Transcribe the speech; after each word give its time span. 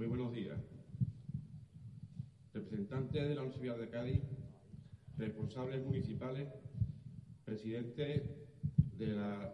Muy 0.00 0.08
buenos 0.08 0.32
días. 0.32 0.58
Representantes 2.54 3.28
de 3.28 3.34
la 3.34 3.42
Universidad 3.42 3.76
de 3.76 3.90
Cádiz, 3.90 4.22
responsables 5.18 5.84
municipales, 5.84 6.48
presidente 7.44 8.24
de 8.96 9.06
la, 9.08 9.52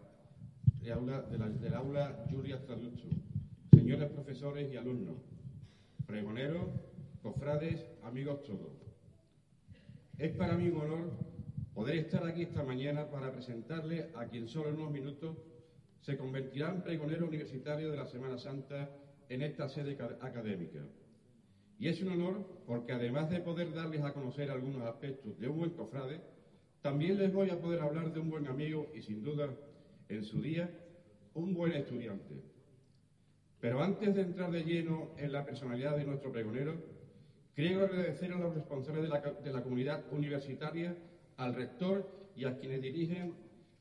aula, 0.94 1.22
del 1.22 1.74
aula 1.74 2.26
Julia 2.30 2.64
Traducho, 2.64 3.08
señores 3.72 4.08
profesores 4.08 4.72
y 4.72 4.76
alumnos, 4.76 5.16
pregoneros, 6.06 6.68
cofrades, 7.22 7.84
amigos 8.04 8.44
todos. 8.44 8.70
Es 10.16 10.30
para 10.36 10.56
mí 10.56 10.68
un 10.68 10.80
honor 10.80 11.10
poder 11.74 11.96
estar 11.96 12.24
aquí 12.24 12.42
esta 12.42 12.62
mañana 12.62 13.10
para 13.10 13.32
presentarle 13.32 14.10
a 14.14 14.26
quien 14.26 14.46
solo 14.46 14.68
en 14.68 14.76
unos 14.76 14.92
minutos 14.92 15.38
se 16.02 16.16
convertirá 16.16 16.72
en 16.72 16.82
pregonero 16.82 17.26
universitario 17.26 17.90
de 17.90 17.96
la 17.96 18.06
Semana 18.06 18.38
Santa 18.38 18.95
en 19.28 19.42
esta 19.42 19.68
sede 19.68 19.98
académica. 20.20 20.80
Y 21.78 21.88
es 21.88 22.00
un 22.02 22.08
honor 22.08 22.46
porque 22.66 22.92
además 22.92 23.30
de 23.30 23.40
poder 23.40 23.72
darles 23.74 24.02
a 24.02 24.12
conocer 24.12 24.50
algunos 24.50 24.82
aspectos 24.82 25.38
de 25.38 25.48
un 25.48 25.58
buen 25.58 25.70
cofrade, 25.70 26.20
también 26.80 27.18
les 27.18 27.32
voy 27.32 27.50
a 27.50 27.60
poder 27.60 27.80
hablar 27.80 28.12
de 28.12 28.20
un 28.20 28.30
buen 28.30 28.46
amigo 28.46 28.90
y 28.94 29.02
sin 29.02 29.22
duda, 29.22 29.54
en 30.08 30.22
su 30.22 30.40
día, 30.40 30.70
un 31.34 31.52
buen 31.52 31.72
estudiante. 31.72 32.34
Pero 33.60 33.82
antes 33.82 34.14
de 34.14 34.22
entrar 34.22 34.50
de 34.50 34.62
lleno 34.62 35.10
en 35.18 35.32
la 35.32 35.44
personalidad 35.44 35.96
de 35.96 36.04
nuestro 36.04 36.30
pregonero, 36.30 36.76
quiero 37.54 37.84
agradecer 37.84 38.32
a 38.32 38.38
los 38.38 38.54
responsables 38.54 39.02
de 39.02 39.08
la, 39.08 39.20
de 39.20 39.52
la 39.52 39.62
comunidad 39.62 40.04
universitaria, 40.12 40.96
al 41.36 41.54
rector 41.54 42.08
y 42.34 42.44
a 42.44 42.56
quienes 42.56 42.80
dirigen 42.80 43.34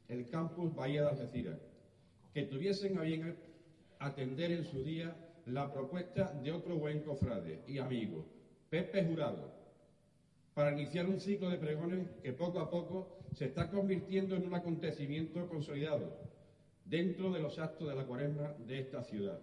el 0.07 0.27
campus 0.29 0.73
Bahía 0.75 1.03
de 1.03 1.09
Algeciras, 1.09 1.59
que 2.33 2.43
tuviesen 2.43 2.97
a 2.97 3.03
bien 3.03 3.35
atender 3.99 4.51
en 4.51 4.65
su 4.65 4.83
día 4.83 5.15
la 5.45 5.71
propuesta 5.71 6.31
de 6.43 6.51
otro 6.51 6.77
buen 6.77 7.01
cofrade 7.01 7.61
y 7.67 7.77
amigo, 7.77 8.25
Pepe 8.69 9.05
Jurado, 9.05 9.53
para 10.53 10.71
iniciar 10.71 11.05
un 11.05 11.19
ciclo 11.19 11.49
de 11.49 11.57
pregones 11.57 12.09
que 12.23 12.33
poco 12.33 12.59
a 12.59 12.69
poco 12.69 13.19
se 13.33 13.45
está 13.45 13.69
convirtiendo 13.69 14.35
en 14.35 14.47
un 14.47 14.55
acontecimiento 14.55 15.47
consolidado 15.47 16.17
dentro 16.85 17.31
de 17.31 17.41
los 17.41 17.59
actos 17.59 17.87
de 17.87 17.95
la 17.95 18.05
cuaresma 18.05 18.53
de 18.65 18.79
esta 18.79 19.03
ciudad. 19.03 19.39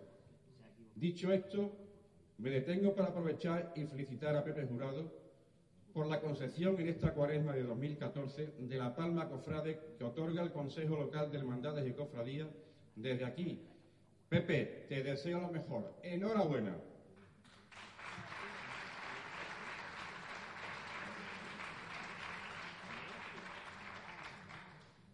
Dicho 0.97 1.33
esto, 1.33 1.71
me 2.39 2.51
detengo 2.51 2.95
para 2.95 3.11
aprovechar 3.11 3.73
y 3.77 3.85
felicitar 3.85 4.35
a 4.37 4.43
Pepe 4.43 4.67
Jurado 4.67 5.13
por 5.93 6.07
la 6.07 6.21
concesión 6.21 6.81
en 6.81 6.89
esta 6.89 7.13
cuaresma 7.13 7.53
de 7.53 7.65
2014 7.65 8.55
de 8.59 8.77
la 8.77 8.97
palma 8.97 9.29
cofrade 9.29 9.79
que 9.99 10.05
otorga 10.05 10.43
el 10.43 10.51
Consejo 10.51 10.97
Local 10.97 11.31
de 11.31 11.39
Hermandades 11.39 11.87
y 11.87 11.93
Cofradías 11.93 12.49
desde 12.97 13.25
aquí. 13.25 13.61
Pepe, 14.33 14.87
te 14.89 15.03
deseo 15.03 15.43
lo 15.43 15.49
mejor. 15.49 15.95
Enhorabuena. 16.03 16.75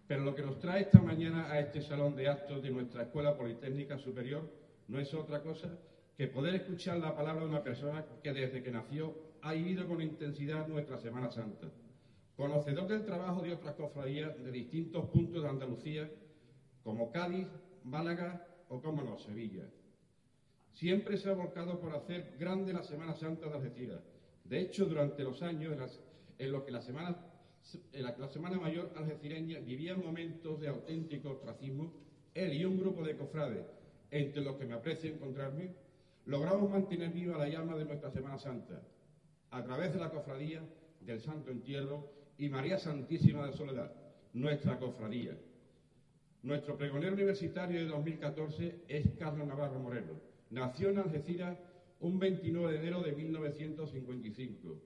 Pero 0.07 0.23
lo 0.23 0.37
que 0.37 0.43
nos 0.43 0.61
trae 0.61 0.83
esta 0.83 1.01
mañana 1.01 1.51
a 1.51 1.59
este 1.59 1.83
salón 1.83 2.15
de 2.15 2.29
actos 2.29 2.63
de 2.63 2.71
nuestra 2.71 3.03
Escuela 3.03 3.37
Politécnica 3.37 3.99
Superior 3.99 4.49
no 4.87 5.01
es 5.01 5.13
otra 5.13 5.43
cosa 5.43 5.77
que 6.17 6.29
poder 6.29 6.55
escuchar 6.55 6.99
la 6.99 7.17
palabra 7.17 7.43
de 7.43 7.49
una 7.49 7.65
persona 7.65 8.07
que 8.23 8.33
desde 8.33 8.63
que 8.63 8.71
nació 8.71 9.17
ha 9.43 9.53
vivido 9.53 9.89
con 9.89 10.01
intensidad 10.01 10.69
nuestra 10.69 10.97
Semana 10.97 11.29
Santa. 11.33 11.67
Conocedor 12.37 12.87
del 12.87 13.05
trabajo 13.05 13.43
de 13.43 13.55
otras 13.55 13.75
cofradías 13.75 14.41
de 14.41 14.53
distintos 14.53 15.07
puntos 15.07 15.43
de 15.43 15.49
Andalucía, 15.49 16.09
como 16.85 17.11
Cádiz, 17.11 17.49
Málaga 17.83 18.48
o, 18.69 18.81
como 18.81 19.03
no, 19.03 19.19
Sevilla. 19.19 19.69
Siempre 20.73 21.17
se 21.17 21.31
ha 21.31 21.35
volcado 21.35 21.81
por 21.81 21.95
hacer 21.95 22.37
grande 22.39 22.73
la 22.73 22.83
Semana 22.83 23.15
Santa 23.15 23.49
de 23.49 23.55
Algeciras. 23.55 24.01
De 24.45 24.61
hecho, 24.61 24.87
durante 24.87 25.23
los 25.25 25.43
años 25.43 25.77
en 26.39 26.53
los 26.53 26.63
que 26.63 26.71
la 26.71 26.81
Semana 26.81 27.17
la, 27.93 28.17
la 28.17 28.29
Semana 28.29 28.59
Mayor 28.59 28.93
algecireña 28.97 29.59
vivía 29.61 29.97
momentos 29.97 30.61
de 30.61 30.69
auténtico 30.69 31.31
ostracismo, 31.31 31.93
él 32.35 32.55
y 32.55 32.65
un 32.65 32.79
grupo 32.79 33.03
de 33.03 33.17
cofrades, 33.17 33.67
entre 34.11 34.43
los 34.43 34.57
que 34.57 34.65
me 34.65 34.75
aprecio 34.75 35.13
encontrarme, 35.13 35.75
logramos 36.27 36.71
mantener 36.71 37.11
viva 37.11 37.37
la 37.37 37.49
llama 37.49 37.77
de 37.77 37.85
nuestra 37.85 38.11
Semana 38.11 38.39
Santa, 38.39 38.83
a 39.51 39.63
través 39.63 39.93
de 39.93 40.01
la 40.01 40.11
cofradía 40.11 40.63
del 41.01 41.21
Santo 41.21 41.51
Entierro 41.51 42.11
y 42.39 42.49
María 42.49 42.79
Santísima 42.79 43.47
de 43.47 43.53
Soledad, 43.53 43.93
nuestra 44.33 44.79
cofradía. 44.79 45.37
Nuestro 46.43 46.77
pregonero 46.77 47.15
universitario 47.15 47.81
de 47.81 47.87
2014 47.87 48.85
es 48.87 49.11
Carlos 49.19 49.47
Navarro 49.47 49.81
Moreno. 49.81 50.13
Nació 50.51 50.91
en 50.91 50.99
Algeciras 50.99 51.59
un 52.01 52.21
29 52.21 52.73
de 52.73 52.79
enero 52.79 53.03
de 53.03 53.13
1955. 53.13 54.81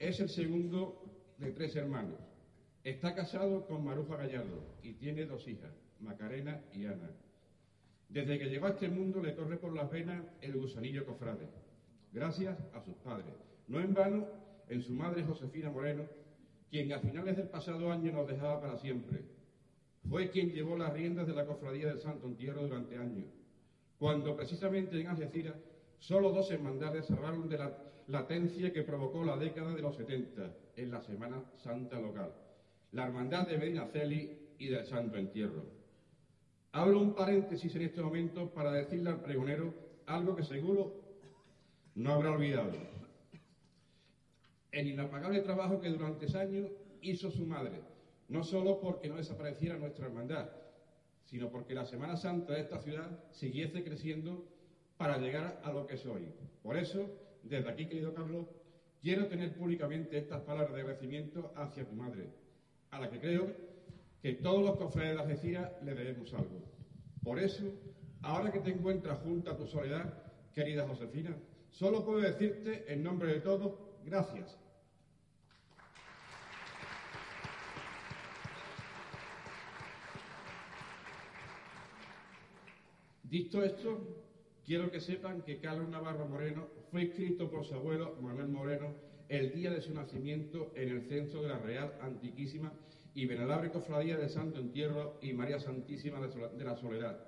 Es 0.00 0.18
el 0.18 0.28
segundo 0.28 1.34
de 1.38 1.52
tres 1.52 1.76
hermanos. 1.76 2.18
Está 2.82 3.14
casado 3.14 3.66
con 3.66 3.84
Maruja 3.84 4.16
Gallardo 4.16 4.64
y 4.82 4.94
tiene 4.94 5.26
dos 5.26 5.46
hijas, 5.46 5.72
Macarena 6.00 6.60
y 6.72 6.86
Ana. 6.86 7.10
Desde 8.08 8.36
que 8.40 8.46
llegó 8.46 8.66
a 8.66 8.70
este 8.70 8.88
mundo 8.88 9.22
le 9.22 9.36
corre 9.36 9.58
por 9.58 9.72
las 9.72 9.88
venas 9.92 10.24
el 10.40 10.56
gusanillo 10.56 11.06
cofrade, 11.06 11.48
gracias 12.12 12.58
a 12.74 12.80
sus 12.80 12.96
padres. 12.96 13.32
No 13.68 13.80
en 13.80 13.94
vano, 13.94 14.26
en 14.68 14.82
su 14.82 14.92
madre 14.92 15.22
Josefina 15.22 15.70
Moreno, 15.70 16.02
quien 16.68 16.92
a 16.92 16.98
finales 16.98 17.36
del 17.36 17.48
pasado 17.48 17.92
año 17.92 18.10
nos 18.10 18.26
dejaba 18.26 18.60
para 18.60 18.76
siempre. 18.78 19.22
Fue 20.08 20.30
quien 20.30 20.50
llevó 20.50 20.76
las 20.76 20.92
riendas 20.92 21.26
de 21.26 21.34
la 21.34 21.46
cofradía 21.46 21.88
del 21.88 22.00
Santo 22.00 22.26
Entierro 22.26 22.62
durante 22.62 22.96
años, 22.96 23.26
cuando 23.98 24.36
precisamente 24.36 25.00
en 25.00 25.06
Algeciras 25.06 25.56
solo 25.98 26.32
dos 26.32 26.50
hermandades 26.50 27.06
salvaron 27.06 27.48
de 27.48 27.58
la 27.58 27.78
latencia 28.08 28.72
que 28.72 28.82
provocó 28.82 29.24
la 29.24 29.36
década 29.36 29.74
de 29.74 29.82
los 29.82 29.96
70 29.96 30.54
en 30.76 30.90
la 30.90 31.00
Semana 31.00 31.42
Santa 31.56 32.00
local, 32.00 32.34
la 32.90 33.06
Hermandad 33.06 33.46
de 33.46 33.58
Medinaceli 33.58 34.38
y 34.58 34.68
del 34.68 34.84
Santo 34.84 35.16
Entierro. 35.16 35.64
Abro 36.72 37.00
un 37.00 37.14
paréntesis 37.14 37.74
en 37.76 37.82
este 37.82 38.02
momento 38.02 38.50
para 38.52 38.72
decirle 38.72 39.10
al 39.10 39.20
pregonero 39.20 39.74
algo 40.06 40.34
que 40.34 40.42
seguro 40.42 41.02
no 41.94 42.14
habrá 42.14 42.32
olvidado. 42.32 42.72
El 44.72 44.88
inapagable 44.88 45.40
trabajo 45.40 45.80
que 45.80 45.90
durante 45.90 46.36
años 46.36 46.70
hizo 47.02 47.30
su 47.30 47.44
madre, 47.44 47.91
no 48.32 48.42
solo 48.42 48.80
porque 48.80 49.10
no 49.10 49.16
desapareciera 49.16 49.76
nuestra 49.76 50.06
hermandad, 50.06 50.48
sino 51.26 51.50
porque 51.50 51.74
la 51.74 51.84
Semana 51.84 52.16
Santa 52.16 52.54
de 52.54 52.60
esta 52.60 52.78
ciudad 52.78 53.10
siguiese 53.30 53.84
creciendo 53.84 54.48
para 54.96 55.18
llegar 55.18 55.60
a 55.62 55.70
lo 55.70 55.86
que 55.86 55.96
es 55.96 56.06
hoy. 56.06 56.32
Por 56.62 56.78
eso, 56.78 57.10
desde 57.42 57.68
aquí, 57.68 57.86
querido 57.86 58.14
Carlos, 58.14 58.46
quiero 59.02 59.26
tener 59.26 59.54
públicamente 59.54 60.16
estas 60.16 60.40
palabras 60.40 60.72
de 60.72 60.80
agradecimiento 60.80 61.52
hacia 61.56 61.86
tu 61.86 61.94
madre, 61.94 62.30
a 62.90 63.00
la 63.00 63.10
que 63.10 63.20
creo 63.20 63.54
que 64.22 64.32
todos 64.32 64.62
los 64.64 64.76
cofrades 64.78 65.16
de 65.16 65.22
Algeciras 65.22 65.70
le 65.82 65.94
debemos 65.94 66.32
algo. 66.32 66.62
Por 67.22 67.38
eso, 67.38 67.64
ahora 68.22 68.50
que 68.50 68.60
te 68.60 68.70
encuentras 68.70 69.18
junto 69.18 69.50
a 69.50 69.56
tu 69.58 69.66
soledad, 69.66 70.22
querida 70.54 70.88
Josefina, 70.88 71.36
solo 71.68 72.02
puedo 72.02 72.20
decirte 72.20 72.90
en 72.90 73.02
nombre 73.02 73.30
de 73.34 73.40
todos, 73.40 73.74
gracias. 74.06 74.61
Dicho 83.32 83.62
esto, 83.62 83.98
Quiero 84.62 84.90
que 84.90 85.00
sepan 85.00 85.40
que 85.40 85.58
Carlos 85.58 85.88
Navarro 85.88 86.28
Moreno 86.28 86.68
fue 86.90 87.04
escrito 87.04 87.50
por 87.50 87.64
su 87.64 87.74
abuelo 87.74 88.14
Manuel 88.20 88.48
Moreno 88.48 88.94
el 89.30 89.54
día 89.54 89.70
de 89.70 89.80
su 89.80 89.94
nacimiento 89.94 90.70
en 90.76 90.90
el 90.90 91.08
censo 91.08 91.40
de 91.40 91.48
la 91.48 91.58
Real 91.58 91.94
Antiquísima 92.02 92.74
y 93.14 93.24
Venerable 93.24 93.72
Cofradía 93.72 94.18
de 94.18 94.28
Santo 94.28 94.60
Entierro 94.60 95.18
y 95.22 95.32
María 95.32 95.58
Santísima 95.58 96.20
de 96.20 96.64
la 96.64 96.76
Soledad. 96.76 97.26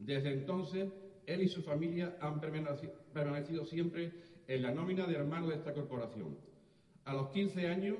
Desde 0.00 0.32
entonces, 0.32 0.92
él 1.24 1.42
y 1.42 1.48
su 1.48 1.62
familia 1.62 2.18
han 2.20 2.40
permanecido 2.40 3.64
siempre 3.64 4.12
en 4.48 4.60
la 4.60 4.72
nómina 4.72 5.06
de 5.06 5.14
hermanos 5.14 5.50
de 5.50 5.54
esta 5.54 5.72
corporación. 5.72 6.36
A 7.04 7.14
los 7.14 7.30
15 7.30 7.68
años 7.68 7.96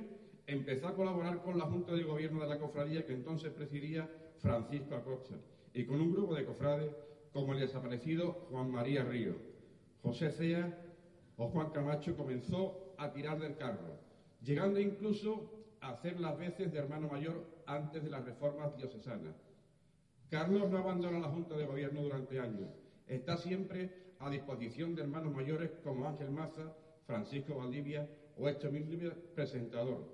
empezó 0.49 0.89
a 0.89 0.97
colaborar 0.97 1.41
con 1.45 1.57
la 1.57 1.67
Junta 1.67 1.95
de 1.95 2.03
Gobierno 2.03 2.41
de 2.41 2.49
la 2.49 2.59
cofradía 2.59 3.07
que 3.07 3.13
entonces 3.13 3.53
presidía 3.53 4.11
Francisco 4.41 4.97
Acosta 4.97 5.37
y 5.73 5.85
con 5.85 6.01
un 6.01 6.13
grupo 6.13 6.35
de 6.35 6.45
cofrades 6.45 6.91
como 7.35 7.53
el 7.53 7.59
desaparecido 7.59 8.47
Juan 8.49 8.71
María 8.71 9.03
Río. 9.03 9.35
José 10.03 10.31
Cea 10.31 10.79
o 11.37 11.49
Juan 11.49 11.71
Camacho 11.71 12.17
comenzó 12.17 12.95
a 12.97 13.13
tirar 13.13 13.41
del 13.41 13.57
carro, 13.57 13.99
llegando 14.41 14.79
incluso 14.79 15.51
a 15.81 15.91
hacer 15.91 16.21
las 16.21 16.39
veces 16.39 16.73
de 16.73 16.79
hermano 16.79 17.09
mayor 17.09 17.45
antes 17.67 18.05
de 18.05 18.11
las 18.11 18.25
reformas 18.25 18.77
diocesanas. 18.77 19.35
Carlos 20.31 20.71
no 20.71 20.79
abandona 20.79 21.19
la 21.19 21.29
Junta 21.29 21.57
de 21.57 21.67
Gobierno 21.67 22.03
durante 22.03 22.39
años. 22.39 22.71
Está 23.09 23.37
siempre 23.37 24.15
a 24.21 24.31
disposición 24.31 24.95
de 24.95 25.03
hermanos 25.03 25.35
mayores 25.35 25.73
como 25.83 26.07
Ángel 26.07 26.31
Maza, 26.31 26.73
Francisco 27.05 27.57
Valdivia 27.57 28.09
o 28.39 28.49
Héctor 28.49 28.71
mismo 28.71 29.11
presentador. 29.35 30.07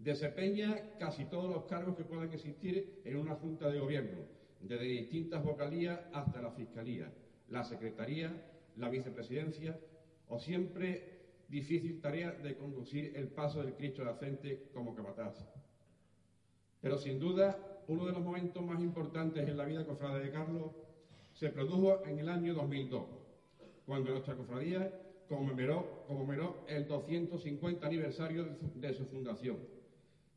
Desempeña 0.00 0.96
casi 0.98 1.24
todos 1.26 1.50
los 1.50 1.64
cargos 1.66 1.96
que 1.96 2.04
puedan 2.04 2.32
existir 2.32 3.00
en 3.04 3.16
una 3.16 3.36
Junta 3.36 3.70
de 3.70 3.78
Gobierno, 3.78 4.37
desde 4.60 4.84
distintas 4.84 5.42
vocalías 5.44 6.00
hasta 6.12 6.42
la 6.42 6.50
Fiscalía, 6.50 7.12
la 7.48 7.64
Secretaría, 7.64 8.32
la 8.76 8.88
vicepresidencia 8.88 9.78
o 10.28 10.38
siempre 10.38 11.18
difícil 11.48 12.00
tarea 12.00 12.32
de 12.32 12.56
conducir 12.56 13.12
el 13.16 13.28
paso 13.28 13.62
del 13.62 13.74
Cristo 13.74 14.02
de 14.02 14.06
la 14.06 14.14
frente 14.14 14.68
como 14.72 14.94
capataz. 14.94 15.34
Pero 16.80 16.98
sin 16.98 17.18
duda, 17.18 17.82
uno 17.88 18.04
de 18.06 18.12
los 18.12 18.22
momentos 18.22 18.62
más 18.62 18.80
importantes 18.80 19.48
en 19.48 19.56
la 19.56 19.64
vida 19.64 19.86
cofrade 19.86 20.24
de 20.24 20.30
Carlos 20.30 20.72
se 21.32 21.48
produjo 21.48 22.04
en 22.04 22.18
el 22.18 22.28
año 22.28 22.54
2002, 22.54 23.04
cuando 23.86 24.10
nuestra 24.10 24.36
cofradía 24.36 24.92
conmemoró, 25.28 26.04
conmemoró 26.06 26.64
el 26.68 26.86
250 26.86 27.86
aniversario 27.86 28.44
de 28.74 28.92
su, 28.92 29.06
fundación, 29.06 29.58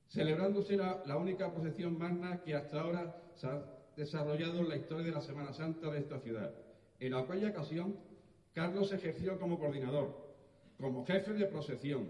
celebrándose 0.08 0.78
la, 0.78 1.04
la 1.06 1.18
única 1.18 1.52
procesión 1.52 1.98
magna 1.98 2.42
que 2.44 2.56
hasta 2.56 2.82
ahora 2.82 3.22
se 3.36 3.48
ha 3.48 3.81
desarrollado 3.96 4.60
en 4.60 4.70
la 4.70 4.78
historia 4.78 5.06
de 5.06 5.12
la 5.12 5.22
Semana 5.22 5.54
Santa 5.54 5.92
de 5.92 6.00
esta 6.00 6.20
ciudad. 6.20 6.54
En 7.00 7.14
aquella 7.14 7.50
ocasión, 7.50 7.96
Carlos 8.54 8.92
ejerció 8.92 9.40
como 9.40 9.60
coordinador, 9.60 10.36
como 10.78 11.06
jefe 11.06 11.34
de 11.34 11.46
procesión, 11.46 12.10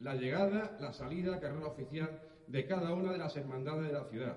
la 0.00 0.14
llegada, 0.14 0.76
la 0.80 0.92
salida, 0.92 1.40
carrera 1.40 1.66
oficial 1.66 2.22
de 2.46 2.66
cada 2.66 2.92
una 2.92 3.12
de 3.12 3.18
las 3.18 3.36
hermandades 3.36 3.86
de 3.86 3.92
la 3.92 4.04
ciudad. 4.04 4.36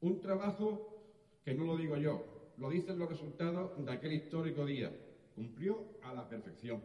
Un 0.00 0.20
trabajo 0.20 0.96
que 1.44 1.54
no 1.54 1.64
lo 1.64 1.76
digo 1.76 1.96
yo, 1.96 2.52
lo 2.58 2.70
dicen 2.70 2.98
los 2.98 3.08
resultados 3.08 3.84
de 3.84 3.92
aquel 3.92 4.12
histórico 4.12 4.64
día. 4.64 4.90
Cumplió 5.34 5.98
a 6.02 6.14
la 6.14 6.28
perfección. 6.28 6.82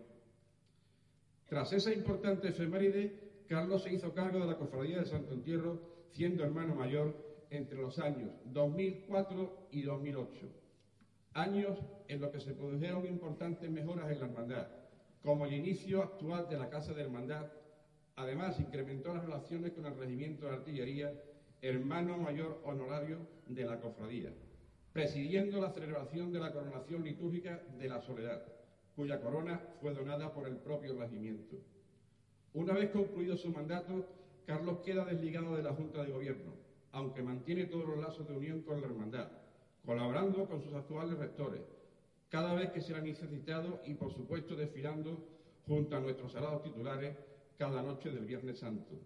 Tras 1.48 1.74
esa 1.74 1.94
importante 1.94 2.50
efeméride, 2.50 3.44
Carlos 3.48 3.84
se 3.84 3.94
hizo 3.94 4.14
cargo 4.14 4.40
de 4.40 4.48
la 4.48 4.58
cofradía 4.58 5.00
de 5.00 5.06
Santo 5.06 5.34
Entierro, 5.34 5.82
siendo 6.12 6.44
hermano 6.44 6.76
mayor 6.76 7.31
entre 7.52 7.78
los 7.78 8.00
años 8.00 8.32
2004 8.46 9.68
y 9.72 9.84
2008. 9.84 10.50
Años 11.34 11.78
en 12.08 12.20
los 12.20 12.32
que 12.32 12.40
se 12.40 12.54
produjeron 12.54 13.06
importantes 13.06 13.70
mejoras 13.70 14.10
en 14.10 14.20
la 14.20 14.26
hermandad, 14.26 14.68
como 15.22 15.46
el 15.46 15.54
inicio 15.54 16.02
actual 16.02 16.50
de 16.50 16.58
la 16.58 16.70
Casa 16.70 16.94
de 16.94 17.04
Hermandad. 17.04 17.52
Además, 18.16 18.60
incrementó 18.60 19.14
las 19.14 19.24
relaciones 19.24 19.72
con 19.74 19.86
el 19.86 19.96
Regimiento 19.96 20.48
de 20.48 20.54
Artillería, 20.54 21.14
hermano 21.62 22.18
mayor 22.18 22.60
honorario 22.66 23.20
de 23.48 23.64
la 23.64 23.80
cofradía 23.80 24.34
presidiendo 24.94 25.62
la 25.62 25.72
celebración 25.72 26.32
de 26.32 26.40
la 26.40 26.52
coronación 26.52 27.04
litúrgica 27.04 27.62
de 27.80 27.88
la 27.88 28.02
Soledad, 28.02 28.44
cuya 28.96 29.22
corona 29.22 29.62
fue 29.80 29.94
donada 29.94 30.34
por 30.34 30.48
el 30.48 30.58
propio 30.58 30.98
regimiento. 31.00 31.56
Una 32.54 32.74
vez 32.74 32.90
concluido 32.92 33.38
su 33.38 33.50
mandato, 33.50 34.06
Carlos 34.46 34.80
queda 34.80 35.06
desligado 35.06 35.56
de 35.56 35.64
la 35.64 35.74
Junta 35.74 36.04
de 36.04 36.12
Gobierno, 36.12 36.54
aunque 36.92 37.22
mantiene 37.22 37.66
todos 37.66 37.88
los 37.88 38.00
lazos 38.00 38.28
de 38.28 38.36
unión 38.36 38.62
con 38.62 38.82
la 38.82 38.88
hermandad, 38.88 39.32
colaborando 39.86 40.46
con 40.48 40.62
sus 40.62 40.74
actuales 40.74 41.18
rectores, 41.18 41.62
cada 42.30 42.54
vez 42.54 42.72
que 42.72 42.82
será 42.82 43.02
necesitado 43.02 43.82
y, 43.86 43.94
por 43.94 44.14
supuesto, 44.14 44.56
desfilando 44.56 45.28
junto 45.66 45.96
a 45.96 46.00
nuestros 46.00 46.32
salados 46.32 46.64
titulares 46.64 47.16
cada 47.58 47.82
noche 47.82 48.10
del 48.12 48.26
Viernes 48.26 48.60
Santo. 48.60 49.00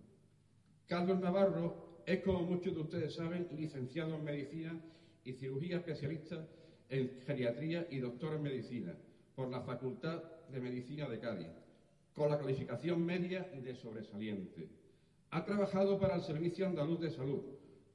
Carlos 0.88 1.20
Navarro 1.20 2.02
es, 2.06 2.22
como 2.22 2.42
muchos 2.42 2.76
de 2.76 2.82
ustedes 2.82 3.16
saben, 3.16 3.48
licenciado 3.58 4.16
en 4.16 4.24
Medicina 4.24 4.80
y 5.24 5.34
cirugía 5.34 5.78
especialista 5.78 6.48
en 6.90 7.20
geriatría 7.26 7.88
y 7.90 7.98
doctor 7.98 8.36
en 8.36 8.44
medicina 8.44 8.96
por 9.36 9.50
la 9.50 9.62
Facultad 9.62 10.22
de 10.50 10.62
Medicina 10.62 11.10
de 11.10 11.20
Cádiz, 11.20 11.50
con 12.14 12.30
la 12.30 12.38
calificación 12.38 13.04
media 13.04 13.50
de 13.54 13.76
sobresaliente. 13.76 14.70
Ha 15.32 15.44
trabajado 15.44 16.00
para 16.00 16.16
el 16.16 16.22
Servicio 16.22 16.68
Andaluz 16.68 17.00
de 17.00 17.10
Salud 17.10 17.44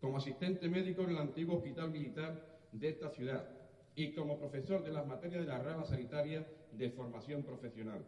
como 0.01 0.17
asistente 0.17 0.69
médico 0.69 1.03
en 1.03 1.11
el 1.11 1.19
antiguo 1.19 1.57
Hospital 1.57 1.91
Militar 1.91 2.59
de 2.73 2.89
esta 2.89 3.11
ciudad 3.11 3.49
y 3.95 4.13
como 4.13 4.39
profesor 4.39 4.83
de 4.83 4.93
las 4.93 5.07
materias 5.07 5.43
de 5.43 5.49
la 5.49 5.59
rama 5.59 5.85
sanitaria 5.85 6.47
de 6.73 6.91
formación 6.91 7.43
profesional. 7.43 8.05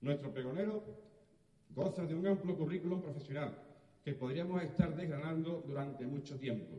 Nuestro 0.00 0.32
pregonero 0.32 0.84
goza 1.74 2.04
de 2.04 2.14
un 2.14 2.26
amplio 2.26 2.56
currículum 2.56 3.00
profesional 3.00 3.56
que 4.04 4.14
podríamos 4.14 4.62
estar 4.62 4.94
desgranando 4.94 5.62
durante 5.66 6.06
mucho 6.06 6.38
tiempo. 6.38 6.76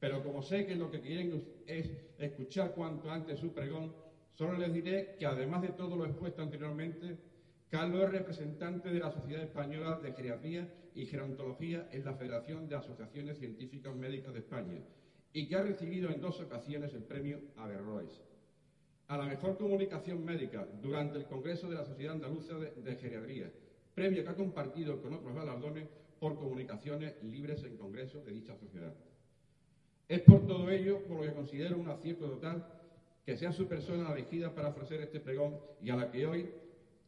Pero 0.00 0.22
como 0.22 0.42
sé 0.42 0.66
que 0.66 0.74
lo 0.74 0.90
que 0.90 1.00
quieren 1.00 1.44
es 1.66 1.90
escuchar 2.18 2.72
cuanto 2.72 3.10
antes 3.10 3.38
su 3.38 3.52
pregón, 3.52 3.94
solo 4.32 4.58
les 4.58 4.72
diré 4.72 5.14
que 5.18 5.26
además 5.26 5.62
de 5.62 5.68
todo 5.68 5.96
lo 5.96 6.06
expuesto 6.06 6.42
anteriormente, 6.42 7.18
Carlos 7.72 8.02
es 8.02 8.10
representante 8.10 8.90
de 8.90 9.00
la 9.00 9.10
Sociedad 9.10 9.44
Española 9.44 9.98
de 10.02 10.12
Geriatría 10.12 10.68
y 10.94 11.06
Gerontología 11.06 11.88
en 11.90 12.04
la 12.04 12.12
Federación 12.12 12.68
de 12.68 12.76
Asociaciones 12.76 13.38
Científicas 13.38 13.96
Médicas 13.96 14.34
de 14.34 14.40
España 14.40 14.78
y 15.32 15.48
que 15.48 15.56
ha 15.56 15.62
recibido 15.62 16.10
en 16.10 16.20
dos 16.20 16.38
ocasiones 16.38 16.92
el 16.92 17.04
premio 17.04 17.40
Averroes. 17.56 18.20
A 19.08 19.16
la 19.16 19.24
mejor 19.24 19.56
comunicación 19.56 20.22
médica 20.22 20.68
durante 20.82 21.16
el 21.16 21.24
Congreso 21.24 21.66
de 21.70 21.76
la 21.76 21.86
Sociedad 21.86 22.12
Andaluza 22.12 22.58
de, 22.58 22.72
de 22.72 22.96
Geriatría, 22.96 23.50
premio 23.94 24.22
que 24.22 24.28
ha 24.28 24.36
compartido 24.36 25.00
con 25.00 25.14
otros 25.14 25.34
galardones 25.34 25.88
por 26.20 26.36
comunicaciones 26.36 27.22
libres 27.22 27.64
en 27.64 27.78
Congreso 27.78 28.22
de 28.22 28.32
dicha 28.32 28.54
sociedad. 28.54 28.92
Es 30.08 30.20
por 30.20 30.46
todo 30.46 30.68
ello 30.68 31.02
por 31.04 31.16
lo 31.16 31.22
que 31.22 31.32
considero 31.32 31.78
un 31.78 31.88
acierto 31.88 32.28
total 32.28 32.66
que 33.24 33.34
sea 33.34 33.50
su 33.50 33.66
persona 33.66 34.12
elegida 34.12 34.54
para 34.54 34.68
ofrecer 34.68 35.00
este 35.00 35.20
pregón 35.20 35.58
y 35.80 35.88
a 35.88 35.96
la 35.96 36.10
que 36.10 36.26
hoy 36.26 36.50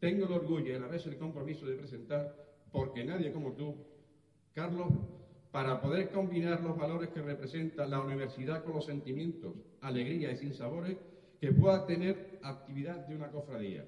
tengo 0.04 0.26
el 0.26 0.32
orgullo 0.32 0.70
y 0.70 0.76
a 0.76 0.80
la 0.80 0.86
vez 0.86 1.06
el 1.06 1.16
compromiso 1.16 1.64
de 1.64 1.76
presentar, 1.76 2.36
porque 2.70 3.04
nadie 3.04 3.32
como 3.32 3.52
tú, 3.52 3.74
Carlos, 4.52 4.88
para 5.50 5.80
poder 5.80 6.10
combinar 6.10 6.60
los 6.60 6.76
valores 6.76 7.08
que 7.08 7.22
representa 7.22 7.86
la 7.86 8.00
universidad 8.00 8.62
con 8.64 8.74
los 8.74 8.84
sentimientos, 8.84 9.54
alegría 9.80 10.30
y 10.30 10.36
sinsabores 10.36 10.98
que 11.40 11.52
pueda 11.52 11.86
tener 11.86 12.38
actividad 12.42 13.06
de 13.06 13.16
una 13.16 13.30
cofradía. 13.30 13.86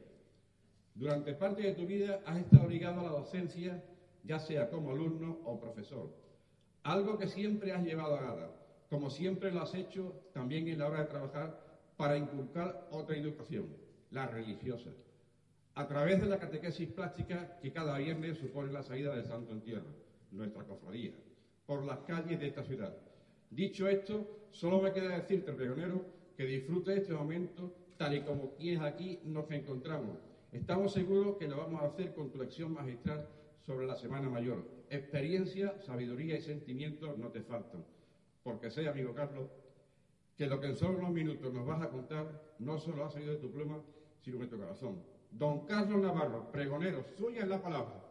Durante 0.95 1.35
parte 1.35 1.61
de 1.61 1.75
tu 1.75 1.87
vida 1.87 2.23
has 2.25 2.39
estado 2.39 2.67
ligado 2.67 3.01
a 3.01 3.05
la 3.05 3.11
docencia, 3.11 3.85
ya 4.25 4.39
sea 4.39 4.71
como 4.71 4.93
alumno 4.93 5.41
o 5.45 5.61
profesor, 5.61 6.17
algo 6.85 7.19
que 7.19 7.29
siempre 7.29 7.73
has 7.73 7.85
llevado 7.85 8.17
a 8.17 8.23
gala 8.23 8.51
como 8.89 9.11
siempre 9.11 9.53
lo 9.53 9.61
has 9.61 9.75
hecho 9.75 10.15
también 10.33 10.67
en 10.69 10.79
la 10.79 10.87
hora 10.87 11.01
de 11.01 11.11
trabajar 11.11 11.61
para 11.99 12.17
inculcar 12.17 12.89
otra 12.91 13.17
educación, 13.17 13.67
la 14.11 14.29
religiosa, 14.29 14.91
a 15.77 15.87
través 15.87 16.21
de 16.21 16.27
la 16.27 16.39
catequesis 16.39 16.89
plástica 16.89 17.59
que 17.61 17.73
cada 17.73 17.97
viernes 17.99 18.39
supone 18.39 18.73
la 18.73 18.83
salida 18.83 19.15
del 19.15 19.25
Santo 19.25 19.53
Entierro, 19.53 19.95
nuestra 20.33 20.65
cofradía, 20.65 21.13
por 21.67 21.85
las 21.85 22.01
calles 22.01 22.41
de 22.41 22.49
esta 22.49 22.65
ciudad. 22.65 22.97
Dicho 23.51 23.87
esto, 23.87 24.49
solo 24.51 24.81
me 24.81 24.93
queda 24.93 25.17
decirte, 25.17 25.53
pregonero, 25.53 26.05
que 26.37 26.45
disfrute 26.45 26.97
este 26.97 27.13
momento 27.13 27.73
tal 27.97 28.15
y 28.15 28.23
como 28.23 28.55
quienes 28.57 28.83
aquí 28.83 29.21
nos 29.25 29.49
encontramos. 29.51 30.19
Estamos 30.51 30.93
seguros 30.93 31.37
que 31.37 31.47
lo 31.47 31.59
vamos 31.59 31.81
a 31.81 31.87
hacer 31.87 32.13
con 32.15 32.31
tu 32.31 32.39
lección 32.39 32.73
magistral 32.73 33.29
sobre 33.61 33.87
la 33.87 33.95
Semana 33.97 34.29
Mayor. 34.29 34.65
Experiencia, 34.91 35.81
sabiduría 35.81 36.37
y 36.37 36.43
sentimientos 36.43 37.17
no 37.17 37.29
te 37.29 37.43
faltan 37.43 37.85
porque 38.47 38.71
sé, 38.71 38.87
amigo 38.87 39.13
Carlos, 39.13 39.51
que 40.37 40.47
lo 40.47 40.61
que 40.61 40.69
en 40.69 40.77
solo 40.77 40.99
unos 40.99 41.11
minutos 41.11 41.53
nos 41.53 41.67
vas 41.67 41.83
a 41.83 41.91
contar 41.91 42.55
no 42.61 42.79
solo 42.79 43.05
ha 43.05 43.11
salido 43.11 43.33
de 43.33 43.39
tu 43.39 43.51
pluma, 43.51 43.83
sino 44.21 44.39
de 44.39 44.47
tu 44.47 44.57
corazón. 44.57 45.03
Don 45.31 45.67
Carlos 45.67 46.01
Navarro, 46.01 46.51
pregonero, 46.51 47.05
suya 47.17 47.43
es 47.43 47.49
la 47.49 47.63
palabra. 47.63 48.06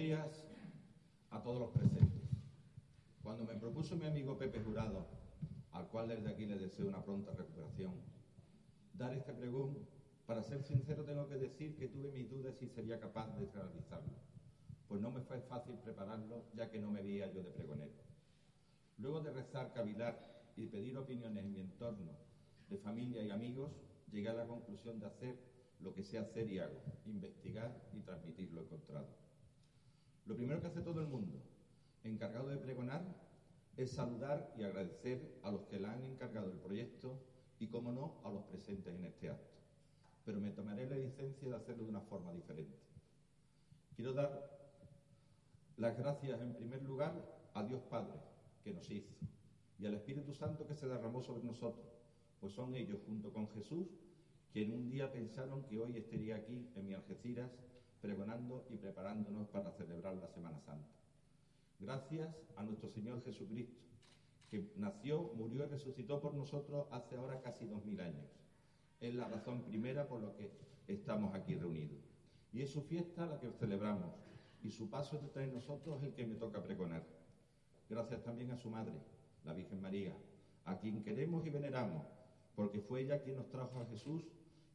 Días 0.00 0.46
a 1.30 1.42
todos 1.42 1.60
los 1.60 1.70
presentes. 1.72 2.22
Cuando 3.22 3.44
me 3.44 3.54
propuso 3.56 3.96
mi 3.96 4.06
amigo 4.06 4.38
Pepe 4.38 4.60
Jurado, 4.60 5.06
al 5.72 5.88
cual 5.88 6.08
desde 6.08 6.30
aquí 6.30 6.46
le 6.46 6.56
deseo 6.56 6.88
una 6.88 7.04
pronta 7.04 7.32
recuperación, 7.32 7.92
dar 8.94 9.12
este 9.12 9.34
pregón, 9.34 9.76
para 10.26 10.42
ser 10.42 10.62
sincero 10.62 11.04
tengo 11.04 11.28
que 11.28 11.34
decir 11.34 11.76
que 11.76 11.88
tuve 11.88 12.10
mis 12.12 12.30
dudas 12.30 12.54
si 12.56 12.66
sería 12.68 12.98
capaz 12.98 13.28
de 13.36 13.44
realizarlo, 13.52 14.14
pues 14.88 15.02
no 15.02 15.10
me 15.10 15.20
fue 15.20 15.38
fácil 15.42 15.74
prepararlo 15.84 16.46
ya 16.54 16.70
que 16.70 16.80
no 16.80 16.90
me 16.90 17.02
veía 17.02 17.30
yo 17.30 17.42
de 17.42 17.50
pregonero. 17.50 17.92
Luego 18.96 19.20
de 19.20 19.32
rezar, 19.32 19.70
cavilar 19.74 20.16
y 20.56 20.66
pedir 20.66 20.96
opiniones 20.96 21.44
en 21.44 21.52
mi 21.52 21.60
entorno 21.60 22.12
de 22.70 22.78
familia 22.78 23.22
y 23.22 23.30
amigos, 23.30 23.70
llegué 24.10 24.30
a 24.30 24.34
la 24.34 24.46
conclusión 24.46 24.98
de 24.98 25.06
hacer 25.06 25.38
lo 25.80 25.92
que 25.92 26.04
sé 26.04 26.16
hacer 26.16 26.50
y 26.50 26.58
hago, 26.58 26.80
investigar 27.04 27.70
y 27.92 28.00
transmitir 28.00 28.50
lo 28.52 28.62
encontrado. 28.62 29.29
Lo 30.26 30.36
primero 30.36 30.60
que 30.60 30.68
hace 30.68 30.82
todo 30.82 31.00
el 31.00 31.06
mundo, 31.06 31.40
encargado 32.04 32.48
de 32.48 32.56
pregonar, 32.56 33.02
es 33.76 33.92
saludar 33.92 34.52
y 34.56 34.62
agradecer 34.62 35.38
a 35.42 35.50
los 35.50 35.62
que 35.66 35.78
le 35.78 35.86
han 35.86 36.04
encargado 36.04 36.50
el 36.50 36.58
proyecto 36.58 37.18
y, 37.58 37.68
como 37.68 37.92
no, 37.92 38.20
a 38.24 38.30
los 38.30 38.44
presentes 38.44 38.94
en 38.94 39.04
este 39.04 39.30
acto. 39.30 39.58
Pero 40.24 40.40
me 40.40 40.50
tomaré 40.50 40.88
la 40.88 40.96
licencia 40.96 41.48
de 41.48 41.56
hacerlo 41.56 41.84
de 41.84 41.90
una 41.90 42.00
forma 42.00 42.32
diferente. 42.32 42.76
Quiero 43.96 44.12
dar 44.12 44.60
las 45.76 45.96
gracias 45.96 46.40
en 46.40 46.54
primer 46.54 46.82
lugar 46.82 47.14
a 47.54 47.64
Dios 47.64 47.82
Padre, 47.82 48.20
que 48.62 48.72
nos 48.72 48.90
hizo, 48.90 49.14
y 49.78 49.86
al 49.86 49.94
Espíritu 49.94 50.34
Santo 50.34 50.66
que 50.66 50.74
se 50.74 50.86
derramó 50.86 51.22
sobre 51.22 51.42
nosotros, 51.42 51.86
pues 52.38 52.52
son 52.52 52.74
ellos, 52.74 53.00
junto 53.06 53.32
con 53.32 53.48
Jesús, 53.48 53.88
quien 54.52 54.72
un 54.72 54.90
día 54.90 55.10
pensaron 55.10 55.64
que 55.64 55.78
hoy 55.78 55.96
estaría 55.96 56.36
aquí 56.36 56.68
en 56.76 56.86
mi 56.86 56.94
Algeciras 56.94 57.50
pregonando 58.00 58.66
y 58.70 58.76
preparándonos 58.76 59.48
para 59.48 59.70
celebrar 59.72 60.16
la 60.16 60.28
Semana 60.28 60.58
Santa. 60.60 60.88
Gracias 61.78 62.34
a 62.56 62.62
nuestro 62.62 62.88
Señor 62.88 63.22
Jesucristo, 63.22 63.80
que 64.50 64.72
nació, 64.76 65.32
murió 65.34 65.64
y 65.64 65.68
resucitó 65.68 66.20
por 66.20 66.34
nosotros 66.34 66.86
hace 66.90 67.16
ahora 67.16 67.40
casi 67.40 67.66
dos 67.66 67.84
mil 67.84 68.00
años. 68.00 68.26
Es 69.00 69.14
la 69.14 69.28
razón 69.28 69.62
primera 69.62 70.06
por 70.08 70.22
la 70.22 70.32
que 70.34 70.50
estamos 70.88 71.34
aquí 71.34 71.54
reunidos. 71.54 71.98
Y 72.52 72.62
es 72.62 72.70
su 72.70 72.82
fiesta 72.82 73.26
la 73.26 73.38
que 73.38 73.50
celebramos, 73.52 74.12
y 74.62 74.70
su 74.70 74.90
paso 74.90 75.18
entre 75.18 75.46
nosotros 75.46 75.98
es 75.98 76.08
el 76.08 76.14
que 76.14 76.26
me 76.26 76.34
toca 76.34 76.62
pregonar. 76.62 77.04
Gracias 77.88 78.22
también 78.22 78.50
a 78.50 78.56
su 78.56 78.70
madre, 78.70 79.00
la 79.44 79.52
Virgen 79.52 79.80
María, 79.80 80.16
a 80.64 80.78
quien 80.78 81.02
queremos 81.02 81.46
y 81.46 81.50
veneramos, 81.50 82.04
porque 82.54 82.80
fue 82.80 83.02
ella 83.02 83.22
quien 83.22 83.36
nos 83.36 83.48
trajo 83.48 83.80
a 83.80 83.86
Jesús 83.86 84.22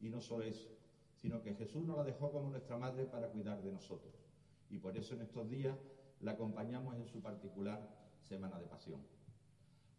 y 0.01 0.10
no 0.10 0.22
solo 0.22 0.44
eso, 0.44 0.75
sino 1.25 1.41
que 1.41 1.55
Jesús 1.55 1.84
nos 1.84 1.98
la 1.98 2.03
dejó 2.03 2.32
como 2.32 2.51
nuestra 2.51 2.77
madre 2.77 3.08
para 3.08 3.29
cuidar 3.29 3.60
de 3.63 3.72
nosotros. 3.72 4.13
Y 4.70 4.77
por 4.77 4.96
eso 4.96 5.15
en 5.15 5.22
estos 5.22 5.50
días 5.50 5.75
la 6.22 6.34
acompañamos 6.34 6.96
en 6.98 7.08
su 7.08 7.20
particular 7.20 7.82
Semana 8.22 8.60
de 8.60 8.67
Pasión. 8.67 9.01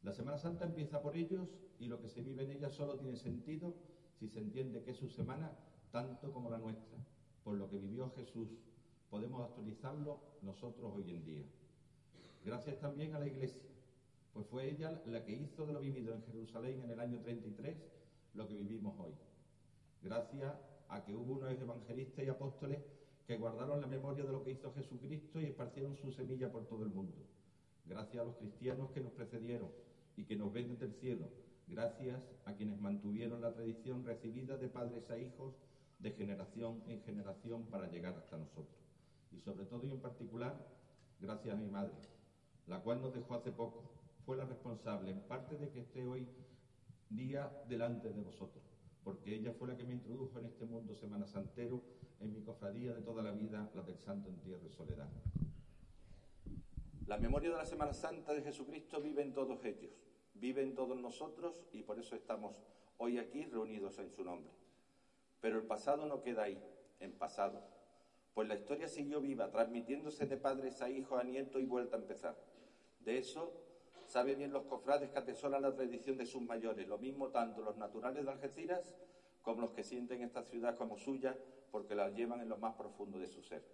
La 0.05 0.13
Semana 0.13 0.39
Santa 0.39 0.67
empieza 0.67 1.03
por 1.03 1.17
ellos 1.17 1.49
y 1.81 1.89
lo 1.89 2.01
que 2.01 2.09
se 2.09 2.23
vive 2.23 2.45
en 2.45 2.53
ella 2.53 2.71
solo 2.71 2.97
tiene 2.97 3.17
sentido 3.17 3.75
si 4.21 4.29
se 4.29 4.39
entiende 4.39 4.85
que 4.85 4.93
es 4.93 4.99
su 4.99 5.09
semana 5.09 5.51
tanto 5.91 6.31
como 6.33 6.49
la 6.49 6.59
nuestra. 6.59 6.97
Por 7.43 7.57
lo 7.57 7.69
que 7.69 7.79
vivió 7.79 8.09
Jesús, 8.11 8.47
podemos 9.11 9.43
actualizarlo 9.43 10.21
nosotros 10.43 10.93
hoy 10.95 11.11
en 11.11 11.25
día. 11.25 11.45
Gracias 12.45 12.79
también 12.79 13.17
a 13.17 13.19
la 13.19 13.27
Iglesia, 13.27 13.69
pues 14.33 14.47
fue 14.47 14.71
ella 14.71 15.03
la 15.07 15.25
que 15.25 15.33
hizo 15.33 15.67
de 15.67 15.73
lo 15.73 15.81
vivido 15.81 16.15
en 16.15 16.23
Jerusalén 16.23 16.85
en 16.85 16.91
el 16.93 17.01
año 17.01 17.19
33 17.19 17.77
lo 18.35 18.47
que 18.47 18.55
vivimos 18.55 18.95
hoy 19.01 19.13
gracias 20.07 20.55
a 20.89 21.05
que 21.05 21.15
hubo 21.15 21.35
unos 21.35 21.51
evangelistas 21.51 22.25
y 22.25 22.29
apóstoles 22.29 22.79
que 23.27 23.37
guardaron 23.37 23.81
la 23.81 23.87
memoria 23.87 24.25
de 24.25 24.33
lo 24.33 24.45
que 24.45 24.53
hizo 24.53 24.73
Jesucristo 24.73 25.41
y 25.41 25.47
esparcieron 25.47 25.97
su 25.97 26.13
semilla 26.13 26.51
por 26.51 26.67
todo 26.67 26.85
el 26.85 26.91
mundo. 26.91 27.17
Gracias 27.85 28.23
a 28.23 28.25
los 28.25 28.37
cristianos 28.37 28.91
que 28.91 29.01
nos 29.01 29.13
precedieron 29.13 29.71
y 30.17 30.25
que 30.25 30.37
nos 30.37 30.53
ven 30.53 30.69
desde 30.69 30.87
el 30.87 30.95
cielo. 30.95 31.29
Gracias 31.67 32.21
a 32.45 32.55
quienes 32.55 32.81
mantuvieron 32.81 33.41
la 33.41 33.53
tradición 33.53 34.05
recibida 34.05 34.57
de 34.57 34.69
padres 34.69 35.11
a 35.11 35.19
hijos 35.19 35.55
de 35.99 36.13
generación 36.13 36.83
en 36.87 37.03
generación 37.03 37.65
para 37.67 37.91
llegar 37.91 38.17
hasta 38.17 38.37
nosotros. 38.37 38.77
Y 39.33 39.41
sobre 39.41 39.67
todo 39.67 39.85
y 39.85 39.91
en 39.91 40.01
particular, 40.01 40.57
gracias 41.21 41.55
a 41.55 41.59
mi 41.59 41.69
madre, 41.69 41.95
la 42.67 42.81
cual 42.81 43.03
nos 43.03 43.13
dejó 43.13 43.35
hace 43.35 43.51
poco. 43.51 43.91
Fue 44.25 44.37
la 44.37 44.45
responsable 44.45 45.11
en 45.11 45.21
parte 45.21 45.57
de 45.57 45.71
que 45.71 45.81
esté 45.81 46.07
hoy 46.07 46.29
día 47.11 47.51
delante 47.69 48.13
de 48.13 48.21
vosotros 48.21 48.66
porque 49.07 49.37
ella 49.37 49.53
fue 49.53 49.69
la 49.69 49.77
que 49.77 49.85
me 49.85 49.95
introdujo 49.95 50.37
en 50.41 50.47
este 50.47 50.67
mundo 50.67 50.93
semana 50.97 51.29
santero, 51.29 51.81
en 52.19 52.33
mi 52.33 52.43
cofradía 52.43 52.93
de 52.93 53.03
toda 53.03 53.23
la 53.23 53.31
vida, 53.31 53.71
la 53.73 53.83
del 53.83 53.97
Santo 54.01 54.29
Entierro 54.29 54.67
y 54.67 54.73
Soledad. 54.73 55.09
La 57.07 57.17
memoria 57.17 57.51
de 57.51 57.57
la 57.57 57.65
Semana 57.65 57.93
Santa 57.93 58.35
de 58.35 58.43
Jesucristo 58.43 59.01
vive 59.01 59.23
en 59.23 59.33
todos 59.33 59.65
ellos, 59.65 59.93
vive 60.35 60.65
en 60.65 60.75
todos 60.75 60.99
nosotros 60.99 61.69
y 61.71 61.85
por 61.85 62.01
eso 62.01 62.17
estamos 62.17 62.65
hoy 62.99 63.19
aquí 63.19 63.45
reunidos 63.45 63.97
en 64.01 64.11
su 64.11 64.25
nombre. 64.25 64.51
Pero 65.41 65.61
el 65.61 65.67
pasado 65.67 66.07
no 66.07 66.21
queda 66.21 66.43
ahí, 66.43 66.61
en 66.99 67.13
pasado, 67.13 67.63
pues 68.35 68.49
la 68.49 68.57
historia 68.57 68.89
siguió 68.89 69.21
viva, 69.21 69.53
transmitiéndose 69.53 70.27
de 70.27 70.37
padres 70.37 70.83
a 70.83 70.91
hijos, 70.91 71.21
a 71.21 71.23
nietos 71.23 71.63
y 71.63 71.65
vuelta 71.65 71.95
a 71.95 72.01
empezar. 72.01 72.37
De 72.99 73.19
eso 73.19 73.66
Saben 74.07 74.39
bien 74.39 74.53
los 74.53 74.65
cofrades 74.65 75.11
que 75.11 75.19
atesoran 75.19 75.63
la 75.63 75.75
tradición 75.75 76.17
de 76.17 76.27
sus 76.27 76.41
mayores, 76.41 76.87
lo 76.87 76.97
mismo 76.97 77.29
tanto 77.29 77.63
los 77.63 77.77
naturales 77.77 78.25
de 78.25 78.31
Algeciras 78.31 78.95
como 79.43 79.63
los 79.63 79.71
que 79.73 79.83
sienten 79.83 80.23
esta 80.23 80.43
ciudad 80.43 80.77
como 80.77 80.97
suya 80.97 81.37
porque 81.73 81.95
la 81.95 82.09
llevan 82.11 82.41
en 82.41 82.49
lo 82.49 82.57
más 82.57 82.75
profundo 82.75 83.19
de 83.19 83.27
su 83.27 83.43
ser. 83.43 83.65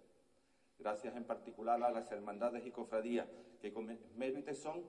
Gracias 0.79 1.15
en 1.15 1.23
particular 1.23 1.81
a 1.83 1.91
las 1.91 2.11
hermandades 2.11 2.65
y 2.65 2.71
cofradías 2.71 3.27
que 3.61 3.71
con 3.71 3.97
mero 4.15 4.39
y 4.39 4.41
tesón 4.41 4.83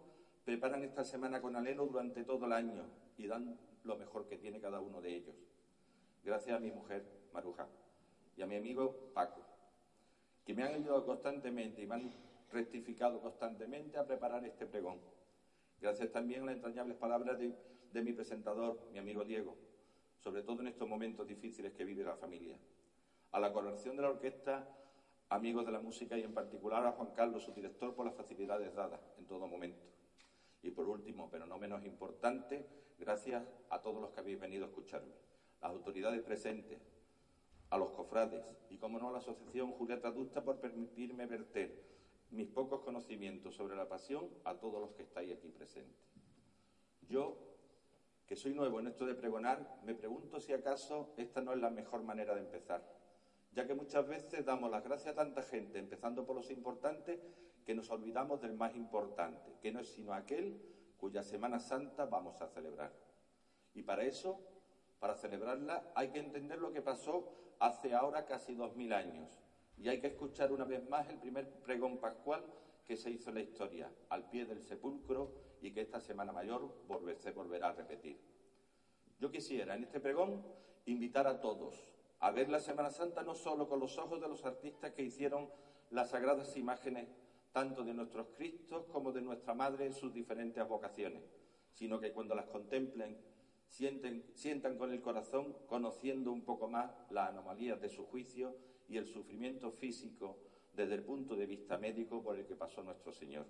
preparan 0.44 0.82
esta 0.82 1.04
semana 1.04 1.40
con 1.40 1.56
alelo 1.56 1.86
durante 1.86 2.24
todo 2.24 2.46
el 2.46 2.52
año 2.52 2.86
y 3.18 3.26
dan 3.26 3.58
lo 3.84 3.96
mejor 3.96 4.26
que 4.26 4.38
tiene 4.38 4.60
cada 4.60 4.80
uno 4.80 5.00
de 5.00 5.14
ellos. 5.14 5.36
Gracias 6.24 6.56
a 6.56 6.60
mi 6.60 6.70
mujer, 6.70 7.04
Maruja, 7.34 7.68
y 8.36 8.42
a 8.42 8.46
mi 8.46 8.56
amigo 8.56 9.10
Paco, 9.12 9.42
que 10.46 10.54
me 10.54 10.62
han 10.62 10.74
ayudado 10.74 11.04
constantemente 11.04 11.82
y 11.82 11.86
me 11.86 11.96
han 11.96 12.12
rectificado 12.50 13.20
constantemente 13.20 13.98
a 13.98 14.06
preparar 14.06 14.44
este 14.44 14.66
pregón. 14.66 14.98
Gracias 15.80 16.10
también 16.10 16.42
a 16.42 16.46
las 16.46 16.54
entrañables 16.56 16.96
palabras 16.96 17.38
de, 17.38 18.02
mi 18.02 18.12
presentador, 18.12 18.88
mi 18.92 18.98
amigo 18.98 19.24
Diego, 19.24 19.56
sobre 20.18 20.42
todo 20.42 20.60
en 20.60 20.68
estos 20.68 20.88
momentos 20.88 21.26
difíciles 21.26 21.72
que 21.74 21.84
vive 21.84 22.04
la 22.04 22.16
familia. 22.16 22.58
A 23.32 23.40
la 23.40 23.52
colaboración 23.52 23.96
de 23.96 24.02
la 24.02 24.08
orquesta, 24.08 24.66
amigos 25.28 25.64
de 25.66 25.72
la 25.72 25.80
música 25.80 26.16
y 26.16 26.22
en 26.22 26.32
particular 26.32 26.84
a 26.86 26.92
Juan 26.92 27.10
Carlos, 27.10 27.44
su 27.44 27.52
director, 27.52 27.94
por 27.94 28.06
las 28.06 28.14
facilidades 28.14 28.74
dadas 28.74 29.00
en 29.18 29.26
todo 29.26 29.46
momento. 29.46 29.84
Y 30.62 30.70
por 30.70 30.88
último, 30.88 31.28
pero 31.30 31.46
no 31.46 31.58
menos 31.58 31.84
importante, 31.84 32.64
gracias 32.98 33.44
a 33.68 33.78
todos 33.80 34.00
los 34.00 34.10
que 34.10 34.20
habéis 34.20 34.40
venido 34.40 34.64
a 34.64 34.68
escucharme, 34.68 35.14
las 35.60 35.70
autoridades 35.70 36.22
presentes, 36.22 36.80
a 37.70 37.76
los 37.76 37.90
cofrades 37.90 38.42
y, 38.68 38.76
como 38.76 38.98
no, 38.98 39.08
a 39.08 39.12
la 39.12 39.18
Asociación 39.18 39.72
Julieta 39.72 40.10
Dusta 40.10 40.42
por 40.42 40.58
permitirme 40.58 41.26
verter 41.26 41.93
mis 42.34 42.48
pocos 42.48 42.80
conocimientos 42.80 43.54
sobre 43.54 43.76
la 43.76 43.88
pasión 43.88 44.28
a 44.44 44.54
todos 44.54 44.80
los 44.80 44.92
que 44.92 45.02
estáis 45.02 45.32
aquí 45.32 45.48
presentes. 45.48 46.12
Yo, 47.08 47.38
que 48.26 48.36
soy 48.36 48.54
nuevo 48.54 48.80
en 48.80 48.88
esto 48.88 49.06
de 49.06 49.14
pregonar, 49.14 49.80
me 49.84 49.94
pregunto 49.94 50.40
si 50.40 50.52
acaso 50.52 51.14
esta 51.16 51.40
no 51.40 51.52
es 51.52 51.60
la 51.60 51.70
mejor 51.70 52.02
manera 52.02 52.34
de 52.34 52.40
empezar, 52.40 52.82
ya 53.52 53.66
que 53.66 53.74
muchas 53.74 54.06
veces 54.08 54.44
damos 54.44 54.70
las 54.70 54.82
gracias 54.82 55.12
a 55.12 55.16
tanta 55.16 55.42
gente, 55.42 55.78
empezando 55.78 56.26
por 56.26 56.34
los 56.34 56.50
importantes, 56.50 57.20
que 57.64 57.74
nos 57.74 57.90
olvidamos 57.90 58.42
del 58.42 58.54
más 58.54 58.74
importante, 58.76 59.54
que 59.62 59.72
no 59.72 59.80
es 59.80 59.88
sino 59.88 60.12
aquel 60.12 60.60
cuya 60.98 61.22
Semana 61.22 61.58
Santa 61.60 62.06
vamos 62.06 62.40
a 62.42 62.48
celebrar. 62.48 62.92
Y 63.74 63.82
para 63.82 64.04
eso, 64.04 64.40
para 64.98 65.14
celebrarla, 65.14 65.92
hay 65.94 66.08
que 66.08 66.18
entender 66.18 66.58
lo 66.58 66.72
que 66.72 66.82
pasó 66.82 67.32
hace 67.58 67.94
ahora 67.94 68.26
casi 68.26 68.54
dos 68.54 68.76
mil 68.76 68.92
años, 68.92 69.43
y 69.76 69.88
hay 69.88 70.00
que 70.00 70.08
escuchar 70.08 70.52
una 70.52 70.64
vez 70.64 70.88
más 70.88 71.08
el 71.08 71.18
primer 71.18 71.48
pregón 71.62 71.98
pascual 71.98 72.44
que 72.84 72.96
se 72.96 73.10
hizo 73.10 73.30
en 73.30 73.36
la 73.36 73.40
historia, 73.42 73.90
al 74.10 74.28
pie 74.28 74.44
del 74.44 74.62
sepulcro, 74.62 75.32
y 75.60 75.72
que 75.72 75.80
esta 75.80 76.00
Semana 76.00 76.32
Mayor 76.32 76.74
se 77.16 77.30
volverá 77.30 77.68
a 77.68 77.72
repetir. 77.72 78.18
Yo 79.18 79.30
quisiera 79.30 79.74
en 79.74 79.84
este 79.84 80.00
pregón 80.00 80.44
invitar 80.84 81.26
a 81.26 81.40
todos 81.40 81.94
a 82.20 82.30
ver 82.30 82.48
la 82.48 82.60
Semana 82.60 82.90
Santa 82.90 83.22
no 83.22 83.34
solo 83.34 83.68
con 83.68 83.80
los 83.80 83.98
ojos 83.98 84.20
de 84.20 84.28
los 84.28 84.44
artistas 84.44 84.92
que 84.92 85.02
hicieron 85.02 85.48
las 85.90 86.10
sagradas 86.10 86.56
imágenes 86.56 87.08
tanto 87.52 87.84
de 87.84 87.94
nuestros 87.94 88.28
Cristos 88.36 88.84
como 88.86 89.12
de 89.12 89.22
nuestra 89.22 89.54
Madre 89.54 89.86
en 89.86 89.94
sus 89.94 90.12
diferentes 90.12 90.66
vocaciones, 90.66 91.22
sino 91.72 92.00
que 92.00 92.12
cuando 92.12 92.34
las 92.34 92.46
contemplen 92.46 93.16
sienten, 93.74 94.24
sientan 94.34 94.78
con 94.78 94.92
el 94.92 95.00
corazón, 95.00 95.56
conociendo 95.66 96.30
un 96.30 96.44
poco 96.44 96.68
más 96.68 96.92
las 97.10 97.30
anomalías 97.30 97.80
de 97.80 97.88
su 97.88 98.06
juicio 98.06 98.56
y 98.88 98.98
el 98.98 99.06
sufrimiento 99.06 99.72
físico 99.72 100.38
desde 100.74 100.94
el 100.94 101.02
punto 101.02 101.34
de 101.34 101.46
vista 101.46 101.76
médico 101.76 102.22
por 102.22 102.38
el 102.38 102.46
que 102.46 102.54
pasó 102.54 102.84
nuestro 102.84 103.12
Señor, 103.12 103.46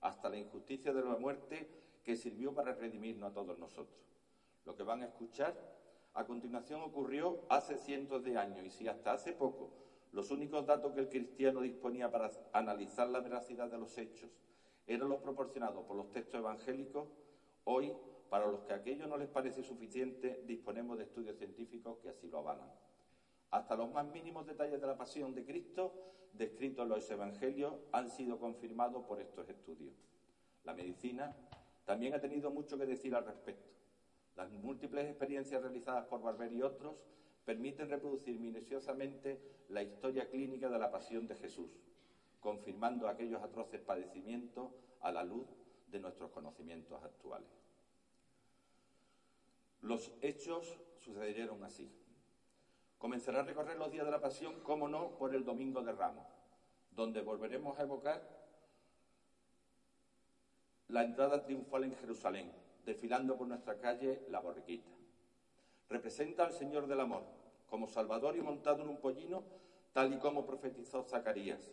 hasta 0.00 0.30
la 0.30 0.38
injusticia 0.38 0.94
de 0.94 1.04
la 1.04 1.16
muerte 1.16 1.68
que 2.02 2.16
sirvió 2.16 2.54
para 2.54 2.72
redimirnos 2.72 3.30
a 3.30 3.34
todos 3.34 3.58
nosotros. 3.58 3.98
Lo 4.64 4.74
que 4.74 4.82
van 4.82 5.02
a 5.02 5.06
escuchar 5.06 5.54
a 6.14 6.24
continuación 6.24 6.80
ocurrió 6.80 7.44
hace 7.50 7.76
cientos 7.76 8.24
de 8.24 8.38
años 8.38 8.64
y 8.64 8.70
si 8.70 8.88
hasta 8.88 9.12
hace 9.12 9.32
poco 9.32 9.74
los 10.12 10.30
únicos 10.30 10.64
datos 10.64 10.94
que 10.94 11.00
el 11.00 11.10
cristiano 11.10 11.60
disponía 11.60 12.10
para 12.10 12.30
analizar 12.54 13.10
la 13.10 13.20
veracidad 13.20 13.70
de 13.70 13.76
los 13.76 13.98
hechos 13.98 14.30
eran 14.86 15.10
los 15.10 15.20
proporcionados 15.20 15.84
por 15.84 15.96
los 15.96 16.10
textos 16.12 16.38
evangélicos, 16.38 17.08
hoy, 17.64 17.92
para 18.28 18.46
los 18.46 18.60
que 18.62 18.72
aquello 18.72 19.06
no 19.06 19.16
les 19.16 19.28
parece 19.28 19.62
suficiente, 19.62 20.42
disponemos 20.46 20.98
de 20.98 21.04
estudios 21.04 21.36
científicos 21.36 21.98
que 21.98 22.08
así 22.08 22.28
lo 22.28 22.38
avalan. 22.38 22.70
Hasta 23.50 23.76
los 23.76 23.90
más 23.92 24.06
mínimos 24.06 24.46
detalles 24.46 24.80
de 24.80 24.86
la 24.86 24.96
pasión 24.96 25.34
de 25.34 25.44
Cristo, 25.44 25.94
descritos 26.32 26.82
en 26.82 26.88
los 26.88 27.10
evangelios, 27.10 27.74
han 27.92 28.10
sido 28.10 28.38
confirmados 28.38 29.04
por 29.06 29.20
estos 29.20 29.48
estudios. 29.48 29.94
La 30.64 30.74
medicina 30.74 31.34
también 31.84 32.14
ha 32.14 32.20
tenido 32.20 32.50
mucho 32.50 32.76
que 32.76 32.86
decir 32.86 33.14
al 33.14 33.24
respecto. 33.24 33.70
Las 34.36 34.50
múltiples 34.50 35.06
experiencias 35.06 35.62
realizadas 35.62 36.06
por 36.06 36.20
Barber 36.20 36.52
y 36.52 36.62
otros 36.62 36.96
permiten 37.44 37.88
reproducir 37.88 38.38
minuciosamente 38.40 39.40
la 39.68 39.82
historia 39.82 40.28
clínica 40.28 40.68
de 40.68 40.78
la 40.78 40.90
pasión 40.90 41.26
de 41.28 41.36
Jesús, 41.36 41.70
confirmando 42.40 43.08
aquellos 43.08 43.42
atroces 43.42 43.80
padecimientos 43.80 44.72
a 45.00 45.12
la 45.12 45.22
luz 45.22 45.46
de 45.86 46.00
nuestros 46.00 46.30
conocimientos 46.32 47.02
actuales. 47.02 47.65
Los 49.86 50.10
hechos 50.20 50.76
sucedieron 50.98 51.62
así. 51.62 51.88
Comenzará 52.98 53.38
a 53.38 53.42
recorrer 53.44 53.76
los 53.76 53.92
días 53.92 54.04
de 54.04 54.10
la 54.10 54.20
pasión, 54.20 54.58
como 54.64 54.88
no, 54.88 55.16
por 55.16 55.32
el 55.32 55.44
Domingo 55.44 55.80
de 55.80 55.92
Ramos, 55.92 56.26
donde 56.90 57.20
volveremos 57.20 57.78
a 57.78 57.82
evocar 57.82 58.20
la 60.88 61.04
entrada 61.04 61.44
triunfal 61.44 61.84
en 61.84 61.94
Jerusalén, 61.94 62.50
desfilando 62.84 63.36
por 63.36 63.46
nuestra 63.46 63.78
calle 63.78 64.24
La 64.28 64.40
Borriquita. 64.40 64.90
Representa 65.88 66.44
al 66.44 66.52
Señor 66.52 66.88
del 66.88 66.98
Amor, 66.98 67.22
como 67.70 67.86
Salvador 67.86 68.36
y 68.36 68.40
montado 68.40 68.82
en 68.82 68.88
un 68.88 68.96
pollino, 68.96 69.44
tal 69.92 70.12
y 70.12 70.18
como 70.18 70.44
profetizó 70.44 71.04
Zacarías. 71.04 71.70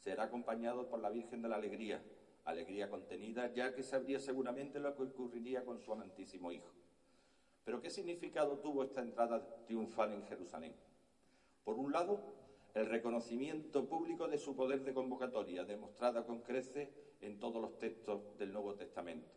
Será 0.00 0.24
acompañado 0.24 0.88
por 0.88 0.98
la 0.98 1.10
Virgen 1.10 1.42
de 1.42 1.48
la 1.48 1.56
Alegría, 1.56 2.02
alegría 2.44 2.90
contenida, 2.90 3.52
ya 3.52 3.72
que 3.72 3.84
sabría 3.84 4.18
seguramente 4.18 4.80
lo 4.80 4.96
que 4.96 5.04
ocurriría 5.04 5.64
con 5.64 5.78
su 5.78 5.92
amantísimo 5.92 6.50
Hijo. 6.50 6.81
Pero 7.64 7.80
¿qué 7.80 7.90
significado 7.90 8.58
tuvo 8.58 8.82
esta 8.82 9.00
entrada 9.00 9.46
triunfal 9.66 10.12
en 10.12 10.24
Jerusalén? 10.24 10.74
Por 11.64 11.78
un 11.78 11.92
lado, 11.92 12.20
el 12.74 12.86
reconocimiento 12.86 13.88
público 13.88 14.26
de 14.26 14.38
su 14.38 14.56
poder 14.56 14.82
de 14.82 14.94
convocatoria, 14.94 15.64
demostrada 15.64 16.24
con 16.24 16.40
creces 16.40 16.88
en 17.20 17.38
todos 17.38 17.62
los 17.62 17.78
textos 17.78 18.36
del 18.38 18.52
Nuevo 18.52 18.74
Testamento. 18.74 19.30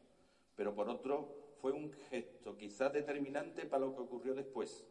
Pero 0.55 0.73
por 0.73 0.89
otro, 0.89 1.53
fue 1.61 1.71
un 1.71 1.91
gesto 2.09 2.57
quizás 2.57 2.93
determinante 2.93 3.65
para 3.65 3.85
lo 3.85 3.95
que 3.95 4.01
ocurrió 4.01 4.33
después, 4.33 4.85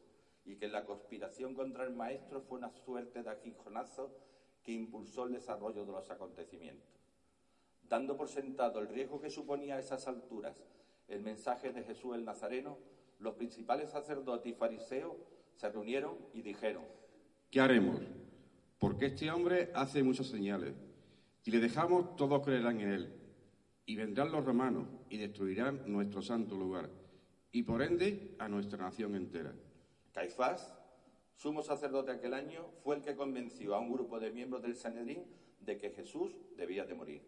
y 0.44 0.56
que 0.56 0.68
la 0.68 0.84
conspiración 0.84 1.54
contra 1.54 1.84
el 1.84 1.94
maestro 1.94 2.42
fue 2.42 2.58
una 2.58 2.70
suerte 2.70 3.22
de 3.22 3.30
aguijonazo 3.30 4.14
que 4.62 4.72
impulsó 4.72 5.24
el 5.24 5.32
desarrollo 5.32 5.84
de 5.84 5.92
los 5.92 6.10
acontecimientos. 6.10 6.88
Dando 7.88 8.16
por 8.16 8.28
sentado 8.28 8.80
el 8.80 8.88
riesgo 8.88 9.20
que 9.20 9.30
suponía 9.30 9.76
a 9.76 9.80
esas 9.80 10.06
alturas 10.06 10.56
el 11.08 11.20
mensaje 11.20 11.72
de 11.72 11.82
Jesús 11.82 12.14
el 12.14 12.24
Nazareno, 12.24 12.78
los 13.18 13.34
principales 13.34 13.90
sacerdotes 13.90 14.52
y 14.52 14.54
fariseos 14.54 15.16
se 15.54 15.70
reunieron 15.70 16.16
y 16.32 16.42
dijeron, 16.42 16.84
¿qué 17.50 17.60
haremos? 17.60 18.00
Porque 18.78 19.06
este 19.06 19.30
hombre 19.30 19.70
hace 19.74 20.02
muchas 20.02 20.26
señales. 20.26 20.74
Si 21.40 21.50
le 21.50 21.60
dejamos, 21.60 22.16
todos 22.16 22.42
creerán 22.44 22.80
en 22.80 22.92
él. 22.92 23.12
Y 23.86 23.96
vendrán 23.96 24.32
los 24.32 24.44
romanos 24.44 24.86
y 25.10 25.18
destruirán 25.18 25.82
nuestro 25.86 26.22
santo 26.22 26.56
lugar. 26.56 26.90
Y 27.52 27.62
por 27.62 27.82
ende 27.82 28.34
a 28.38 28.48
nuestra 28.48 28.78
nación 28.78 29.14
entera. 29.14 29.54
Caifás, 30.12 30.74
sumo 31.34 31.62
sacerdote 31.62 32.12
aquel 32.12 32.34
año, 32.34 32.66
fue 32.82 32.96
el 32.96 33.02
que 33.02 33.14
convenció 33.14 33.74
a 33.74 33.80
un 33.80 33.92
grupo 33.92 34.18
de 34.18 34.30
miembros 34.30 34.62
del 34.62 34.74
Sanedrín 34.74 35.24
de 35.60 35.76
que 35.78 35.90
Jesús 35.90 36.36
debía 36.56 36.84
de 36.84 36.94
morir, 36.94 37.22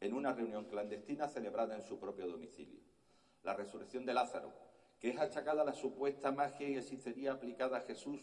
en 0.00 0.14
una 0.14 0.32
reunión 0.32 0.64
clandestina 0.66 1.28
celebrada 1.28 1.76
en 1.76 1.82
su 1.82 1.98
propio 1.98 2.26
domicilio. 2.26 2.80
La 3.42 3.54
resurrección 3.54 4.04
de 4.04 4.14
Lázaro, 4.14 4.52
que 5.02 5.10
es 5.10 5.18
achacada 5.18 5.64
la 5.64 5.74
supuesta 5.74 6.30
magia 6.30 6.68
y 6.68 6.76
hechicería 6.76 7.32
aplicada 7.32 7.78
a 7.78 7.80
Jesús, 7.80 8.20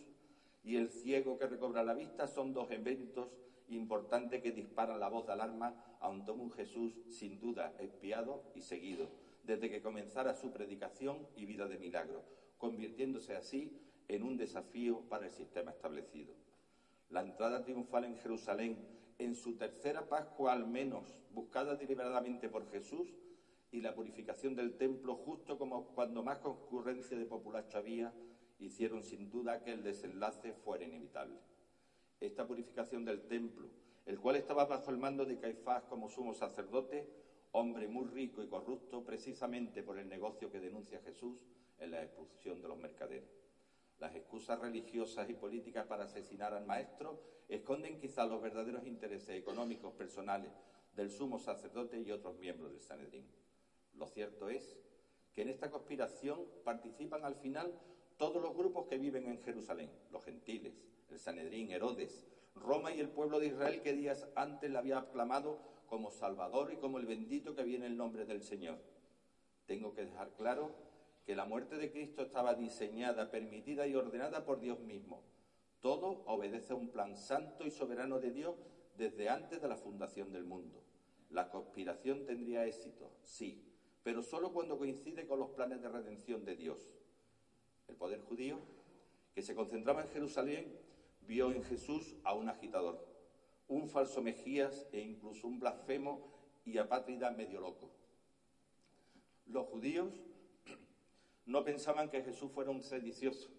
y 0.63 0.78
el 0.78 0.89
ciego 0.89 1.38
que 1.38 1.46
recobra 1.46 1.84
la 1.84 1.94
vista 1.94 2.26
son 2.26 2.54
dos 2.54 2.72
eventos 2.72 3.28
importantes 3.68 4.42
que 4.42 4.54
disparan 4.54 4.98
la 5.02 5.10
voz 5.10 5.28
de 5.28 5.34
alarma 5.34 5.76
a 6.00 6.08
un 6.08 6.28
un 6.30 6.52
Jesús 6.52 6.94
sin 7.10 7.38
duda 7.38 7.76
espiado 7.80 8.46
y 8.56 8.62
seguido, 8.62 9.10
desde 9.44 9.70
que 9.70 9.82
comenzara 9.82 10.34
su 10.34 10.54
predicación 10.54 11.28
y 11.36 11.46
vida 11.46 11.68
de 11.68 11.78
milagro, 11.78 12.24
convirtiéndose 12.58 13.36
así 13.36 13.78
en 14.08 14.24
un 14.24 14.38
desafío 14.38 15.02
para 15.10 15.26
el 15.26 15.34
sistema 15.34 15.72
establecido. 15.72 16.34
La 17.10 17.22
entrada 17.22 17.62
triunfal 17.62 18.06
en 18.06 18.15
Jerusalén, 18.15 18.78
en 19.18 19.36
su 19.36 19.58
tercera 19.58 20.08
Pascua 20.08 20.54
al 20.54 20.65
menos, 20.65 21.13
buscada 21.34 21.76
deliberadamente 21.76 22.48
por 22.48 22.72
Jesús, 22.72 23.10
y 23.72 23.82
la 23.82 23.94
purificación 23.94 24.56
del 24.56 24.78
templo, 24.78 25.16
justo 25.16 25.58
como 25.58 25.88
cuando 25.94 26.24
más 26.24 26.40
concurrencia 26.40 27.18
de 27.18 27.26
populacho 27.26 27.78
había, 27.78 28.14
hicieron 28.60 29.04
sin 29.04 29.30
duda 29.30 29.62
que 29.62 29.72
el 29.72 29.84
desenlace 29.84 30.54
fuera 30.54 30.86
inevitable. 30.86 31.40
Esta 32.20 32.48
purificación 32.48 33.06
del 33.06 33.28
templo, 33.28 33.70
el 34.06 34.20
cual 34.20 34.36
estaba 34.36 34.66
bajo 34.66 34.92
el 34.92 34.98
mando 34.98 35.26
de 35.26 35.38
Caifás 35.38 35.84
como 35.84 36.10
sumo 36.10 36.34
sacerdote, 36.34 37.08
hombre 37.52 37.88
muy 37.88 38.06
rico 38.08 38.44
y 38.44 38.48
corrupto 38.48 39.04
precisamente 39.04 39.84
por 39.84 39.98
el 39.98 40.10
negocio 40.10 40.52
que 40.52 40.60
denuncia 40.60 41.00
Jesús 41.02 41.46
en 41.78 41.92
la 41.92 42.04
expulsión 42.04 42.62
de 42.62 42.68
los 42.68 42.78
mercaderes. 42.78 43.30
Las 44.00 44.16
excusas 44.16 44.60
religiosas 44.60 45.30
y 45.30 45.34
políticas 45.34 45.86
para 45.86 46.06
asesinar 46.06 46.54
al 46.54 46.66
maestro 46.66 47.22
esconden 47.48 48.00
quizá 48.00 48.26
los 48.26 48.42
verdaderos 48.42 48.86
intereses 48.86 49.30
económicos 49.30 49.94
personales 49.94 50.52
del 50.96 51.10
sumo 51.10 51.38
sacerdote 51.40 52.00
y 52.00 52.12
otros 52.12 52.38
miembros 52.38 52.72
del 52.72 52.82
Sanedrín. 52.82 53.26
Lo 54.00 54.08
cierto 54.08 54.50
es 54.50 54.80
que 55.34 55.42
en 55.42 55.50
esta 55.50 55.70
conspiración 55.70 56.40
participan 56.64 57.26
al 57.26 57.36
final 57.36 57.78
todos 58.16 58.42
los 58.42 58.56
grupos 58.56 58.88
que 58.88 58.98
viven 58.98 59.28
en 59.28 59.42
Jerusalén, 59.42 59.92
los 60.10 60.24
gentiles, 60.24 60.74
el 61.10 61.20
Sanedrín, 61.20 61.70
Herodes, 61.72 62.26
Roma 62.56 62.94
y 62.94 63.02
el 63.02 63.10
pueblo 63.10 63.40
de 63.40 63.48
Israel 63.48 63.82
que 63.82 63.94
días 63.94 64.26
antes 64.36 64.72
le 64.72 64.78
había 64.78 65.00
aclamado 65.00 65.60
como 65.88 66.12
Salvador 66.12 66.72
y 66.72 66.78
como 66.78 66.98
el 66.98 67.06
bendito 67.06 67.56
que 67.56 67.64
viene 67.64 67.88
en 67.88 67.92
el 67.92 67.98
nombre 67.98 68.26
del 68.26 68.42
Señor. 68.42 68.80
Tengo 69.66 69.94
que 69.94 70.06
dejar 70.06 70.32
claro 70.32 70.72
que 71.26 71.36
la 71.36 71.46
muerte 71.46 71.78
de 71.78 71.92
Cristo 71.92 72.22
estaba 72.22 72.54
diseñada, 72.54 73.30
permitida 73.30 73.86
y 73.86 73.96
ordenada 73.96 74.46
por 74.46 74.62
Dios 74.62 74.80
mismo. 74.80 75.24
Todo 75.82 76.24
obedece 76.26 76.72
a 76.72 76.78
un 76.78 76.90
plan 76.90 77.18
santo 77.18 77.66
y 77.66 77.72
soberano 77.72 78.20
de 78.20 78.32
Dios 78.32 78.56
desde 78.98 79.28
antes 79.30 79.62
de 79.62 79.68
la 79.68 79.76
fundación 79.76 80.32
del 80.32 80.46
mundo. 80.46 80.84
La 81.30 81.50
conspiración 81.50 82.26
tendría 82.26 82.66
éxito, 82.66 83.12
sí, 83.22 83.69
pero 84.04 84.24
solo 84.24 84.52
cuando 84.52 84.78
coincide 84.78 85.28
con 85.28 85.40
los 85.40 85.50
planes 85.50 85.82
de 85.82 85.90
redención 85.90 86.46
de 86.46 86.56
Dios. 86.56 86.80
El 87.88 87.96
poder 87.96 88.22
judío, 88.22 88.60
que 89.34 89.42
se 89.42 89.56
concentraba 89.56 90.02
en 90.02 90.10
Jerusalén, 90.10 90.80
vio 91.22 91.52
en 91.52 91.64
Jesús 91.64 92.16
a 92.24 92.34
un 92.34 92.50
agitador, 92.50 93.06
un 93.68 93.88
falso 93.88 94.22
Mejías 94.22 94.88
e 94.92 95.00
incluso 95.00 95.48
un 95.48 95.60
blasfemo 95.60 96.28
y 96.66 96.78
apátrida 96.78 97.32
medio 97.32 97.62
loco. 97.62 97.90
Los 99.48 99.68
judíos 99.68 100.14
no 101.46 101.64
pensaban 101.64 102.10
que 102.10 102.24
Jesús 102.24 102.52
fuera 102.52 102.72
un 102.72 102.82
sedicioso. 102.82 103.50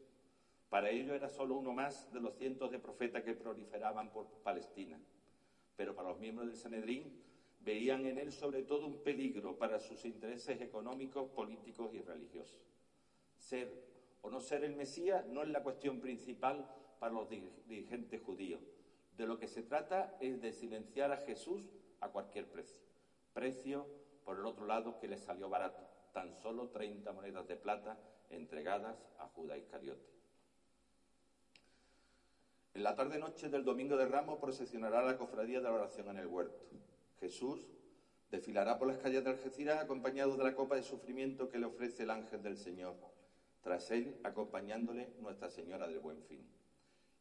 Para 0.68 0.90
ellos 0.90 1.11
era 1.11 1.29
solo 1.29 1.57
uno 1.57 1.72
más 1.72 2.12
de 2.12 2.20
los 2.20 2.37
cientos 2.37 2.70
de 2.70 2.79
profetas 2.79 3.24
que 3.24 3.35
proliferaban 3.35 4.11
por 4.12 4.26
Palestina. 4.44 5.00
Pero 5.76 5.94
para 5.96 6.11
los 6.11 6.20
miembros 6.20 6.48
del 6.48 6.57
Sanedrín 6.57 7.20
veían 7.61 8.07
en 8.07 8.18
él 8.18 8.33
sobre 8.33 8.62
todo 8.62 8.87
un 8.87 9.03
peligro 9.03 9.57
para 9.57 9.81
sus 9.81 10.05
intereses 10.05 10.61
económicos, 10.61 11.31
políticos 11.31 11.92
y 11.94 12.01
religiosos. 12.01 12.61
Ser 13.38 13.90
o 14.23 14.31
no 14.31 14.40
ser 14.40 14.64
el 14.64 14.77
Mesías 14.77 15.27
no 15.27 15.42
es 15.42 15.49
la 15.49 15.62
cuestión 15.62 16.01
principal 16.01 16.68
para 16.99 17.14
los 17.14 17.29
dirigentes 17.29 18.20
judíos. 18.23 18.61
De 19.16 19.27
lo 19.27 19.38
que 19.38 19.49
se 19.49 19.62
trata 19.62 20.16
es 20.20 20.40
de 20.40 20.53
silenciar 20.53 21.12
a 21.12 21.18
Jesús 21.18 21.70
a 22.01 22.09
cualquier 22.09 22.46
precio. 22.51 22.79
Precio, 23.33 23.87
por 24.25 24.38
el 24.38 24.46
otro 24.46 24.66
lado, 24.66 24.99
que 24.99 25.09
le 25.09 25.18
salió 25.18 25.49
barato 25.49 25.90
tan 26.12 26.35
solo 26.35 26.68
30 26.68 27.12
monedas 27.12 27.46
de 27.46 27.57
plata 27.57 27.99
entregadas 28.31 28.96
a 29.18 29.29
Judas 29.29 29.59
Iscariote. 29.59 30.09
En 32.75 32.83
la 32.85 32.94
tarde-noche 32.94 33.49
del 33.49 33.64
Domingo 33.64 33.96
de 33.96 34.07
Ramos 34.07 34.38
procesionará 34.38 35.03
la 35.03 35.16
cofradía 35.16 35.59
de 35.59 35.64
la 35.64 35.73
oración 35.73 36.09
en 36.09 36.18
el 36.18 36.27
huerto. 36.27 36.64
Jesús 37.20 37.61
desfilará 38.30 38.78
por 38.78 38.88
las 38.88 38.98
calles 38.98 39.22
de 39.22 39.30
Algeciras 39.30 39.80
acompañado 39.80 40.37
de 40.37 40.44
la 40.44 40.54
copa 40.54 40.76
de 40.76 40.83
sufrimiento 40.83 41.50
que 41.50 41.59
le 41.59 41.66
ofrece 41.66 42.04
el 42.04 42.11
ángel 42.11 42.42
del 42.42 42.56
Señor. 42.56 42.96
Tras 43.61 43.90
él, 43.90 44.18
acompañándole 44.24 45.12
Nuestra 45.20 45.50
Señora 45.50 45.87
del 45.87 46.00
Buen 46.00 46.22
Fin. 46.22 46.46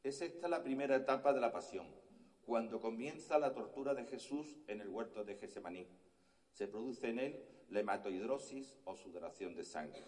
Es 0.03 0.21
esta 0.21 0.47
la 0.47 0.63
primera 0.63 0.95
etapa 0.95 1.33
de 1.33 1.41
la 1.41 1.51
pasión, 1.51 1.85
cuando 2.45 2.79
comienza 2.79 3.38
la 3.38 3.53
tortura 3.53 3.93
de 3.93 4.05
Jesús 4.05 4.57
en 4.67 4.79
el 4.79 4.88
huerto 4.88 5.25
de 5.25 5.35
Gesemaní. 5.35 5.85
Se 6.53 6.67
produce 6.67 7.09
en 7.09 7.19
él 7.19 7.45
la 7.69 8.01
o 8.85 8.95
sudoración 8.95 9.53
de 9.53 9.63
sangre. 9.63 10.03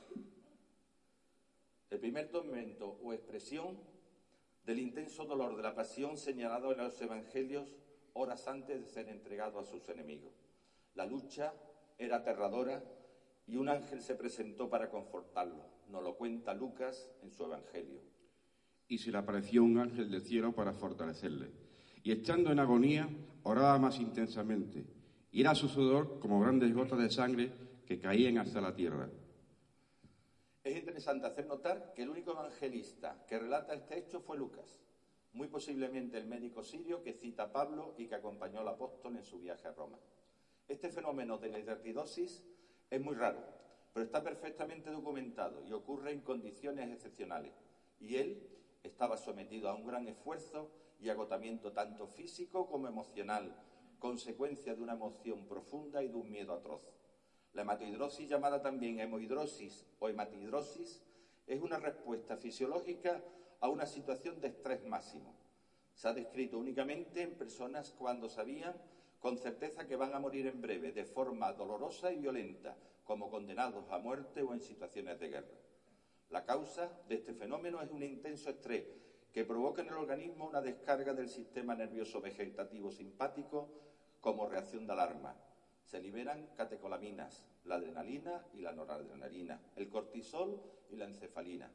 El 1.89 1.99
primer 1.99 2.29
tormento 2.29 2.97
o 3.03 3.13
expresión 3.13 3.77
del 4.65 4.79
intenso 4.79 5.25
dolor 5.25 5.55
de 5.57 5.63
la 5.63 5.75
pasión 5.75 6.17
señalado 6.17 6.71
en 6.71 6.77
los 6.79 6.99
Evangelios 7.01 7.75
horas 8.13 8.47
antes 8.47 8.79
de 8.79 8.87
ser 8.87 9.09
entregado 9.09 9.59
a 9.59 9.65
sus 9.65 9.87
enemigos. 9.89 10.33
La 10.95 11.05
lucha 11.05 11.53
era 11.97 12.17
aterradora 12.17 12.83
y 13.47 13.57
un 13.57 13.69
ángel 13.69 14.01
se 14.01 14.15
presentó 14.15 14.69
para 14.69 14.89
confortarlo. 14.89 15.65
Nos 15.89 16.03
lo 16.03 16.15
cuenta 16.15 16.53
Lucas 16.53 17.09
en 17.21 17.31
su 17.31 17.43
Evangelio. 17.45 18.01
Y 18.87 18.97
se 18.97 19.11
le 19.11 19.17
apareció 19.17 19.63
un 19.63 19.77
ángel 19.77 20.09
del 20.09 20.21
cielo 20.21 20.53
para 20.53 20.73
fortalecerle. 20.73 21.49
Y 22.03 22.11
estando 22.11 22.51
en 22.51 22.59
agonía, 22.59 23.07
oraba 23.43 23.77
más 23.77 23.99
intensamente. 23.99 24.85
Y 25.31 25.41
era 25.41 25.55
su 25.55 25.69
sudor 25.69 26.19
como 26.19 26.39
grandes 26.39 26.73
gotas 26.73 26.99
de 26.99 27.09
sangre 27.09 27.51
que 27.85 27.99
caían 27.99 28.37
hasta 28.37 28.59
la 28.59 28.73
tierra. 28.73 29.09
Es 30.63 30.77
interesante 30.77 31.27
hacer 31.27 31.47
notar 31.47 31.93
que 31.93 32.03
el 32.03 32.09
único 32.09 32.31
evangelista 32.31 33.25
que 33.27 33.39
relata 33.39 33.73
este 33.73 33.97
hecho 33.97 34.21
fue 34.21 34.37
Lucas, 34.37 34.81
muy 35.33 35.47
posiblemente 35.47 36.17
el 36.17 36.25
médico 36.25 36.63
sirio 36.63 37.01
que 37.01 37.13
cita 37.13 37.51
Pablo 37.51 37.93
y 37.97 38.07
que 38.07 38.15
acompañó 38.15 38.59
al 38.59 38.67
apóstol 38.67 39.15
en 39.15 39.23
su 39.23 39.39
viaje 39.39 39.67
a 39.67 39.71
Roma. 39.71 39.97
Este 40.67 40.89
fenómeno 40.89 41.37
de 41.37 41.49
la 41.49 41.59
hidratidosis 41.59 42.43
es 42.89 43.01
muy 43.01 43.15
raro, 43.15 43.43
pero 43.93 44.05
está 44.05 44.23
perfectamente 44.23 44.89
documentado 44.89 45.63
y 45.65 45.73
ocurre 45.73 46.11
en 46.11 46.21
condiciones 46.21 46.91
excepcionales. 46.91 47.53
Y 47.99 48.17
él 48.17 48.47
estaba 48.83 49.17
sometido 49.17 49.69
a 49.69 49.75
un 49.75 49.85
gran 49.85 50.07
esfuerzo 50.07 50.71
y 50.99 51.09
agotamiento 51.09 51.71
tanto 51.71 52.07
físico 52.07 52.67
como 52.67 52.87
emocional, 52.87 53.55
consecuencia 53.99 54.75
de 54.75 54.81
una 54.81 54.93
emoción 54.93 55.47
profunda 55.47 56.03
y 56.03 56.07
de 56.07 56.15
un 56.15 56.31
miedo 56.31 56.53
atroz. 56.53 56.87
La 57.53 57.63
hematohidrosis, 57.63 58.29
llamada 58.29 58.61
también 58.61 58.99
hemohidrosis 58.99 59.85
o 59.99 60.09
hematidrosis, 60.09 61.03
es 61.47 61.61
una 61.61 61.79
respuesta 61.79 62.37
fisiológica 62.37 63.23
a 63.61 63.69
una 63.69 63.85
situación 63.85 64.41
de 64.41 64.49
estrés 64.49 64.83
máximo. 64.85 65.33
Se 65.93 66.07
ha 66.07 66.13
descrito 66.13 66.57
únicamente 66.57 67.21
en 67.21 67.35
personas 67.35 67.93
cuando 67.97 68.27
sabían 68.27 68.75
con 69.19 69.37
certeza 69.37 69.87
que 69.87 69.95
van 69.95 70.13
a 70.13 70.19
morir 70.19 70.47
en 70.47 70.61
breve, 70.61 70.91
de 70.91 71.05
forma 71.05 71.53
dolorosa 71.53 72.11
y 72.11 72.17
violenta, 72.17 72.75
como 73.03 73.29
condenados 73.29 73.89
a 73.91 73.99
muerte 73.99 74.41
o 74.41 74.53
en 74.53 74.61
situaciones 74.61 75.19
de 75.19 75.29
guerra. 75.29 75.57
La 76.29 76.43
causa 76.43 76.91
de 77.07 77.15
este 77.15 77.33
fenómeno 77.33 77.81
es 77.81 77.91
un 77.91 78.03
intenso 78.03 78.49
estrés 78.49 78.85
que 79.31 79.45
provoca 79.45 79.81
en 79.81 79.89
el 79.89 79.93
organismo 79.93 80.47
una 80.47 80.61
descarga 80.61 81.13
del 81.13 81.29
sistema 81.29 81.75
nervioso 81.75 82.19
vegetativo 82.19 82.91
simpático 82.91 83.69
como 84.21 84.47
reacción 84.47 84.87
de 84.87 84.93
alarma, 84.93 85.35
se 85.85 85.99
liberan 85.99 86.47
catecolaminas, 86.55 87.43
la 87.65 87.75
adrenalina 87.75 88.45
y 88.53 88.61
la 88.61 88.71
noradrenalina, 88.71 89.59
el 89.75 89.89
cortisol 89.89 90.61
y 90.89 90.95
la 90.95 91.05
encefalina, 91.05 91.69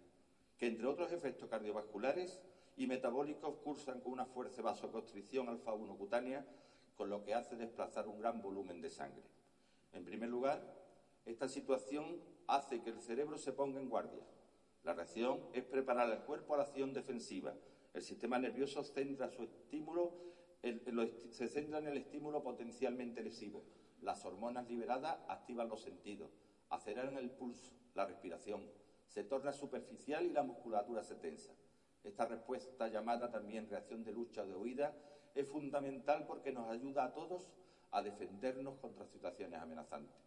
que 0.58 0.66
entre 0.66 0.86
otros 0.86 1.12
efectos 1.12 1.48
cardiovasculares 1.48 2.40
y 2.76 2.86
metabólicos 2.86 3.56
cursan 3.64 4.00
con 4.00 4.12
una 4.12 4.26
fuerte 4.26 4.62
vasoconstricción 4.62 5.48
alfa-1 5.48 5.96
cutánea, 5.96 6.46
con 6.96 7.10
lo 7.10 7.22
que 7.22 7.34
hace 7.34 7.56
desplazar 7.56 8.08
un 8.08 8.18
gran 8.18 8.40
volumen 8.40 8.80
de 8.80 8.90
sangre. 8.90 9.24
En 9.92 10.04
primer 10.04 10.28
lugar, 10.28 10.62
esta 11.24 11.48
situación 11.48 12.20
hace 12.46 12.82
que 12.82 12.90
el 12.90 13.00
cerebro 13.00 13.38
se 13.38 13.52
ponga 13.52 13.80
en 13.80 13.88
guardia. 13.88 14.22
La 14.84 14.94
reacción 14.94 15.40
es 15.52 15.64
preparar 15.64 16.10
al 16.10 16.24
cuerpo 16.24 16.54
a 16.54 16.58
la 16.58 16.62
acción 16.62 16.92
defensiva. 16.92 17.54
El 17.92 18.02
sistema 18.02 18.38
nervioso 18.38 18.82
centra 18.82 19.28
su 19.28 19.42
estímulo, 19.42 20.12
se 21.30 21.48
centra 21.48 21.78
en 21.78 21.88
el 21.88 21.96
estímulo 21.96 22.42
potencialmente 22.42 23.22
lesivo, 23.22 23.62
las 24.02 24.24
hormonas 24.24 24.68
liberadas 24.68 25.18
activan 25.28 25.68
los 25.68 25.82
sentidos, 25.82 26.30
aceleran 26.70 27.16
el 27.16 27.30
pulso, 27.30 27.72
la 27.94 28.06
respiración, 28.06 28.62
se 29.16 29.24
torna 29.24 29.50
superficial 29.50 30.26
y 30.26 30.30
la 30.30 30.42
musculatura 30.42 31.02
se 31.02 31.14
tensa. 31.14 31.54
Esta 32.04 32.26
respuesta, 32.26 32.86
llamada 32.88 33.30
también 33.30 33.66
reacción 33.66 34.04
de 34.04 34.12
lucha 34.12 34.42
o 34.42 34.46
de 34.46 34.54
huida, 34.54 34.94
es 35.34 35.48
fundamental 35.48 36.26
porque 36.26 36.52
nos 36.52 36.68
ayuda 36.68 37.04
a 37.04 37.14
todos 37.14 37.50
a 37.92 38.02
defendernos 38.02 38.76
contra 38.76 39.06
situaciones 39.06 39.58
amenazantes. 39.58 40.20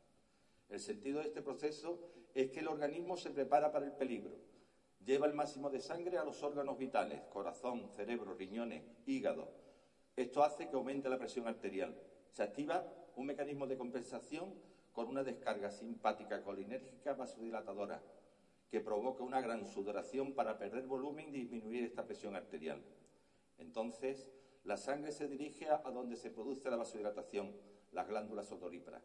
El 0.69 0.80
sentido 0.80 1.19
de 1.19 1.28
este 1.28 1.43
proceso 1.43 1.99
es 2.34 2.49
que 2.49 2.62
el 2.62 2.67
organismo 2.67 3.15
se 3.15 3.30
prepara 3.30 3.71
para 3.71 3.86
el 3.86 3.91
peligro, 3.91 4.36
lleva 5.06 5.28
el 5.28 5.36
máximo 5.36 5.69
de 5.69 5.82
sangre 5.82 6.17
a 6.17 6.25
los 6.25 6.41
órganos 6.41 6.80
vitales, 6.80 7.21
corazón, 7.32 7.91
cerebro, 7.95 8.34
riñones, 8.34 8.82
hígado. 9.06 9.52
Esto 10.15 10.43
hace 10.43 10.67
que 10.67 10.75
aumente 10.75 11.10
la 11.10 11.19
presión 11.19 11.47
arterial. 11.47 11.95
Se 12.32 12.41
activa 12.41 12.91
un 13.15 13.28
mecanismo 13.28 13.67
de 13.67 13.78
compensación 13.78 14.52
con 14.93 15.10
una 15.10 15.23
descarga 15.23 15.69
simpática 15.69 16.41
colinérgica 16.41 17.13
vasodilatadora 17.13 18.02
que 18.69 18.82
provoca 18.82 19.23
una 19.23 19.41
gran 19.41 19.65
sudoración 19.65 20.34
para 20.34 20.58
perder 20.58 20.86
volumen 20.86 21.29
y 21.29 21.32
disminuir 21.32 21.84
esta 21.84 22.05
presión 22.05 22.36
arterial. 22.36 22.84
Entonces, 23.58 24.29
la 24.63 24.77
sangre 24.77 25.12
se 25.12 25.27
dirige 25.27 25.69
a 25.69 25.77
donde 25.91 26.15
se 26.15 26.29
produce 26.29 26.69
la 26.69 26.77
vasodilatación, 26.77 27.55
las 27.91 28.08
glándulas 28.08 28.51
odoríparas. 28.51 29.03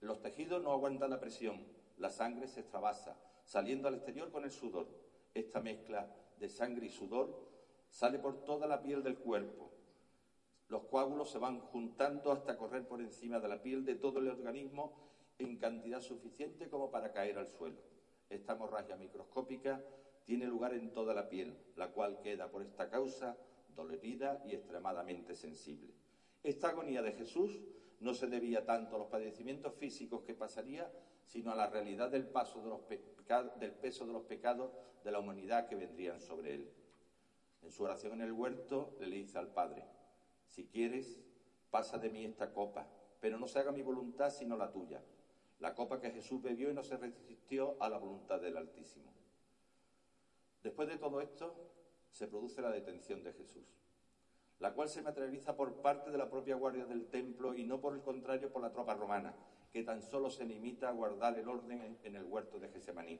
Los 0.00 0.22
tejidos 0.22 0.62
no 0.62 0.72
aguantan 0.72 1.10
la 1.10 1.20
presión, 1.20 1.66
la 1.98 2.10
sangre 2.10 2.48
se 2.48 2.60
extravasa, 2.60 3.18
saliendo 3.44 3.88
al 3.88 3.94
exterior 3.94 4.30
con 4.30 4.44
el 4.44 4.50
sudor. 4.50 4.88
Esta 5.34 5.60
mezcla 5.60 6.14
de 6.38 6.48
sangre 6.48 6.86
y 6.86 6.90
sudor 6.90 7.48
sale 7.88 8.18
por 8.18 8.44
toda 8.44 8.66
la 8.66 8.82
piel 8.82 9.02
del 9.02 9.18
cuerpo, 9.18 9.74
los 10.68 10.84
coágulos 10.84 11.30
se 11.30 11.38
van 11.38 11.60
juntando 11.60 12.32
hasta 12.32 12.56
correr 12.56 12.86
por 12.88 13.00
encima 13.00 13.38
de 13.38 13.48
la 13.48 13.62
piel 13.62 13.84
de 13.84 13.96
todo 13.96 14.18
el 14.18 14.28
organismo 14.28 14.92
en 15.38 15.58
cantidad 15.58 16.00
suficiente 16.00 16.68
como 16.68 16.90
para 16.90 17.12
caer 17.12 17.38
al 17.38 17.48
suelo. 17.48 17.76
Esta 18.34 18.54
hemorragia 18.54 18.96
microscópica 18.96 19.80
tiene 20.24 20.46
lugar 20.46 20.74
en 20.74 20.92
toda 20.92 21.14
la 21.14 21.28
piel, 21.28 21.56
la 21.76 21.92
cual 21.92 22.20
queda 22.20 22.50
por 22.50 22.62
esta 22.62 22.90
causa 22.90 23.38
dolorida 23.76 24.42
y 24.44 24.54
extremadamente 24.54 25.36
sensible. 25.36 25.94
Esta 26.42 26.70
agonía 26.70 27.00
de 27.00 27.12
Jesús 27.12 27.62
no 28.00 28.12
se 28.12 28.26
debía 28.26 28.64
tanto 28.64 28.96
a 28.96 28.98
los 28.98 29.08
padecimientos 29.08 29.74
físicos 29.74 30.22
que 30.22 30.34
pasaría, 30.34 30.90
sino 31.24 31.52
a 31.52 31.54
la 31.54 31.68
realidad 31.68 32.10
del, 32.10 32.26
paso 32.26 32.60
del 33.60 33.72
peso 33.72 34.04
de 34.04 34.12
los 34.12 34.22
pecados 34.24 34.72
de 35.04 35.12
la 35.12 35.20
humanidad 35.20 35.68
que 35.68 35.76
vendrían 35.76 36.20
sobre 36.20 36.54
él. 36.54 36.72
En 37.62 37.70
su 37.70 37.84
oración 37.84 38.14
en 38.14 38.22
el 38.22 38.32
huerto 38.32 38.96
le 38.98 39.06
dice 39.06 39.38
al 39.38 39.48
Padre, 39.48 39.84
si 40.48 40.66
quieres, 40.66 41.20
pasa 41.70 41.98
de 41.98 42.10
mí 42.10 42.24
esta 42.24 42.52
copa, 42.52 42.88
pero 43.20 43.38
no 43.38 43.46
se 43.46 43.60
haga 43.60 43.70
mi 43.70 43.82
voluntad 43.82 44.30
sino 44.30 44.56
la 44.56 44.72
tuya. 44.72 45.00
La 45.64 45.74
copa 45.74 45.98
que 45.98 46.10
Jesús 46.10 46.42
bebió 46.42 46.70
y 46.70 46.74
no 46.74 46.84
se 46.84 46.98
resistió 46.98 47.78
a 47.80 47.88
la 47.88 47.96
voluntad 47.96 48.38
del 48.38 48.58
Altísimo. 48.58 49.10
Después 50.62 50.86
de 50.88 50.98
todo 50.98 51.22
esto, 51.22 51.54
se 52.10 52.28
produce 52.28 52.60
la 52.60 52.70
detención 52.70 53.22
de 53.22 53.32
Jesús, 53.32 53.64
la 54.58 54.74
cual 54.74 54.90
se 54.90 55.00
materializa 55.00 55.56
por 55.56 55.80
parte 55.80 56.10
de 56.10 56.18
la 56.18 56.28
propia 56.28 56.56
guardia 56.56 56.84
del 56.84 57.06
templo 57.06 57.54
y 57.54 57.64
no 57.64 57.80
por 57.80 57.94
el 57.94 58.02
contrario 58.02 58.52
por 58.52 58.60
la 58.60 58.74
tropa 58.74 58.92
romana, 58.92 59.34
que 59.72 59.82
tan 59.82 60.02
solo 60.02 60.28
se 60.28 60.44
limita 60.44 60.90
a 60.90 60.92
guardar 60.92 61.38
el 61.38 61.48
orden 61.48 61.98
en 62.02 62.14
el 62.14 62.24
huerto 62.24 62.60
de 62.60 62.68
Gesemaní 62.68 63.18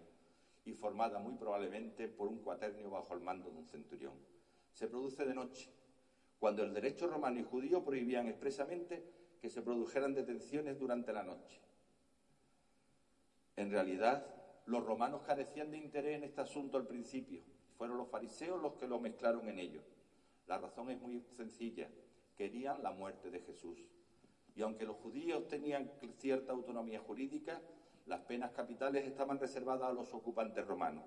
y 0.66 0.74
formada 0.74 1.20
muy 1.20 1.36
probablemente 1.36 2.08
por 2.08 2.28
un 2.28 2.40
cuaternio 2.40 2.90
bajo 2.90 3.14
el 3.14 3.20
mando 3.20 3.50
de 3.50 3.56
un 3.56 3.66
centurión. 3.66 4.20
Se 4.74 4.86
produce 4.86 5.24
de 5.24 5.32
noche 5.32 5.72
cuando 6.38 6.62
el 6.62 6.74
derecho 6.74 7.06
romano 7.06 7.40
y 7.40 7.44
judío 7.44 7.82
prohibían 7.82 8.28
expresamente 8.28 9.02
que 9.40 9.48
se 9.48 9.62
produjeran 9.62 10.12
detenciones 10.12 10.78
durante 10.78 11.10
la 11.14 11.22
noche. 11.22 11.63
En 13.56 13.70
realidad, 13.70 14.26
los 14.66 14.84
romanos 14.84 15.22
carecían 15.22 15.70
de 15.70 15.78
interés 15.78 16.16
en 16.16 16.24
este 16.24 16.40
asunto 16.40 16.76
al 16.76 16.86
principio. 16.86 17.42
Fueron 17.76 17.96
los 17.96 18.08
fariseos 18.08 18.60
los 18.60 18.74
que 18.74 18.88
lo 18.88 18.98
mezclaron 18.98 19.48
en 19.48 19.58
ello. 19.58 19.82
La 20.46 20.58
razón 20.58 20.90
es 20.90 21.00
muy 21.00 21.20
sencilla. 21.36 21.88
Querían 22.36 22.82
la 22.82 22.92
muerte 22.92 23.30
de 23.30 23.40
Jesús. 23.40 23.78
Y 24.56 24.62
aunque 24.62 24.86
los 24.86 24.96
judíos 24.96 25.48
tenían 25.48 25.90
cierta 26.16 26.52
autonomía 26.52 27.00
jurídica, 27.00 27.60
las 28.06 28.20
penas 28.20 28.52
capitales 28.52 29.06
estaban 29.06 29.38
reservadas 29.38 29.88
a 29.88 29.92
los 29.92 30.12
ocupantes 30.14 30.66
romanos. 30.66 31.04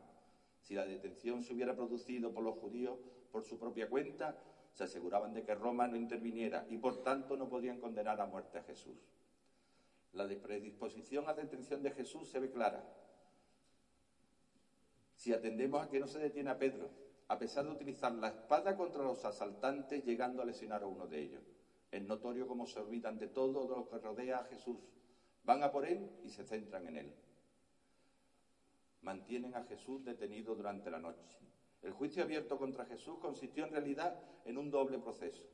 Si 0.61 0.73
la 0.73 0.85
detención 0.85 1.43
se 1.43 1.53
hubiera 1.53 1.75
producido 1.75 2.33
por 2.33 2.43
los 2.43 2.57
judíos 2.57 2.97
por 3.31 3.43
su 3.43 3.57
propia 3.59 3.89
cuenta, 3.89 4.37
se 4.73 4.83
aseguraban 4.83 5.33
de 5.33 5.43
que 5.43 5.55
Roma 5.55 5.87
no 5.87 5.95
interviniera 5.95 6.65
y 6.69 6.77
por 6.77 7.03
tanto 7.03 7.37
no 7.37 7.49
podían 7.49 7.79
condenar 7.79 8.19
a 8.19 8.25
muerte 8.25 8.59
a 8.59 8.63
Jesús. 8.63 8.97
La 10.13 10.27
predisposición 10.27 11.27
a 11.27 11.33
detención 11.33 11.83
de 11.83 11.91
Jesús 11.91 12.29
se 12.29 12.39
ve 12.39 12.51
clara. 12.51 12.83
Si 15.15 15.33
atendemos 15.33 15.85
a 15.85 15.89
que 15.89 15.99
no 15.99 16.07
se 16.07 16.19
detiene 16.19 16.49
a 16.49 16.57
Pedro, 16.57 16.89
a 17.27 17.37
pesar 17.37 17.65
de 17.65 17.71
utilizar 17.71 18.13
la 18.13 18.29
espada 18.29 18.77
contra 18.77 19.03
los 19.03 19.23
asaltantes, 19.25 20.05
llegando 20.05 20.41
a 20.41 20.45
lesionar 20.45 20.83
a 20.83 20.87
uno 20.87 21.07
de 21.07 21.21
ellos. 21.21 21.43
Es 21.91 22.01
notorio 22.01 22.47
cómo 22.47 22.67
se 22.67 22.79
olvidan 22.79 23.17
de 23.17 23.27
todo 23.27 23.67
lo 23.67 23.89
que 23.89 23.97
rodea 23.97 24.39
a 24.39 24.43
Jesús. 24.45 24.77
Van 25.43 25.63
a 25.63 25.71
por 25.71 25.85
él 25.85 26.09
y 26.23 26.29
se 26.29 26.43
centran 26.43 26.87
en 26.87 26.97
él. 26.97 27.13
Mantienen 29.01 29.55
a 29.55 29.63
Jesús 29.63 30.03
detenido 30.03 30.55
durante 30.55 30.91
la 30.91 30.99
noche. 30.99 31.37
El 31.81 31.93
juicio 31.93 32.23
abierto 32.23 32.57
contra 32.57 32.85
Jesús 32.85 33.19
consistió 33.19 33.65
en 33.65 33.71
realidad 33.71 34.19
en 34.45 34.57
un 34.57 34.71
doble 34.71 34.99
proceso. 34.99 35.45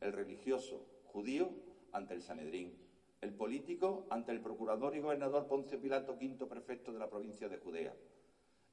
El 0.00 0.12
religioso 0.12 0.86
judío 1.06 1.50
ante 1.92 2.14
el 2.14 2.22
Sanedrín, 2.22 2.76
el 3.24 3.32
político 3.32 4.06
ante 4.10 4.32
el 4.32 4.40
procurador 4.40 4.94
y 4.94 5.00
gobernador 5.00 5.46
Poncio 5.46 5.80
Pilato, 5.80 6.18
quinto 6.18 6.46
prefecto 6.46 6.92
de 6.92 6.98
la 6.98 7.08
provincia 7.08 7.48
de 7.48 7.56
Judea. 7.56 7.94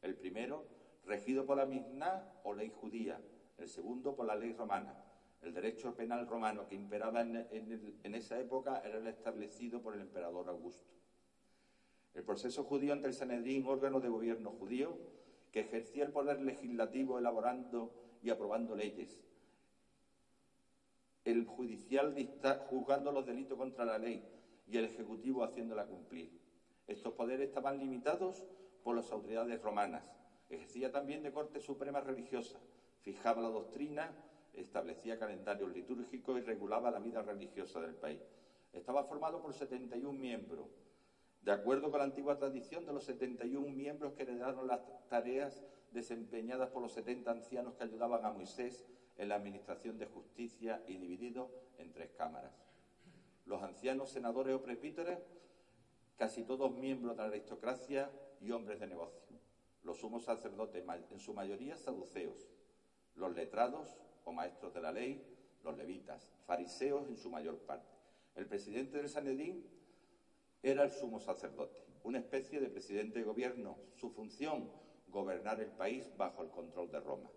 El 0.02 0.16
primero, 0.16 0.66
regido 1.06 1.46
por 1.46 1.56
la 1.56 1.66
Misná 1.66 2.30
o 2.44 2.54
ley 2.54 2.70
judía, 2.70 3.22
el 3.58 3.70
segundo 3.70 4.14
por 4.14 4.26
la 4.26 4.36
ley 4.36 4.52
romana. 4.52 5.06
El 5.42 5.54
derecho 5.54 5.96
penal 5.96 6.28
romano 6.28 6.68
que 6.68 6.76
imperaba 6.76 7.22
en, 7.22 8.14
esa 8.14 8.40
época 8.40 8.82
era 8.86 8.98
el 8.98 9.08
establecido 9.08 9.82
por 9.82 9.96
el 9.96 10.02
emperador 10.02 10.50
Augusto. 10.50 10.92
El 12.14 12.24
proceso 12.24 12.66
judío 12.66 12.92
ante 12.92 13.08
el 13.08 13.14
Sanedrín, 13.14 13.66
órgano 13.66 14.02
de 14.02 14.10
gobierno 14.10 14.52
judío, 14.52 14.98
que 15.54 15.62
ejercía 15.62 16.04
el 16.04 16.12
poder 16.12 16.42
legislativo 16.42 17.18
elaborando 17.18 17.94
y 18.22 18.30
aprobando 18.30 18.76
leyes, 18.76 19.18
el 21.24 21.46
judicial 21.46 22.14
juzgando 22.70 23.12
los 23.14 23.26
delitos 23.26 23.58
contra 23.58 23.86
la 23.86 23.98
ley 23.98 24.22
y 24.72 24.78
el 24.78 24.86
ejecutivo 24.86 25.44
haciéndola 25.44 25.86
cumplir. 25.86 26.32
Estos 26.88 27.14
poderes 27.14 27.50
estaban 27.50 27.78
limitados 27.78 28.48
por 28.84 28.96
las 28.96 29.12
autoridades 29.12 29.62
romanas. 29.62 30.04
Ejercía 30.50 30.92
también 30.92 31.24
de 31.24 31.32
corte 31.32 31.60
suprema 31.60 32.02
religiosa, 32.02 32.60
fijaba 33.02 33.42
la 33.42 33.50
doctrina, 33.50 34.14
establecía 34.54 35.20
calendarios 35.20 35.72
litúrgicos 35.74 36.40
y 36.40 36.42
regulaba 36.42 36.92
la 36.92 37.00
vida 37.00 37.22
religiosa 37.22 37.82
del 37.82 37.96
país. 37.96 38.22
Estaba 38.74 39.04
formado 39.04 39.42
por 39.42 39.54
71 39.54 40.18
miembros, 40.18 40.70
de 41.42 41.52
acuerdo 41.52 41.92
con 41.92 42.00
la 42.00 42.06
antigua 42.06 42.38
tradición 42.38 42.86
de 42.86 42.94
los 42.94 43.04
71 43.06 43.68
miembros 43.70 44.14
que 44.14 44.24
heredaron 44.24 44.68
las 44.68 44.82
tareas 45.10 45.64
desempeñadas 45.92 46.70
por 46.70 46.82
los 46.82 46.94
70 46.94 47.30
ancianos 47.30 47.76
que 47.76 47.84
ayudaban 47.84 48.26
a 48.26 48.32
Moisés 48.32 48.86
en 49.18 49.30
la 49.30 49.36
administración 49.36 49.98
de 49.98 50.06
justicia 50.06 50.82
y 50.88 50.98
dividido 50.98 51.52
en 51.78 51.92
tres 51.92 52.12
cámaras. 52.18 52.71
Los 53.52 53.64
ancianos 53.64 54.10
senadores 54.10 54.56
o 54.56 54.64
presbíteros, 54.64 55.20
casi 56.16 56.46
todos 56.46 56.72
miembros 56.72 57.18
de 57.18 57.22
la 57.22 57.28
aristocracia 57.28 58.10
y 58.40 58.52
hombres 58.52 58.80
de 58.80 58.88
negocio. 58.88 59.38
Los 59.84 60.00
sumos 60.00 60.24
sacerdotes, 60.24 60.86
en 61.12 61.20
su 61.20 61.34
mayoría 61.34 61.76
saduceos. 61.76 62.48
Los 63.14 63.36
letrados 63.36 63.98
o 64.24 64.32
maestros 64.32 64.74
de 64.74 64.80
la 64.80 64.94
ley, 64.94 65.22
los 65.66 65.76
levitas. 65.76 66.32
Fariseos 66.46 67.10
en 67.10 67.18
su 67.18 67.30
mayor 67.30 67.58
parte. 67.58 67.94
El 68.36 68.46
presidente 68.48 69.00
del 69.00 69.10
Sanedín 69.10 69.68
era 70.64 70.84
el 70.84 70.90
sumo 70.90 71.20
sacerdote, 71.20 71.84
una 72.06 72.20
especie 72.20 72.62
de 72.62 72.70
presidente 72.70 73.20
de 73.20 73.26
gobierno. 73.26 73.78
Su 73.98 74.12
función, 74.12 74.72
gobernar 75.10 75.60
el 75.60 75.72
país 75.72 76.10
bajo 76.16 76.42
el 76.42 76.52
control 76.52 76.90
de 76.90 77.02
Roma. 77.02 77.30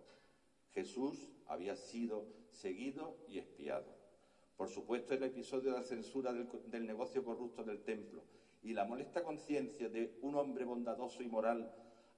Jesús 0.71 1.29
había 1.45 1.75
sido 1.75 2.25
seguido 2.51 3.17
y 3.27 3.39
espiado. 3.39 4.04
Por 4.55 4.69
supuesto, 4.69 5.13
el 5.13 5.23
episodio 5.23 5.71
de 5.71 5.79
la 5.79 5.83
censura 5.83 6.31
del, 6.31 6.87
negocio 6.87 7.23
corrupto 7.25 7.63
del 7.63 7.83
templo 7.83 8.23
y 8.61 8.73
la 8.73 8.85
molesta 8.85 9.21
conciencia 9.21 9.89
de 9.89 10.17
un 10.21 10.35
hombre 10.35 10.63
bondadoso 10.63 11.21
y 11.21 11.27
moral 11.27 11.73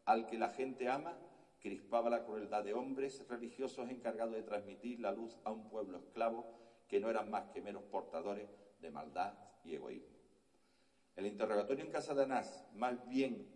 al 0.06 0.28
que 0.28 0.38
la 0.38 0.50
gente 0.50 0.88
ama 0.88 1.18
crispaba 1.60 2.12
la 2.12 2.24
crueldad 2.24 2.64
de 2.64 2.76
hombres 2.76 3.28
religiosos 3.28 3.90
encargados 3.90 4.36
de 4.36 4.44
transmitir 4.44 5.00
la 5.00 5.12
luz 5.12 5.36
a 5.46 5.52
un 5.52 5.68
pueblo 5.68 5.98
esclavo 5.98 6.46
que 6.88 7.00
no 7.00 7.10
eran 7.10 7.32
más 7.32 7.50
que 7.50 7.62
meros 7.62 7.84
portadores 7.84 8.48
de 8.80 8.92
maldad 8.92 9.34
y 9.64 9.74
egoísmo. 9.74 10.16
El 11.16 11.26
interrogatorio 11.26 11.84
en 11.84 11.92
casa 11.92 12.14
de 12.14 12.24
Anás, 12.24 12.68
más 12.72 13.08
bien, 13.10 13.50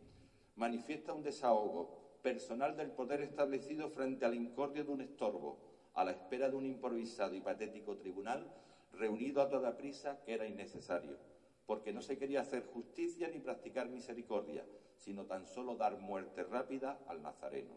manifiesta 0.55 1.13
un 1.13 1.21
desahogo 1.21 2.17
personal 2.23 2.75
del 2.75 2.91
poder 2.91 3.21
establecido 3.21 3.89
frente 3.89 4.25
al 4.25 4.33
incordio 4.33 4.83
de 4.83 4.91
un 4.91 5.01
estorbo, 5.01 5.69
a 5.93 6.03
la 6.03 6.11
espera 6.11 6.49
de 6.49 6.55
un 6.55 6.65
improvisado 6.65 7.35
y 7.35 7.41
patético 7.41 7.95
tribunal 7.97 8.51
reunido 8.93 9.41
a 9.41 9.49
toda 9.49 9.77
prisa 9.77 10.21
que 10.23 10.33
era 10.33 10.47
innecesario, 10.47 11.17
porque 11.65 11.93
no 11.93 12.01
se 12.01 12.17
quería 12.17 12.41
hacer 12.41 12.65
justicia 12.65 13.27
ni 13.29 13.39
practicar 13.39 13.89
misericordia, 13.89 14.65
sino 14.95 15.25
tan 15.25 15.45
solo 15.45 15.75
dar 15.75 15.97
muerte 15.97 16.43
rápida 16.43 16.99
al 17.07 17.21
nazareno. 17.21 17.75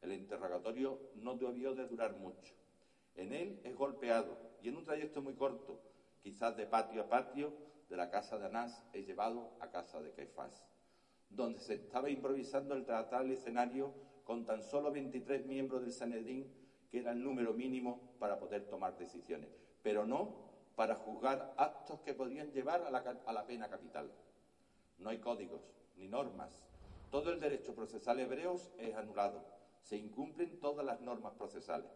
El 0.00 0.12
interrogatorio 0.12 0.98
no 1.14 1.34
debió 1.34 1.74
de 1.74 1.86
durar 1.86 2.16
mucho. 2.16 2.54
En 3.14 3.32
él 3.32 3.60
es 3.64 3.74
golpeado 3.74 4.38
y 4.62 4.68
en 4.68 4.76
un 4.76 4.84
trayecto 4.84 5.20
muy 5.20 5.34
corto, 5.34 5.80
quizás 6.22 6.56
de 6.56 6.66
patio 6.66 7.02
a 7.02 7.08
patio, 7.08 7.52
de 7.88 7.96
la 7.96 8.08
casa 8.08 8.38
de 8.38 8.46
Anás 8.46 8.84
es 8.92 9.04
llevado 9.04 9.50
a 9.58 9.68
casa 9.68 10.00
de 10.00 10.12
Caifás 10.12 10.64
donde 11.30 11.60
se 11.60 11.74
estaba 11.74 12.10
improvisando 12.10 12.74
el 12.74 12.84
teatral 12.84 13.30
escenario 13.30 13.94
con 14.24 14.44
tan 14.44 14.62
solo 14.62 14.90
23 14.90 15.46
miembros 15.46 15.82
del 15.82 15.92
Sanedrín, 15.92 16.52
que 16.90 16.98
era 16.98 17.12
el 17.12 17.22
número 17.22 17.54
mínimo 17.54 18.16
para 18.18 18.38
poder 18.38 18.68
tomar 18.68 18.98
decisiones, 18.98 19.48
pero 19.82 20.06
no 20.06 20.50
para 20.76 20.94
juzgar 20.94 21.54
actos 21.56 22.00
que 22.00 22.14
podrían 22.14 22.50
llevar 22.52 22.82
a 22.82 23.32
la, 23.32 23.46
pena 23.46 23.68
capital. 23.68 24.10
No 24.98 25.10
hay 25.10 25.18
códigos 25.18 25.60
ni 25.96 26.08
normas. 26.08 26.64
Todo 27.10 27.32
el 27.32 27.40
derecho 27.40 27.74
procesal 27.74 28.20
hebreo 28.20 28.54
es 28.78 28.94
anulado. 28.94 29.44
Se 29.82 29.96
incumplen 29.96 30.58
todas 30.60 30.86
las 30.86 31.00
normas 31.00 31.34
procesales. 31.34 31.90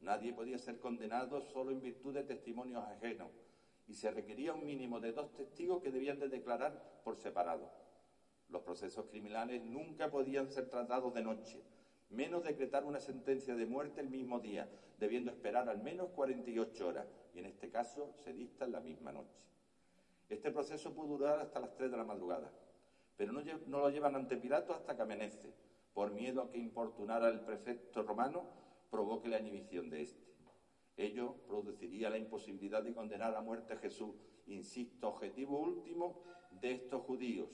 Nadie 0.00 0.32
podía 0.32 0.58
ser 0.58 0.80
condenado 0.80 1.40
solo 1.42 1.70
en 1.70 1.80
virtud 1.80 2.14
de 2.14 2.24
testimonios 2.24 2.82
ajenos 2.84 3.30
y 3.86 3.94
se 3.94 4.10
requería 4.10 4.54
un 4.54 4.64
mínimo 4.64 5.00
de 5.00 5.12
dos 5.12 5.32
testigos 5.34 5.82
que 5.82 5.90
debían 5.90 6.18
de 6.18 6.28
declarar 6.28 7.00
por 7.04 7.16
separado. 7.16 7.70
Los 8.48 8.62
procesos 8.62 9.06
criminales 9.06 9.62
nunca 9.62 10.10
podían 10.10 10.50
ser 10.50 10.68
tratados 10.68 11.14
de 11.14 11.22
noche, 11.22 11.62
menos 12.10 12.44
decretar 12.44 12.84
una 12.84 13.00
sentencia 13.00 13.54
de 13.54 13.66
muerte 13.66 14.00
el 14.00 14.10
mismo 14.10 14.40
día, 14.40 14.68
debiendo 15.02 15.32
esperar 15.32 15.68
al 15.68 15.82
menos 15.82 16.10
48 16.10 16.86
horas, 16.86 17.08
y 17.34 17.40
en 17.40 17.46
este 17.46 17.68
caso 17.68 18.12
se 18.22 18.32
dicta 18.32 18.66
en 18.66 18.70
la 18.70 18.78
misma 18.78 19.10
noche. 19.10 19.36
Este 20.28 20.52
proceso 20.52 20.94
pudo 20.94 21.18
durar 21.18 21.40
hasta 21.40 21.58
las 21.58 21.74
3 21.74 21.90
de 21.90 21.96
la 21.96 22.04
madrugada, 22.04 22.52
pero 23.16 23.32
no, 23.32 23.42
no 23.66 23.80
lo 23.80 23.90
llevan 23.90 24.14
ante 24.14 24.36
Pilato 24.36 24.72
hasta 24.72 24.94
que 24.94 25.02
amanece, 25.02 25.52
por 25.92 26.12
miedo 26.12 26.42
a 26.42 26.50
que 26.52 26.58
importunara 26.58 27.28
el 27.30 27.40
prefecto 27.40 28.04
romano 28.04 28.44
provoque 28.92 29.28
la 29.28 29.40
inhibición 29.40 29.90
de 29.90 30.02
éste. 30.02 30.24
Ello 30.96 31.34
produciría 31.48 32.08
la 32.08 32.18
imposibilidad 32.18 32.84
de 32.84 32.94
condenar 32.94 33.34
a 33.34 33.42
muerte 33.42 33.72
a 33.72 33.78
Jesús, 33.78 34.14
insisto, 34.46 35.08
objetivo 35.08 35.58
último 35.58 36.22
de 36.60 36.74
estos 36.74 37.02
judíos, 37.02 37.50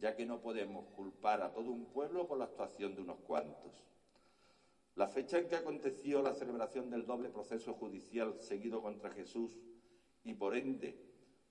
ya 0.00 0.16
que 0.16 0.24
no 0.24 0.40
podemos 0.40 0.86
culpar 0.96 1.42
a 1.42 1.52
todo 1.52 1.70
un 1.70 1.92
pueblo 1.92 2.26
por 2.26 2.38
la 2.38 2.46
actuación 2.46 2.94
de 2.94 3.02
unos 3.02 3.18
cuantos. 3.18 3.89
La 4.96 5.06
fecha 5.06 5.38
en 5.38 5.48
que 5.48 5.56
aconteció 5.56 6.20
la 6.22 6.34
celebración 6.34 6.90
del 6.90 7.06
doble 7.06 7.30
proceso 7.30 7.74
judicial 7.74 8.40
seguido 8.40 8.82
contra 8.82 9.10
Jesús 9.10 9.58
y 10.24 10.34
por 10.34 10.56
ende 10.56 10.98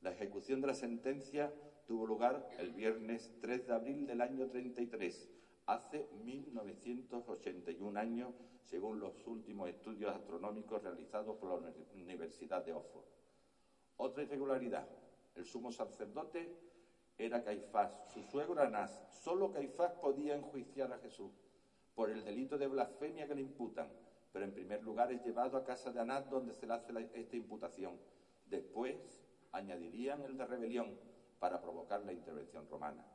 la 0.02 0.12
ejecución 0.12 0.62
de 0.62 0.68
la 0.68 0.74
sentencia 0.74 1.54
tuvo 1.88 2.06
lugar 2.06 2.48
el 2.60 2.74
viernes 2.74 3.34
3 3.42 3.68
de 3.68 3.74
abril 3.74 4.06
del 4.06 4.22
año 4.22 4.48
33, 4.48 5.30
hace 5.66 6.08
1981 6.24 8.00
años, 8.00 8.36
según 8.62 9.00
los 9.00 9.26
últimos 9.26 9.70
estudios 9.70 10.14
astronómicos 10.14 10.84
realizados 10.84 11.36
por 11.38 11.50
la 11.62 11.74
Universidad 11.96 12.64
de 12.64 12.74
Oxford. 12.74 13.06
Otra 13.98 14.24
irregularidad, 14.24 14.88
el 15.36 15.46
sumo 15.46 15.72
sacerdote 15.72 16.56
era 17.18 17.44
Caifás, 17.44 18.14
su 18.14 18.22
suegro 18.24 18.62
Anás. 18.62 19.04
Solo 19.10 19.52
Caifás 19.52 19.94
podía 19.94 20.36
enjuiciar 20.36 20.94
a 20.94 21.00
Jesús 21.00 21.32
por 22.00 22.12
el 22.12 22.24
delito 22.24 22.58
de 22.58 22.68
blasfemia 22.68 23.28
que 23.28 23.36
le 23.36 23.42
imputan, 23.42 23.90
pero 24.32 24.46
en 24.46 24.54
primer 24.54 24.82
lugar 24.84 25.12
es 25.12 25.22
llevado 25.22 25.58
a 25.58 25.66
casa 25.66 25.92
de 25.92 26.00
Anás 26.00 26.30
donde 26.30 26.54
se 26.54 26.66
le 26.66 26.72
hace 26.72 26.94
esta 27.14 27.36
imputación. 27.36 28.00
Después 28.50 28.96
añadirían 29.52 30.22
el 30.22 30.38
de 30.38 30.46
rebelión 30.46 30.98
para 31.40 31.60
provocar 31.60 32.06
la 32.06 32.14
intervención 32.14 32.66
romana. 32.70 33.06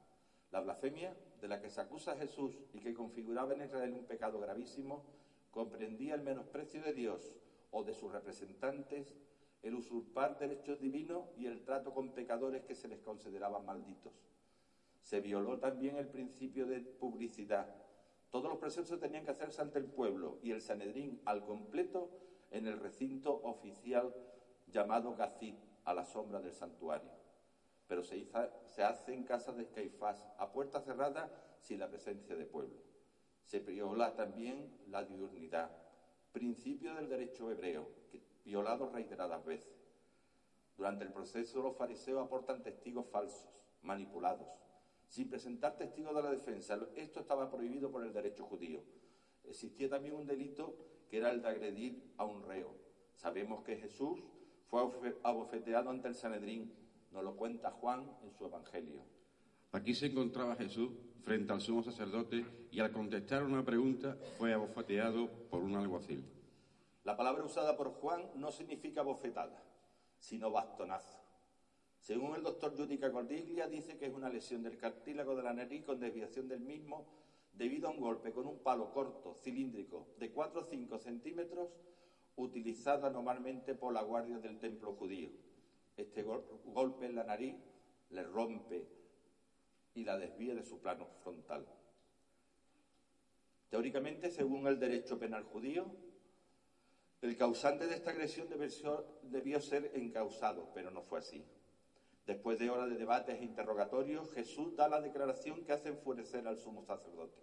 La 0.50 0.60
blasfemia 0.60 1.16
de 1.40 1.48
la 1.48 1.62
que 1.62 1.70
se 1.70 1.80
acusa 1.80 2.12
a 2.12 2.16
Jesús 2.16 2.60
y 2.74 2.80
que 2.80 2.92
configuraba 2.92 3.54
en 3.54 3.62
Israel 3.62 3.94
un 3.94 4.04
pecado 4.04 4.38
gravísimo 4.38 5.02
comprendía 5.50 6.14
el 6.14 6.20
menosprecio 6.20 6.82
de 6.82 6.92
Dios 6.92 7.38
o 7.70 7.84
de 7.84 7.94
sus 7.94 8.12
representantes 8.12 9.14
el 9.62 9.76
usurpar 9.76 10.38
derechos 10.38 10.78
divinos 10.78 11.24
y 11.38 11.46
el 11.46 11.64
trato 11.64 11.94
con 11.94 12.12
pecadores 12.12 12.64
que 12.64 12.74
se 12.74 12.88
les 12.88 13.00
consideraban 13.00 13.64
malditos. 13.64 14.12
Se 15.00 15.22
violó 15.22 15.58
también 15.58 15.96
el 15.96 16.08
principio 16.08 16.66
de 16.66 16.80
publicidad. 16.80 17.83
Todos 18.34 18.50
los 18.50 18.58
procesos 18.58 18.98
tenían 18.98 19.24
que 19.24 19.30
hacerse 19.30 19.62
ante 19.62 19.78
el 19.78 19.86
pueblo 19.86 20.40
y 20.42 20.50
el 20.50 20.60
Sanedrín 20.60 21.22
al 21.24 21.44
completo 21.44 22.10
en 22.50 22.66
el 22.66 22.80
recinto 22.80 23.32
oficial 23.44 24.12
llamado 24.66 25.14
Gazit, 25.14 25.56
a 25.84 25.94
la 25.94 26.04
sombra 26.04 26.40
del 26.40 26.52
santuario. 26.52 27.12
Pero 27.86 28.02
se, 28.02 28.26
hace 28.82 29.14
en 29.14 29.22
casa 29.22 29.52
de 29.52 29.68
Caifás, 29.68 30.26
a 30.36 30.50
puerta 30.50 30.80
cerrada, 30.80 31.30
sin 31.60 31.78
la 31.78 31.88
presencia 31.88 32.34
de 32.34 32.44
pueblo. 32.44 32.74
Se 33.44 33.60
viola 33.60 34.16
también 34.16 34.68
la 34.88 35.04
diurnidad, 35.04 35.70
principio 36.32 36.96
del 36.96 37.08
derecho 37.08 37.52
hebreo, 37.52 37.88
violados 38.44 38.90
reiteradas 38.90 39.44
veces. 39.44 39.80
Durante 40.76 41.04
el 41.04 41.12
proceso 41.12 41.62
los 41.62 41.76
fariseos 41.76 42.26
aportan 42.26 42.64
testigos 42.64 43.06
falsos, 43.12 43.48
manipulados, 43.82 44.48
sin 45.14 45.30
presentar 45.30 45.76
testigos 45.76 46.12
de 46.12 46.22
la 46.24 46.30
defensa. 46.32 46.76
Esto 46.96 47.20
estaba 47.20 47.48
prohibido 47.48 47.88
por 47.88 48.04
el 48.04 48.12
derecho 48.12 48.44
judío. 48.46 48.82
Existía 49.44 49.88
también 49.88 50.16
un 50.16 50.26
delito 50.26 50.74
que 51.08 51.18
era 51.18 51.30
el 51.30 51.40
de 51.40 51.48
agredir 51.48 52.02
a 52.16 52.24
un 52.24 52.42
reo. 52.42 52.74
Sabemos 53.14 53.62
que 53.62 53.76
Jesús 53.76 54.18
fue 54.66 54.80
abofeteado 55.22 55.90
ante 55.90 56.08
el 56.08 56.16
Sanedrín. 56.16 56.74
Nos 57.12 57.22
lo 57.22 57.36
cuenta 57.36 57.70
Juan 57.70 58.10
en 58.24 58.32
su 58.32 58.44
Evangelio. 58.44 59.02
Aquí 59.70 59.94
se 59.94 60.06
encontraba 60.06 60.56
Jesús 60.56 60.90
frente 61.22 61.52
al 61.52 61.60
sumo 61.60 61.84
sacerdote 61.84 62.44
y 62.72 62.80
al 62.80 62.90
contestar 62.90 63.44
una 63.44 63.64
pregunta 63.64 64.18
fue 64.36 64.52
abofeteado 64.52 65.30
por 65.48 65.62
un 65.62 65.76
alguacil. 65.76 66.24
La 67.04 67.16
palabra 67.16 67.44
usada 67.44 67.76
por 67.76 67.92
Juan 67.92 68.32
no 68.34 68.50
significa 68.50 69.02
bofetada, 69.02 69.62
sino 70.18 70.50
bastonazo. 70.50 71.23
Según 72.04 72.34
el 72.36 72.42
doctor 72.42 72.76
Judica 72.76 73.10
Cordiglia, 73.10 73.66
dice 73.66 73.96
que 73.96 74.04
es 74.04 74.12
una 74.12 74.28
lesión 74.28 74.62
del 74.62 74.76
cartílago 74.76 75.34
de 75.34 75.42
la 75.42 75.54
nariz 75.54 75.86
con 75.86 75.98
desviación 75.98 76.46
del 76.48 76.60
mismo 76.60 77.06
debido 77.54 77.88
a 77.88 77.92
un 77.92 77.98
golpe 77.98 78.30
con 78.30 78.46
un 78.46 78.58
palo 78.58 78.92
corto, 78.92 79.34
cilíndrico, 79.42 80.08
de 80.18 80.30
4 80.30 80.60
o 80.60 80.64
5 80.64 80.98
centímetros, 80.98 81.70
utilizada 82.36 83.08
normalmente 83.08 83.74
por 83.74 83.94
la 83.94 84.02
guardia 84.02 84.36
del 84.36 84.58
templo 84.58 84.92
judío. 84.92 85.30
Este 85.96 86.22
golpe 86.22 87.06
en 87.06 87.14
la 87.14 87.24
nariz 87.24 87.54
le 88.10 88.22
rompe 88.24 88.86
y 89.94 90.04
la 90.04 90.18
desvía 90.18 90.54
de 90.54 90.62
su 90.62 90.80
plano 90.80 91.06
frontal. 91.22 91.66
Teóricamente, 93.70 94.30
según 94.30 94.66
el 94.66 94.78
derecho 94.78 95.18
penal 95.18 95.44
judío, 95.44 95.86
el 97.22 97.34
causante 97.38 97.86
de 97.86 97.94
esta 97.94 98.10
agresión 98.10 98.46
debió 99.22 99.58
ser 99.58 99.90
encausado, 99.94 100.68
pero 100.74 100.90
no 100.90 101.00
fue 101.00 101.20
así. 101.20 101.42
Después 102.26 102.58
de 102.58 102.70
horas 102.70 102.88
de 102.88 102.96
debates 102.96 103.38
e 103.38 103.44
interrogatorios, 103.44 104.32
Jesús 104.32 104.74
da 104.76 104.88
la 104.88 105.02
declaración 105.02 105.62
que 105.64 105.72
hace 105.72 105.90
enfurecer 105.90 106.48
al 106.48 106.58
sumo 106.58 106.82
sacerdote. 106.82 107.42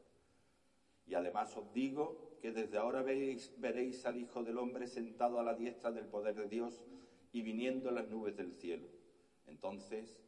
Y 1.05 1.13
además 1.13 1.55
os 1.55 1.71
digo 1.71 2.37
que 2.41 2.51
desde 2.51 2.77
ahora 2.77 3.03
veréis, 3.03 4.05
al 4.05 4.17
Hijo 4.17 4.43
del 4.43 4.57
Hombre 4.57 4.87
sentado 4.87 5.39
a 5.39 5.43
la 5.43 5.53
diestra 5.53 5.91
del 5.91 6.05
poder 6.05 6.35
de 6.35 6.47
Dios 6.47 6.81
y 7.31 7.43
viniendo 7.43 7.89
en 7.89 7.95
las 7.95 8.09
nubes 8.09 8.35
del 8.35 8.53
cielo. 8.53 8.87
Entonces 9.45 10.19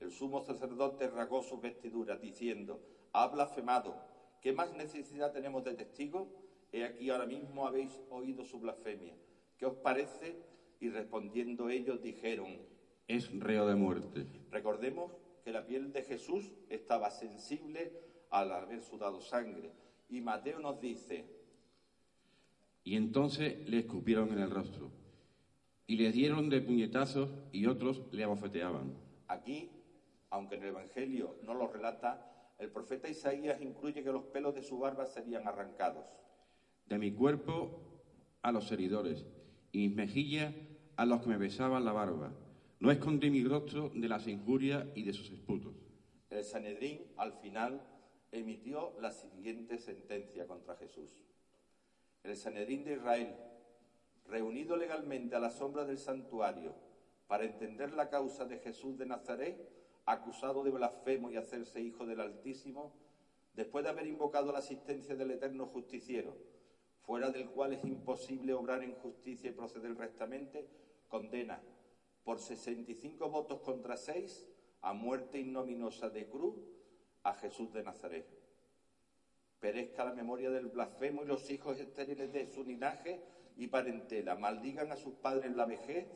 el 0.00 0.10
sumo 0.10 0.40
sacerdote 0.40 1.08
rasgó 1.08 1.42
sus 1.42 1.60
vestiduras, 1.60 2.20
diciendo, 2.20 2.80
ha 3.12 3.28
blasfemado, 3.28 3.94
¿qué 4.40 4.52
más 4.52 4.74
necesidad 4.74 5.32
tenemos 5.32 5.62
de 5.62 5.74
testigos? 5.74 6.28
He 6.72 6.84
aquí 6.84 7.10
ahora 7.10 7.26
mismo 7.26 7.66
habéis 7.66 8.00
oído 8.10 8.44
su 8.44 8.58
blasfemia. 8.58 9.14
¿Qué 9.58 9.66
os 9.66 9.74
parece? 9.74 10.42
Y 10.80 10.88
respondiendo 10.88 11.68
ellos 11.68 12.00
dijeron, 12.00 12.58
es 13.16 13.30
reo 13.38 13.66
de 13.66 13.74
muerte. 13.74 14.26
Recordemos 14.50 15.12
que 15.44 15.52
la 15.52 15.66
piel 15.66 15.92
de 15.92 16.02
Jesús 16.02 16.50
estaba 16.68 17.10
sensible 17.10 17.92
al 18.30 18.52
haber 18.52 18.82
sudado 18.82 19.20
sangre. 19.20 19.72
Y 20.08 20.20
Mateo 20.20 20.60
nos 20.60 20.80
dice, 20.80 21.24
y 22.84 22.96
entonces 22.96 23.68
le 23.68 23.78
escupieron 23.78 24.32
en 24.32 24.40
el 24.40 24.50
rostro 24.50 24.90
y 25.86 25.96
le 25.96 26.12
dieron 26.12 26.48
de 26.48 26.60
puñetazos 26.60 27.30
y 27.52 27.66
otros 27.66 28.02
le 28.12 28.24
abofeteaban. 28.24 28.94
Aquí 29.28 29.70
aunque 30.30 30.54
en 30.54 30.62
el 30.62 30.68
Evangelio 30.68 31.36
no 31.42 31.54
lo 31.54 31.66
relata, 31.66 32.54
el 32.58 32.70
profeta 32.70 33.08
Isaías 33.08 33.60
incluye 33.60 34.02
que 34.02 34.12
los 34.12 34.24
pelos 34.24 34.54
de 34.54 34.62
su 34.62 34.78
barba 34.78 35.06
serían 35.06 35.46
arrancados. 35.46 36.04
De 36.86 36.98
mi 36.98 37.12
cuerpo 37.12 37.70
a 38.42 38.52
los 38.52 38.70
heridores 38.70 39.26
y 39.72 39.78
mis 39.78 39.94
mejillas 39.96 40.54
a 40.96 41.04
los 41.04 41.22
que 41.22 41.28
me 41.28 41.36
besaban 41.36 41.84
la 41.84 41.92
barba. 41.92 42.32
No 42.80 42.90
escondí 42.90 43.28
mi 43.28 43.44
rostro 43.44 43.90
de 43.94 44.08
las 44.08 44.26
injurias 44.26 44.86
y 44.94 45.02
de 45.02 45.12
sus 45.12 45.30
esputos. 45.30 45.74
El 46.30 46.42
Sanedrín, 46.42 47.12
al 47.18 47.34
final, 47.34 47.86
emitió 48.32 48.94
la 49.02 49.12
siguiente 49.12 49.76
sentencia 49.76 50.46
contra 50.46 50.76
Jesús. 50.76 51.10
El 52.22 52.38
Sanedrín 52.38 52.82
de 52.84 52.94
Israel, 52.94 53.36
reunido 54.24 54.78
legalmente 54.78 55.36
a 55.36 55.40
la 55.40 55.50
sombra 55.50 55.84
del 55.84 55.98
santuario 55.98 56.74
para 57.26 57.44
entender 57.44 57.92
la 57.92 58.08
causa 58.08 58.46
de 58.46 58.56
Jesús 58.60 58.96
de 58.96 59.04
Nazaret, 59.04 59.58
acusado 60.06 60.64
de 60.64 60.70
blasfemo 60.70 61.30
y 61.30 61.36
hacerse 61.36 61.82
hijo 61.82 62.06
del 62.06 62.22
Altísimo, 62.22 62.94
después 63.52 63.84
de 63.84 63.90
haber 63.90 64.06
invocado 64.06 64.52
la 64.52 64.60
asistencia 64.60 65.14
del 65.16 65.32
eterno 65.32 65.66
justiciero, 65.66 66.34
fuera 67.02 67.30
del 67.30 67.50
cual 67.50 67.74
es 67.74 67.84
imposible 67.84 68.54
obrar 68.54 68.82
en 68.82 68.94
justicia 68.94 69.50
y 69.50 69.52
proceder 69.52 69.94
rectamente, 69.98 70.66
condena 71.08 71.60
por 72.24 72.38
65 72.38 73.28
votos 73.28 73.60
contra 73.60 73.96
6 73.96 74.46
a 74.82 74.92
muerte 74.92 75.38
ignominosa 75.38 76.08
de 76.08 76.28
cruz 76.28 76.56
a 77.22 77.34
Jesús 77.34 77.72
de 77.72 77.82
Nazaret. 77.82 78.26
Perezca 79.58 80.04
la 80.04 80.14
memoria 80.14 80.50
del 80.50 80.68
blasfemo 80.68 81.22
y 81.22 81.26
los 81.26 81.50
hijos 81.50 81.78
estériles 81.78 82.32
de 82.32 82.46
su 82.46 82.64
linaje 82.64 83.22
y 83.56 83.66
parentela. 83.66 84.36
Maldigan 84.36 84.90
a 84.90 84.96
sus 84.96 85.14
padres 85.14 85.54
la 85.54 85.66
vejez 85.66 86.06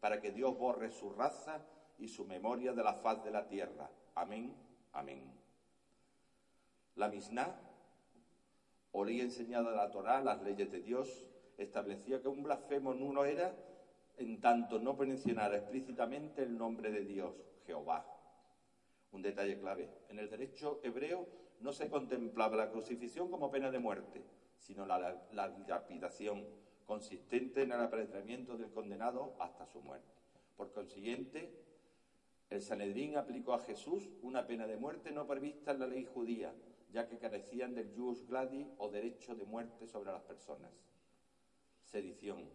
para 0.00 0.20
que 0.20 0.30
Dios 0.30 0.56
borre 0.56 0.90
su 0.90 1.10
raza 1.10 1.66
y 1.98 2.08
su 2.08 2.24
memoria 2.24 2.72
de 2.72 2.84
la 2.84 2.94
faz 2.94 3.24
de 3.24 3.30
la 3.30 3.48
tierra. 3.48 3.90
Amén, 4.14 4.54
amén. 4.92 5.32
La 6.94 7.08
Misná, 7.08 7.58
o 8.92 9.04
ley 9.04 9.20
enseñada 9.20 9.70
de 9.70 9.76
la 9.76 9.90
Torá, 9.90 10.20
las 10.20 10.40
leyes 10.42 10.70
de 10.70 10.80
Dios, 10.80 11.26
establecía 11.58 12.22
que 12.22 12.28
un 12.28 12.44
blasfemo 12.44 12.94
nulo 12.94 13.24
era 13.24 13.56
en 14.16 14.40
tanto 14.40 14.78
no 14.78 14.94
mencionara 14.94 15.56
explícitamente 15.56 16.42
el 16.42 16.56
nombre 16.56 16.90
de 16.90 17.04
Dios, 17.04 17.34
Jehová. 17.66 18.06
Un 19.12 19.22
detalle 19.22 19.58
clave. 19.58 19.88
En 20.08 20.18
el 20.18 20.30
derecho 20.30 20.80
hebreo 20.82 21.26
no 21.60 21.72
se 21.72 21.88
contemplaba 21.88 22.56
la 22.56 22.70
crucifixión 22.70 23.30
como 23.30 23.50
pena 23.50 23.70
de 23.70 23.78
muerte, 23.78 24.24
sino 24.58 24.86
la, 24.86 24.98
la 25.32 25.48
lapidación, 25.66 26.44
consistente 26.86 27.62
en 27.62 27.72
el 27.72 27.80
apedreamiento 27.80 28.56
del 28.56 28.70
condenado 28.70 29.34
hasta 29.38 29.66
su 29.66 29.80
muerte. 29.80 30.06
Por 30.56 30.72
consiguiente, 30.72 31.50
el 32.50 32.62
Sanedrín 32.62 33.16
aplicó 33.16 33.54
a 33.54 33.60
Jesús 33.60 34.10
una 34.22 34.46
pena 34.46 34.66
de 34.66 34.76
muerte 34.76 35.10
no 35.10 35.26
prevista 35.26 35.72
en 35.72 35.80
la 35.80 35.86
ley 35.86 36.04
judía, 36.04 36.52
ya 36.92 37.08
que 37.08 37.18
carecían 37.18 37.74
del 37.74 37.92
jus 37.96 38.26
gladi 38.26 38.70
o 38.78 38.88
derecho 38.90 39.34
de 39.34 39.44
muerte 39.44 39.86
sobre 39.86 40.12
las 40.12 40.22
personas. 40.22 40.70
Sedición. 41.82 42.48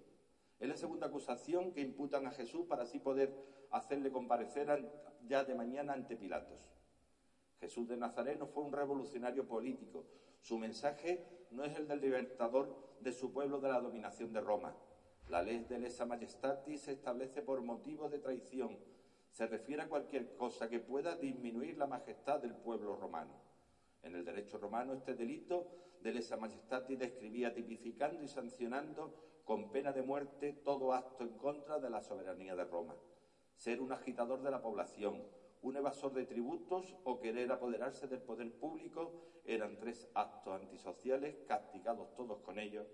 Es 0.59 0.67
la 0.67 0.75
segunda 0.75 1.07
acusación 1.07 1.71
que 1.71 1.81
imputan 1.81 2.27
a 2.27 2.31
Jesús 2.31 2.65
para 2.67 2.83
así 2.83 2.99
poder 2.99 3.33
hacerle 3.71 4.11
comparecer 4.11 4.67
ya 5.27 5.43
de 5.43 5.55
mañana 5.55 5.93
ante 5.93 6.15
Pilatos. 6.15 6.59
Jesús 7.59 7.87
de 7.87 7.97
Nazaret 7.97 8.37
no 8.37 8.47
fue 8.47 8.63
un 8.63 8.71
revolucionario 8.71 9.47
político. 9.47 10.05
Su 10.41 10.57
mensaje 10.57 11.25
no 11.51 11.63
es 11.63 11.75
el 11.77 11.87
del 11.87 12.01
libertador 12.01 12.75
de 12.99 13.11
su 13.11 13.31
pueblo 13.31 13.59
de 13.59 13.69
la 13.69 13.79
dominación 13.79 14.33
de 14.33 14.41
Roma. 14.41 14.75
La 15.29 15.41
ley 15.41 15.65
de 15.69 15.79
lesa 15.79 16.05
majestatis 16.05 16.81
se 16.81 16.93
establece 16.93 17.41
por 17.41 17.61
motivos 17.61 18.11
de 18.11 18.19
traición 18.19 18.77
se 19.31 19.47
refiere 19.47 19.83
a 19.83 19.89
cualquier 19.89 20.35
cosa 20.35 20.69
que 20.69 20.79
pueda 20.79 21.15
disminuir 21.15 21.77
la 21.77 21.87
majestad 21.87 22.39
del 22.41 22.55
pueblo 22.55 22.95
romano. 22.95 23.33
En 24.01 24.15
el 24.15 24.25
derecho 24.25 24.57
romano 24.57 24.93
este 24.93 25.13
delito 25.13 25.67
de 26.01 26.13
lesa 26.13 26.37
majestad 26.37 26.83
describía 26.83 27.53
tipificando 27.53 28.23
y 28.23 28.27
sancionando 28.27 29.13
con 29.49 29.71
pena 29.71 29.91
de 29.91 30.03
muerte 30.03 30.53
todo 30.63 30.93
acto 30.93 31.23
en 31.23 31.35
contra 31.35 31.79
de 31.79 31.89
la 31.89 32.03
soberanía 32.03 32.55
de 32.55 32.65
Roma. 32.65 32.95
Ser 33.55 33.81
un 33.81 33.91
agitador 33.91 34.43
de 34.43 34.51
la 34.51 34.61
población, 34.61 35.23
un 35.63 35.75
evasor 35.75 36.13
de 36.13 36.27
tributos 36.27 36.95
o 37.03 37.19
querer 37.19 37.51
apoderarse 37.51 38.07
del 38.07 38.21
poder 38.21 38.53
público 38.59 39.11
eran 39.45 39.79
tres 39.79 40.07
actos 40.13 40.53
antisociales 40.53 41.35
castigados 41.47 42.13
todos 42.13 42.41
con 42.41 42.59
ellos, 42.59 42.85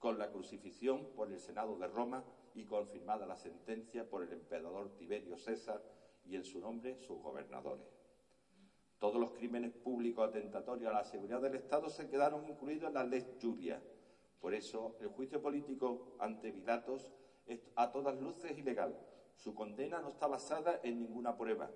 con 0.00 0.18
la 0.18 0.32
crucifixión 0.32 1.06
por 1.14 1.30
el 1.30 1.38
Senado 1.38 1.78
de 1.78 1.86
Roma 1.86 2.24
y 2.52 2.64
confirmada 2.64 3.24
la 3.24 3.36
sentencia 3.36 4.10
por 4.10 4.24
el 4.24 4.32
emperador 4.32 4.96
Tiberio 4.96 5.36
César 5.36 5.84
y 6.24 6.34
en 6.34 6.42
su 6.44 6.58
nombre 6.58 6.98
sus 6.98 7.22
gobernadores. 7.22 7.86
Todos 8.98 9.20
los 9.20 9.34
crímenes 9.34 9.70
públicos 9.70 10.28
atentatorios 10.28 10.90
a 10.90 10.96
la 10.96 11.04
seguridad 11.04 11.40
del 11.40 11.54
Estado 11.54 11.88
se 11.88 12.08
quedaron 12.10 12.44
incluidos 12.48 12.88
en 12.88 12.94
la 12.94 13.04
ley 13.04 13.24
Julia. 13.40 13.80
Por 14.42 14.52
eso, 14.52 14.96
el 15.00 15.08
juicio 15.08 15.40
político 15.40 16.14
ante 16.18 16.52
Pilatos 16.52 17.10
es 17.46 17.66
a 17.76 17.90
todas 17.90 18.20
luces 18.20 18.58
ilegal. 18.58 18.94
Su 19.36 19.54
condena 19.54 20.00
no 20.00 20.08
está 20.10 20.26
basada 20.26 20.78
en 20.82 20.98
ninguna 20.98 21.38
prueba, 21.38 21.70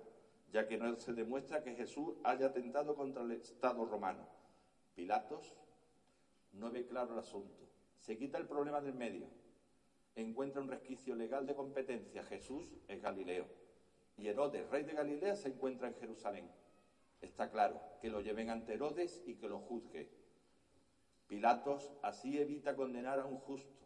ya 0.51 0.67
que 0.67 0.77
no 0.77 0.95
se 0.97 1.13
demuestra 1.13 1.63
que 1.63 1.73
Jesús 1.73 2.13
haya 2.23 2.45
atentado 2.45 2.95
contra 2.95 3.23
el 3.23 3.31
Estado 3.31 3.83
romano. 3.85 4.27
Pilatos 4.93 5.55
no 6.53 6.69
ve 6.69 6.85
claro 6.85 7.13
el 7.13 7.19
asunto. 7.19 7.67
Se 7.97 8.15
quita 8.15 8.37
el 8.37 8.45
problema 8.45 8.81
del 8.81 8.93
medio 8.93 9.27
encuentra 10.17 10.61
un 10.61 10.67
resquicio 10.67 11.15
legal 11.15 11.45
de 11.45 11.55
competencia. 11.55 12.23
Jesús 12.23 12.67
es 12.87 13.01
Galileo. 13.01 13.45
Y 14.17 14.27
Herodes, 14.27 14.67
rey 14.69 14.83
de 14.83 14.93
Galilea, 14.93 15.35
se 15.35 15.49
encuentra 15.49 15.87
en 15.87 15.95
Jerusalén. 15.95 16.49
Está 17.21 17.49
claro 17.51 17.79
que 18.01 18.09
lo 18.09 18.21
lleven 18.21 18.49
ante 18.49 18.73
Herodes 18.73 19.23
y 19.25 19.35
que 19.35 19.47
lo 19.47 19.59
juzgue. 19.59 20.09
Pilatos 21.27 21.91
así 22.01 22.39
evita 22.39 22.75
condenar 22.75 23.19
a 23.19 23.25
un 23.25 23.37
justo, 23.37 23.77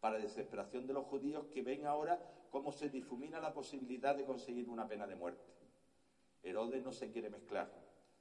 para 0.00 0.18
desesperación 0.18 0.86
de 0.86 0.94
los 0.94 1.04
judíos 1.04 1.46
que 1.52 1.62
ven 1.62 1.86
ahora 1.86 2.18
cómo 2.50 2.72
se 2.72 2.88
difumina 2.88 3.38
la 3.38 3.52
posibilidad 3.52 4.16
de 4.16 4.24
conseguir 4.24 4.68
una 4.68 4.88
pena 4.88 5.06
de 5.06 5.14
muerte. 5.14 5.44
Herodes 6.42 6.82
no 6.82 6.92
se 6.92 7.10
quiere 7.10 7.30
mezclar, 7.30 7.70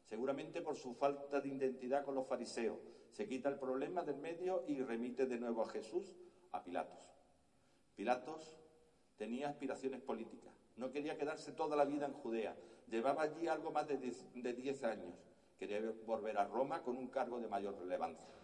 seguramente 0.04 0.62
por 0.62 0.76
su 0.76 0.94
falta 0.94 1.40
de 1.40 1.50
identidad 1.50 2.04
con 2.04 2.16
los 2.16 2.28
fariseos. 2.28 2.78
Se 3.12 3.28
quita 3.28 3.50
el 3.50 3.58
problema 3.58 4.04
del 4.04 4.18
medio 4.18 4.66
y 4.68 4.82
remite 4.82 5.26
de 5.26 5.40
nuevo 5.40 5.64
a 5.64 5.70
Jesús 5.70 6.16
a 6.52 6.64
Pilatos. 6.64 7.10
Pilatos 7.96 8.56
tenía 9.18 9.50
aspiraciones 9.50 10.02
políticas, 10.02 10.54
no 10.76 10.92
quería 10.92 11.18
quedarse 11.18 11.54
toda 11.54 11.76
la 11.76 11.86
vida 11.86 12.06
en 12.06 12.14
Judea, 12.14 12.56
llevaba 12.88 13.24
allí 13.24 13.48
algo 13.48 13.72
más 13.72 13.88
de 13.88 13.98
diez 13.98 14.84
años, 14.84 15.16
quería 15.58 15.82
volver 16.06 16.38
a 16.38 16.46
Roma 16.46 16.84
con 16.84 16.98
un 16.98 17.08
cargo 17.08 17.40
de 17.40 17.48
mayor 17.48 17.78
relevancia 17.80 18.39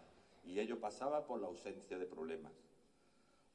y 0.45 0.59
ello 0.59 0.79
pasaba 0.79 1.25
por 1.25 1.41
la 1.41 1.47
ausencia 1.47 1.97
de 1.97 2.05
problemas. 2.05 2.53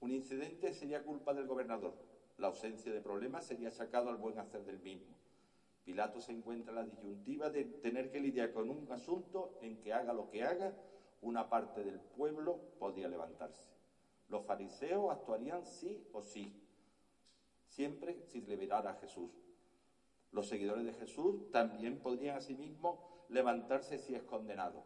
Un 0.01 0.13
incidente 0.13 0.73
sería 0.73 1.03
culpa 1.05 1.35
del 1.35 1.47
gobernador. 1.47 1.95
La 2.39 2.49
ausencia 2.49 2.93
de 2.93 3.01
problemas 3.01 3.47
sería 3.47 3.69
achacado 3.69 4.09
al 4.09 4.17
buen 4.17 4.39
hacer 4.39 4.65
del 4.65 4.81
mismo. 4.81 5.15
Pilato 5.85 6.21
se 6.21 6.33
encuentra 6.33 6.71
en 6.71 6.77
la 6.77 6.85
disyuntiva 6.85 7.51
de 7.51 7.65
tener 7.65 8.11
que 8.11 8.21
lidiar 8.21 8.53
con 8.53 8.71
un 8.71 8.91
asunto 8.93 9.59
en 9.61 9.81
que 9.81 9.93
haga 9.93 10.13
lo 10.13 10.31
que 10.31 10.45
haga, 10.45 10.75
una 11.23 11.49
parte 11.49 11.85
del 11.85 12.01
pueblo 12.01 12.61
podía 12.79 13.09
levantarse. 13.09 13.65
Los 14.29 14.47
fariseos 14.47 15.11
actuarían 15.11 15.67
sí 15.67 16.07
o 16.13 16.23
sí, 16.23 16.55
siempre 17.67 18.23
sin 18.27 18.49
liberar 18.49 18.87
a 18.87 18.95
Jesús. 18.95 19.31
Los 20.33 20.49
seguidores 20.49 20.85
de 20.85 20.93
Jesús 20.93 21.51
también 21.51 21.99
podrían 21.99 22.37
asimismo 22.37 23.27
levantarse 23.29 23.99
si 23.99 24.15
es 24.15 24.23
condenado. 24.23 24.85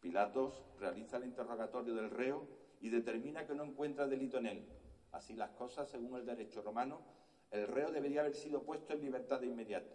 Pilatos 0.00 0.64
realiza 0.78 1.16
el 1.16 1.24
interrogatorio 1.24 1.94
del 1.94 2.10
reo 2.10 2.46
y 2.80 2.88
determina 2.88 3.46
que 3.46 3.54
no 3.54 3.64
encuentra 3.64 4.06
delito 4.06 4.38
en 4.38 4.46
él. 4.46 4.68
Así 5.12 5.34
las 5.34 5.50
cosas, 5.50 5.88
según 5.88 6.16
el 6.16 6.26
derecho 6.26 6.62
romano, 6.62 7.02
el 7.50 7.66
reo 7.66 7.90
debería 7.90 8.20
haber 8.20 8.34
sido 8.34 8.62
puesto 8.62 8.92
en 8.92 9.00
libertad 9.00 9.40
de 9.40 9.46
inmediato. 9.46 9.94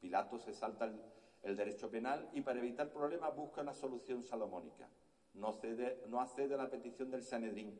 Pilatos 0.00 0.42
se 0.42 0.52
salta 0.52 0.92
el, 1.42 1.56
derecho 1.56 1.90
penal 1.90 2.28
y 2.32 2.42
para 2.42 2.58
evitar 2.58 2.92
problemas 2.92 3.34
busca 3.34 3.62
una 3.62 3.72
solución 3.72 4.22
salomónica. 4.22 4.88
No, 5.34 5.52
cede, 5.54 6.02
no 6.06 6.20
accede 6.20 6.54
a 6.54 6.58
la 6.58 6.70
petición 6.70 7.10
del 7.10 7.22
Sanedrín 7.22 7.78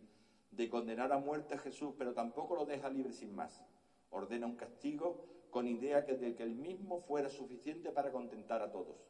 de 0.51 0.69
condenar 0.69 1.13
a 1.13 1.19
muerte 1.19 1.55
a 1.55 1.59
Jesús, 1.59 1.95
pero 1.97 2.13
tampoco 2.13 2.57
lo 2.57 2.65
deja 2.65 2.89
libre 2.89 3.13
sin 3.13 3.35
más. 3.35 3.65
Ordena 4.11 4.47
un 4.47 4.57
castigo 4.57 5.25
con 5.51 5.67
idea 5.67 6.03
de 6.03 6.35
que 6.35 6.43
el 6.43 6.55
mismo 6.55 7.01
fuera 7.01 7.29
suficiente 7.29 7.91
para 7.91 8.11
contentar 8.11 8.63
a 8.63 8.71
todos. 8.71 9.10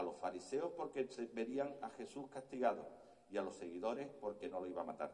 A 0.00 0.02
los 0.02 0.16
fariseos 0.16 0.72
porque 0.78 1.06
verían 1.34 1.76
a 1.82 1.90
Jesús 1.90 2.26
castigado 2.30 2.88
y 3.30 3.36
a 3.36 3.42
los 3.42 3.54
seguidores 3.54 4.08
porque 4.18 4.48
no 4.48 4.58
lo 4.58 4.66
iba 4.66 4.80
a 4.80 4.86
matar. 4.86 5.12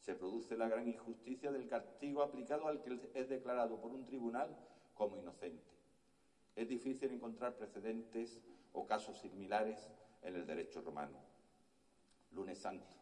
Se 0.00 0.14
produce 0.14 0.54
la 0.54 0.68
gran 0.68 0.86
injusticia 0.86 1.50
del 1.50 1.66
castigo 1.66 2.20
aplicado 2.20 2.66
al 2.68 2.82
que 2.82 3.10
es 3.14 3.30
declarado 3.30 3.80
por 3.80 3.90
un 3.90 4.04
tribunal 4.04 4.54
como 4.92 5.16
inocente. 5.16 5.64
Es 6.54 6.68
difícil 6.68 7.10
encontrar 7.10 7.56
precedentes 7.56 8.38
o 8.74 8.84
casos 8.86 9.16
similares 9.16 9.88
en 10.20 10.36
el 10.36 10.46
derecho 10.46 10.82
romano. 10.82 11.16
Lunes 12.32 12.58
Santo. 12.58 12.92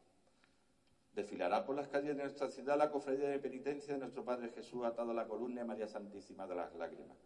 Desfilará 1.13 1.67
por 1.67 1.75
las 1.75 1.89
calles 1.89 2.17
de 2.17 2.23
nuestra 2.23 2.49
ciudad 2.51 2.79
la 2.79 2.93
cofradía 2.93 3.31
de 3.31 3.41
penitencia 3.41 3.95
de 3.95 3.99
nuestro 3.99 4.25
Padre 4.25 4.51
Jesús 4.51 4.85
atado 4.85 5.11
a 5.11 5.15
la 5.15 5.27
columna 5.27 5.63
de 5.63 5.67
María 5.67 5.89
Santísima 5.89 6.47
de 6.47 6.55
las 6.55 6.73
Lágrimas. 6.77 7.19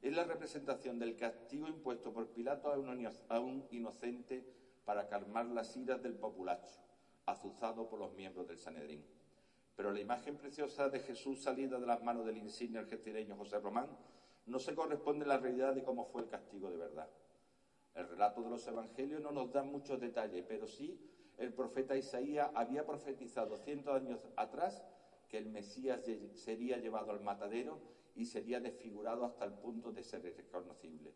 Es 0.00 0.14
la 0.14 0.24
representación 0.24 0.98
del 0.98 1.16
castigo 1.16 1.66
impuesto 1.66 2.12
por 2.12 2.28
Pilato 2.28 2.72
a 2.72 3.40
un 3.40 3.66
inocente 3.70 4.44
para 4.84 5.08
calmar 5.08 5.46
las 5.46 5.76
iras 5.76 6.02
del 6.02 6.14
populacho, 6.14 6.80
azuzado 7.26 7.88
por 7.88 7.98
los 7.98 8.14
miembros 8.14 8.46
del 8.46 8.58
Sanedrín. 8.58 9.04
Pero 9.76 9.92
la 9.92 10.00
imagen 10.00 10.36
preciosa 10.36 10.88
de 10.88 11.00
Jesús 11.00 11.42
salida 11.42 11.78
de 11.78 11.86
las 11.86 12.02
manos 12.02 12.24
del 12.26 12.38
insigne 12.38 12.78
algecireño 12.78 13.36
José 13.36 13.58
Román 13.58 13.88
no 14.46 14.58
se 14.58 14.74
corresponde 14.74 15.24
a 15.24 15.28
la 15.28 15.38
realidad 15.38 15.74
de 15.74 15.82
cómo 15.82 16.06
fue 16.06 16.22
el 16.22 16.28
castigo 16.28 16.70
de 16.70 16.78
verdad. 16.78 17.08
El 17.94 18.08
relato 18.08 18.42
de 18.42 18.50
los 18.50 18.66
evangelios 18.66 19.20
no 19.20 19.32
nos 19.32 19.52
da 19.52 19.62
muchos 19.62 20.00
detalles, 20.00 20.44
pero 20.48 20.66
sí 20.66 20.98
el 21.36 21.52
profeta 21.52 21.96
Isaías 21.96 22.50
había 22.54 22.86
profetizado 22.86 23.56
cientos 23.56 23.94
de 23.94 24.08
años 24.08 24.20
atrás 24.36 24.84
que 25.28 25.38
el 25.38 25.46
Mesías 25.46 26.04
sería 26.34 26.78
llevado 26.78 27.10
al 27.10 27.20
matadero 27.20 27.78
y 28.18 28.26
sería 28.26 28.58
desfigurado 28.58 29.24
hasta 29.24 29.44
el 29.44 29.52
punto 29.52 29.92
de 29.92 30.02
ser 30.02 30.24
irreconocible. 30.24 31.14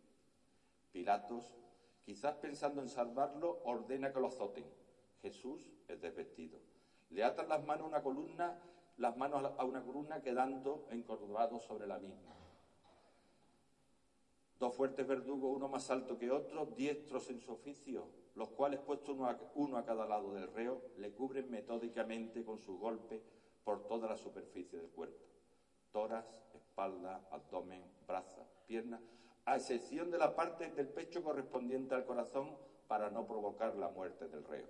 Pilatos, 0.93 1.59
quizás 2.05 2.37
pensando 2.37 2.81
en 2.81 2.89
salvarlo, 2.89 3.61
ordena 3.65 4.13
que 4.13 4.21
lo 4.21 4.29
azoten. 4.29 4.65
Jesús 5.21 5.69
es 5.89 6.01
desvestido. 6.01 6.61
Le 7.11 7.25
atan 7.25 7.49
las 7.49 7.65
manos 7.65 7.87
a 7.87 7.89
una 7.89 8.03
columna, 8.03 8.63
las 8.99 9.17
manos 9.17 9.53
a 9.59 9.65
una 9.65 9.83
columna 9.83 10.23
quedando 10.23 10.87
encorvados 10.91 11.65
sobre 11.65 11.89
la 11.89 11.99
misma. 11.99 12.37
Dos 14.61 14.73
fuertes 14.73 15.05
verdugos, 15.05 15.57
uno 15.57 15.69
más 15.69 15.91
alto 15.91 16.17
que 16.17 16.31
otro, 16.31 16.67
diestros 16.67 17.29
en 17.31 17.41
su 17.41 17.51
oficio, 17.51 18.07
los 18.37 18.51
cuales, 18.51 18.79
puestos 18.79 19.17
uno 19.17 19.27
a, 19.27 19.37
uno 19.57 19.77
a 19.77 19.85
cada 19.85 20.07
lado 20.07 20.35
del 20.35 20.47
reo, 20.53 20.81
le 20.99 21.11
cubren 21.11 21.51
metódicamente 21.51 22.45
con 22.45 22.61
sus 22.61 22.79
golpes 22.79 23.27
por 23.65 23.89
toda 23.89 24.09
la 24.09 24.17
superficie 24.17 24.79
del 24.79 24.91
cuerpo. 24.91 25.27
Toras, 25.91 26.25
espalda, 26.73 27.21
abdomen, 27.31 27.85
brazos, 28.07 28.47
piernas, 28.67 29.03
a 29.45 29.57
excepción 29.57 30.11
de 30.11 30.17
la 30.17 30.35
parte 30.35 30.71
del 30.71 30.89
pecho 30.89 31.23
correspondiente 31.23 31.95
al 31.95 32.07
corazón 32.07 32.57
para 32.89 33.11
no 33.11 33.27
provocar 33.27 33.77
la 33.77 33.91
muerte 33.91 34.27
del 34.29 34.43
reo, 34.43 34.67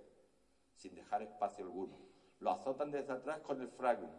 sin 0.75 0.95
dejar 0.95 1.21
espacio 1.21 1.63
alguno. 1.63 1.95
Lo 2.39 2.51
azotan 2.51 2.91
desde 2.91 3.13
atrás 3.13 3.39
con 3.39 3.61
el 3.61 3.69
fragum. 3.69 4.09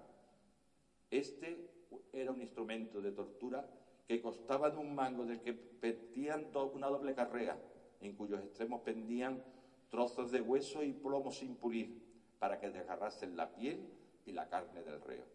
Este 1.11 1.69
era 2.15 2.33
un 2.33 2.41
instrumento 2.41 3.03
de 3.03 3.13
tortura 3.13 3.69
que 4.09 4.23
costaba 4.23 4.71
de 4.71 4.79
un 4.79 4.95
mango 4.95 5.27
del 5.27 5.43
que 5.43 5.53
pendían 5.53 6.47
una 6.73 6.87
doble 6.87 7.15
carrera, 7.15 7.59
en 8.01 8.17
cuyos 8.17 8.43
extremos 8.43 8.81
pendían 8.81 9.45
trozos 9.91 10.31
de 10.31 10.41
hueso 10.41 10.83
y 10.83 10.95
plomo 10.95 11.31
sin 11.31 11.57
pulir, 11.57 12.03
para 12.39 12.59
que 12.59 12.71
desgarrasen 12.71 13.37
la 13.37 13.55
piel 13.55 13.87
y 14.25 14.33
la 14.33 14.49
carne 14.49 14.83
del 14.83 15.03
reo. 15.03 15.34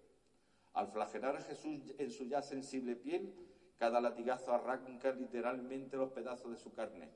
Al 0.79 0.87
flagelar 0.87 1.35
a 1.35 1.41
Jesús 1.41 1.93
en 1.97 2.09
su 2.09 2.23
ya 2.23 2.41
sensible 2.41 2.95
piel, 2.95 3.35
cada 3.77 3.99
latigazo 3.99 4.53
arranca 4.53 5.11
literalmente 5.11 5.97
los 5.97 6.11
pedazos 6.11 6.51
de 6.51 6.57
su 6.57 6.73
carne, 6.73 7.09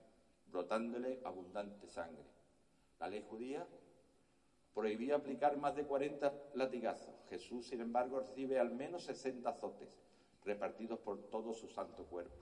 brotándole 0.52 1.22
abundante 1.24 1.88
sangre. 1.88 2.26
La 3.00 3.08
ley 3.08 3.24
judía 3.30 3.66
prohibía 4.74 5.16
aplicar 5.16 5.56
más 5.56 5.78
de 5.78 5.86
40 5.86 6.34
latigazos. 6.56 7.16
Jesús, 7.30 7.66
sin 7.66 7.80
embargo, 7.80 8.20
recibe 8.20 8.60
al 8.60 8.74
menos 8.74 9.06
60 9.06 9.50
azotes, 9.50 9.98
repartidos 10.44 11.00
por 11.00 11.30
todo 11.30 11.54
su 11.54 11.70
santo 11.70 12.04
cuerpo. 12.04 12.36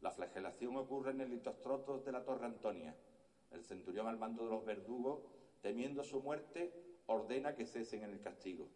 La 0.00 0.12
flagelación 0.12 0.74
ocurre 0.78 1.10
en 1.10 1.20
el 1.20 1.28
litostrotos 1.28 2.06
de 2.06 2.12
la 2.12 2.24
Torre 2.24 2.46
Antonia. 2.46 2.96
El 3.50 3.64
centurión 3.64 4.06
al 4.06 4.16
mando 4.16 4.44
de 4.44 4.50
los 4.52 4.64
verdugos, 4.64 5.26
temiendo 5.60 6.02
su 6.02 6.22
muerte, 6.22 6.72
ordena 7.04 7.54
que 7.54 7.66
cesen 7.66 8.04
en 8.04 8.12
el 8.12 8.22
castigo. 8.22 8.70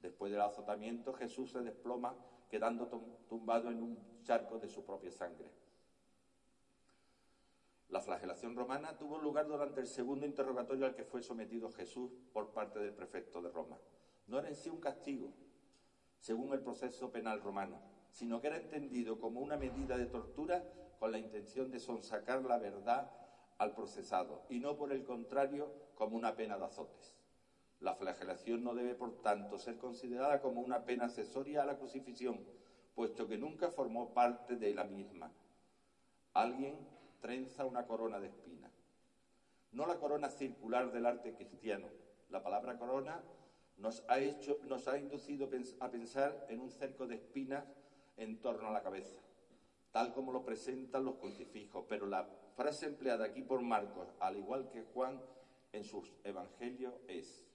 Después 0.00 0.30
del 0.30 0.40
azotamiento, 0.40 1.12
Jesús 1.12 1.50
se 1.50 1.60
desploma, 1.60 2.14
quedando 2.48 2.86
tumbado 3.28 3.70
en 3.70 3.82
un 3.82 4.22
charco 4.22 4.58
de 4.58 4.68
su 4.68 4.84
propia 4.84 5.10
sangre. 5.10 5.50
La 7.88 8.00
flagelación 8.00 8.54
romana 8.54 8.98
tuvo 8.98 9.18
lugar 9.18 9.46
durante 9.46 9.80
el 9.80 9.86
segundo 9.86 10.26
interrogatorio 10.26 10.86
al 10.86 10.94
que 10.94 11.04
fue 11.04 11.22
sometido 11.22 11.70
Jesús 11.72 12.10
por 12.32 12.52
parte 12.52 12.78
del 12.78 12.92
prefecto 12.92 13.40
de 13.40 13.48
Roma. 13.48 13.78
No 14.26 14.38
era 14.38 14.48
en 14.48 14.56
sí 14.56 14.68
un 14.68 14.80
castigo, 14.80 15.32
según 16.20 16.52
el 16.52 16.60
proceso 16.60 17.10
penal 17.10 17.40
romano, 17.40 17.80
sino 18.10 18.40
que 18.40 18.48
era 18.48 18.58
entendido 18.58 19.18
como 19.18 19.40
una 19.40 19.56
medida 19.56 19.96
de 19.96 20.06
tortura 20.06 20.62
con 20.98 21.12
la 21.12 21.18
intención 21.18 21.70
de 21.70 21.80
sonsacar 21.80 22.44
la 22.44 22.58
verdad 22.58 23.10
al 23.56 23.74
procesado 23.74 24.44
y 24.48 24.60
no, 24.60 24.76
por 24.76 24.92
el 24.92 25.04
contrario, 25.04 25.72
como 25.94 26.16
una 26.16 26.36
pena 26.36 26.58
de 26.58 26.64
azotes. 26.64 27.17
La 27.80 27.94
flagelación 27.94 28.64
no 28.64 28.74
debe, 28.74 28.94
por 28.94 29.22
tanto, 29.22 29.58
ser 29.58 29.78
considerada 29.78 30.40
como 30.40 30.60
una 30.60 30.84
pena 30.84 31.04
accesoria 31.04 31.62
a 31.62 31.66
la 31.66 31.78
crucifixión, 31.78 32.40
puesto 32.94 33.28
que 33.28 33.38
nunca 33.38 33.70
formó 33.70 34.12
parte 34.12 34.56
de 34.56 34.74
la 34.74 34.84
misma. 34.84 35.30
Alguien 36.34 36.76
trenza 37.20 37.64
una 37.64 37.86
corona 37.86 38.18
de 38.18 38.28
espinas. 38.28 38.72
No 39.70 39.86
la 39.86 39.98
corona 39.98 40.28
circular 40.28 40.90
del 40.90 41.06
arte 41.06 41.34
cristiano. 41.34 41.88
La 42.30 42.42
palabra 42.42 42.78
corona 42.78 43.22
nos 43.76 44.04
ha, 44.08 44.18
nos 44.64 44.88
ha 44.88 44.98
inducido 44.98 45.48
a 45.80 45.90
pensar 45.90 46.46
en 46.48 46.60
un 46.60 46.70
cerco 46.70 47.06
de 47.06 47.14
espinas 47.14 47.64
en 48.16 48.40
torno 48.40 48.68
a 48.68 48.72
la 48.72 48.82
cabeza, 48.82 49.20
tal 49.92 50.12
como 50.12 50.32
lo 50.32 50.44
presentan 50.44 51.04
los 51.04 51.16
crucifijos. 51.16 51.84
Pero 51.88 52.06
la 52.06 52.28
frase 52.56 52.86
empleada 52.86 53.26
aquí 53.26 53.42
por 53.42 53.62
Marcos, 53.62 54.08
al 54.18 54.36
igual 54.36 54.68
que 54.68 54.82
Juan 54.82 55.22
en 55.72 55.84
sus 55.84 56.12
evangelios, 56.24 56.94
es 57.06 57.47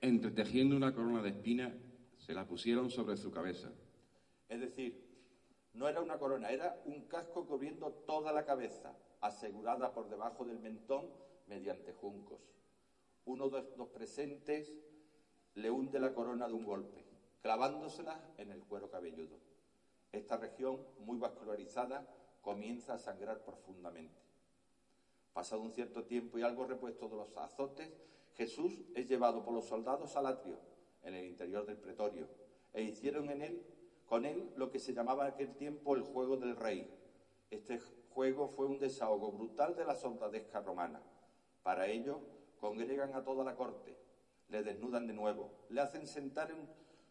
entretejiendo 0.00 0.76
una 0.76 0.94
corona 0.94 1.22
de 1.22 1.30
espinas, 1.30 1.72
se 2.18 2.34
la 2.34 2.46
pusieron 2.46 2.90
sobre 2.90 3.16
su 3.16 3.30
cabeza. 3.30 3.70
Es 4.48 4.60
decir, 4.60 5.04
no 5.74 5.88
era 5.88 6.00
una 6.00 6.18
corona, 6.18 6.50
era 6.50 6.80
un 6.86 7.02
casco 7.02 7.46
cubriendo 7.46 7.92
toda 8.06 8.32
la 8.32 8.44
cabeza, 8.44 8.96
asegurada 9.20 9.92
por 9.92 10.08
debajo 10.08 10.44
del 10.44 10.58
mentón 10.58 11.10
mediante 11.46 11.92
juncos. 11.92 12.40
Uno 13.24 13.48
de 13.48 13.64
los 13.76 13.88
presentes 13.88 14.72
le 15.54 15.70
hunde 15.70 15.98
la 15.98 16.14
corona 16.14 16.46
de 16.46 16.54
un 16.54 16.64
golpe, 16.64 17.04
clavándosela 17.42 18.20
en 18.38 18.50
el 18.50 18.62
cuero 18.64 18.90
cabelludo. 18.90 19.38
Esta 20.12 20.36
región, 20.36 20.80
muy 21.00 21.18
vascularizada, 21.18 22.06
comienza 22.40 22.94
a 22.94 22.98
sangrar 22.98 23.44
profundamente. 23.44 24.20
Pasado 25.32 25.62
un 25.62 25.72
cierto 25.72 26.04
tiempo 26.04 26.38
y 26.38 26.42
algo 26.42 26.66
repuesto 26.66 27.08
de 27.08 27.16
los 27.16 27.36
azotes, 27.36 27.90
Jesús 28.36 28.84
es 28.94 29.08
llevado 29.08 29.42
por 29.42 29.54
los 29.54 29.64
soldados 29.64 30.14
al 30.16 30.26
atrio, 30.26 30.58
en 31.02 31.14
el 31.14 31.24
interior 31.24 31.64
del 31.64 31.78
pretorio, 31.78 32.28
e 32.74 32.82
hicieron 32.82 33.30
en 33.30 33.40
él, 33.40 33.66
con 34.04 34.26
él 34.26 34.52
lo 34.56 34.70
que 34.70 34.78
se 34.78 34.92
llamaba 34.92 35.26
en 35.26 35.32
aquel 35.32 35.56
tiempo 35.56 35.96
el 35.96 36.02
juego 36.02 36.36
del 36.36 36.54
rey. 36.54 36.92
Este 37.50 37.80
juego 38.10 38.48
fue 38.48 38.66
un 38.66 38.78
desahogo 38.78 39.32
brutal 39.32 39.74
de 39.74 39.86
la 39.86 39.94
soldadesca 39.94 40.60
romana. 40.60 41.02
Para 41.62 41.86
ello, 41.86 42.20
congregan 42.60 43.14
a 43.14 43.24
toda 43.24 43.42
la 43.42 43.56
corte, 43.56 43.96
le 44.48 44.62
desnudan 44.62 45.06
de 45.06 45.14
nuevo, 45.14 45.50
le 45.70 45.80
hacen 45.80 46.06
sentar 46.06 46.54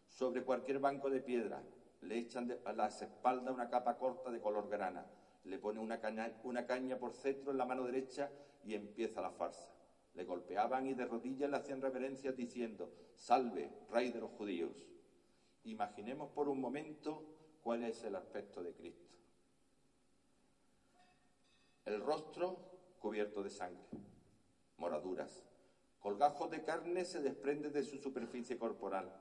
sobre 0.08 0.44
cualquier 0.44 0.78
banco 0.78 1.10
de 1.10 1.20
piedra, 1.20 1.62
le 2.02 2.18
echan 2.18 2.56
a 2.64 2.72
las 2.72 3.02
espaldas 3.02 3.52
una 3.52 3.68
capa 3.68 3.98
corta 3.98 4.30
de 4.30 4.40
color 4.40 4.68
grana, 4.68 5.06
le 5.42 5.58
ponen 5.58 5.82
una 5.82 5.98
caña, 5.98 6.32
una 6.44 6.66
caña 6.66 6.98
por 6.98 7.12
cetro 7.14 7.50
en 7.50 7.58
la 7.58 7.66
mano 7.66 7.84
derecha 7.84 8.30
y 8.64 8.74
empieza 8.74 9.20
la 9.20 9.32
farsa. 9.32 9.75
Le 10.16 10.24
golpeaban 10.24 10.86
y 10.86 10.94
de 10.94 11.04
rodillas 11.04 11.50
le 11.50 11.58
hacían 11.58 11.82
reverencias 11.82 12.34
diciendo, 12.34 12.90
salve, 13.14 13.70
rey 13.90 14.10
de 14.10 14.20
los 14.20 14.30
judíos. 14.30 14.72
Imaginemos 15.64 16.30
por 16.30 16.48
un 16.48 16.58
momento 16.58 17.22
cuál 17.62 17.84
es 17.84 18.02
el 18.02 18.16
aspecto 18.16 18.62
de 18.62 18.72
Cristo. 18.72 19.14
El 21.84 22.00
rostro 22.00 22.56
cubierto 22.98 23.42
de 23.42 23.50
sangre, 23.50 23.84
moraduras, 24.78 25.44
colgajos 26.00 26.50
de 26.50 26.64
carne 26.64 27.04
se 27.04 27.20
desprenden 27.20 27.72
de 27.72 27.82
su 27.82 27.98
superficie 27.98 28.58
corporal, 28.58 29.12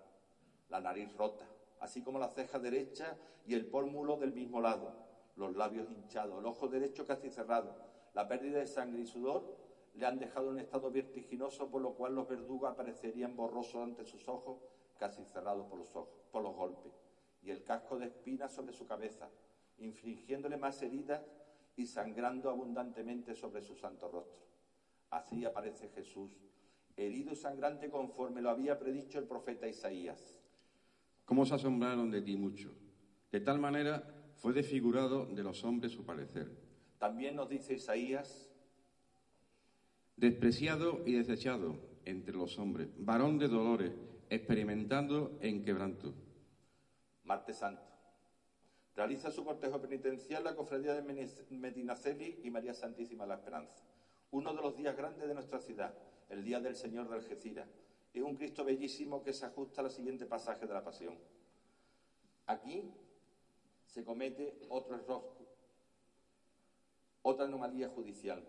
la 0.69 0.79
nariz 0.79 1.13
rota, 1.17 1.45
así 1.81 2.01
como 2.01 2.19
la 2.19 2.29
ceja 2.29 2.57
derecha 2.57 3.17
y 3.45 3.53
el 3.53 3.65
pómulo 3.65 4.15
del 4.15 4.33
mismo 4.33 4.61
lado, 4.61 4.95
los 5.35 5.55
labios 5.55 5.91
hinchados, 5.91 6.39
el 6.39 6.45
ojo 6.45 6.69
derecho 6.69 7.05
casi 7.05 7.29
cerrado. 7.29 7.75
La 8.13 8.29
pérdida 8.29 8.59
de 8.59 8.67
sangre 8.67 9.01
y 9.01 9.05
sudor 9.05 9.64
le 9.95 10.05
han 10.05 10.19
dejado 10.19 10.47
en 10.47 10.53
un 10.53 10.59
estado 10.59 10.91
vertiginoso, 10.91 11.69
por 11.69 11.81
lo 11.81 11.93
cual 11.93 12.15
los 12.15 12.27
verdugos 12.27 12.69
aparecerían 12.69 13.35
borrosos 13.35 13.81
ante 13.81 14.05
sus 14.05 14.27
ojos, 14.27 14.59
casi 14.97 15.23
cerrados 15.25 15.67
por 15.67 15.79
los, 15.79 15.95
ojos, 15.95 16.25
por 16.31 16.43
los 16.43 16.55
golpes, 16.55 16.93
y 17.41 17.51
el 17.51 17.63
casco 17.63 17.97
de 17.97 18.07
espinas 18.07 18.53
sobre 18.53 18.73
su 18.73 18.85
cabeza, 18.85 19.29
infligiéndole 19.77 20.57
más 20.57 20.81
heridas 20.81 21.21
y 21.77 21.85
sangrando 21.85 22.49
abundantemente 22.49 23.35
sobre 23.35 23.61
su 23.61 23.75
santo 23.75 24.09
rostro. 24.09 24.45
Así 25.09 25.45
aparece 25.45 25.89
Jesús, 25.89 26.31
herido 26.97 27.31
y 27.31 27.35
sangrante 27.35 27.89
conforme 27.89 28.41
lo 28.41 28.49
había 28.49 28.77
predicho 28.77 29.19
el 29.19 29.25
profeta 29.25 29.67
Isaías. 29.67 30.37
¿Cómo 31.25 31.45
se 31.45 31.55
asombraron 31.55 32.11
de 32.11 32.21
ti 32.21 32.35
mucho? 32.35 32.73
De 33.31 33.39
tal 33.39 33.59
manera 33.59 34.31
fue 34.35 34.53
desfigurado 34.53 35.25
de 35.25 35.43
los 35.43 35.63
hombres 35.63 35.91
su 35.91 36.05
parecer. 36.05 36.51
También 36.97 37.35
nos 37.35 37.49
dice 37.49 37.73
Isaías, 37.73 38.54
despreciado 40.17 41.01
y 41.05 41.13
desechado 41.13 41.75
entre 42.05 42.35
los 42.35 42.57
hombres, 42.57 42.89
varón 42.97 43.37
de 43.37 43.47
dolores, 43.47 43.91
experimentando 44.29 45.37
en 45.41 45.63
quebranto. 45.63 46.13
Martes 47.23 47.57
Santo. 47.57 47.81
Realiza 48.95 49.29
su 49.29 49.43
cortejo 49.43 49.81
penitencial 49.81 50.43
la 50.43 50.55
cofradía 50.55 50.93
de 50.93 51.01
Medinaceli 51.49 52.39
y 52.43 52.49
María 52.49 52.73
Santísima 52.73 53.25
la 53.25 53.35
Esperanza. 53.35 53.83
Uno 54.31 54.53
de 54.53 54.61
los 54.61 54.77
días 54.77 54.95
grandes 54.95 55.27
de 55.27 55.33
nuestra 55.33 55.59
ciudad, 55.59 55.93
el 56.29 56.43
día 56.43 56.61
del 56.61 56.75
Señor 56.75 57.09
de 57.09 57.15
Algeciras. 57.15 57.67
Es 58.13 58.23
un 58.23 58.35
Cristo 58.35 58.63
bellísimo 58.63 59.21
que 59.21 59.33
se 59.33 59.45
ajusta 59.45 59.81
al 59.81 59.91
siguiente 59.91 60.25
pasaje 60.25 60.65
de 60.65 60.73
la 60.73 60.83
Pasión. 60.83 61.17
Aquí 62.47 62.89
se 63.85 64.05
comete 64.05 64.57
otro 64.69 64.95
error, 64.95 65.35
otra 67.21 67.45
anomalía 67.45 67.89
judicial. 67.89 68.41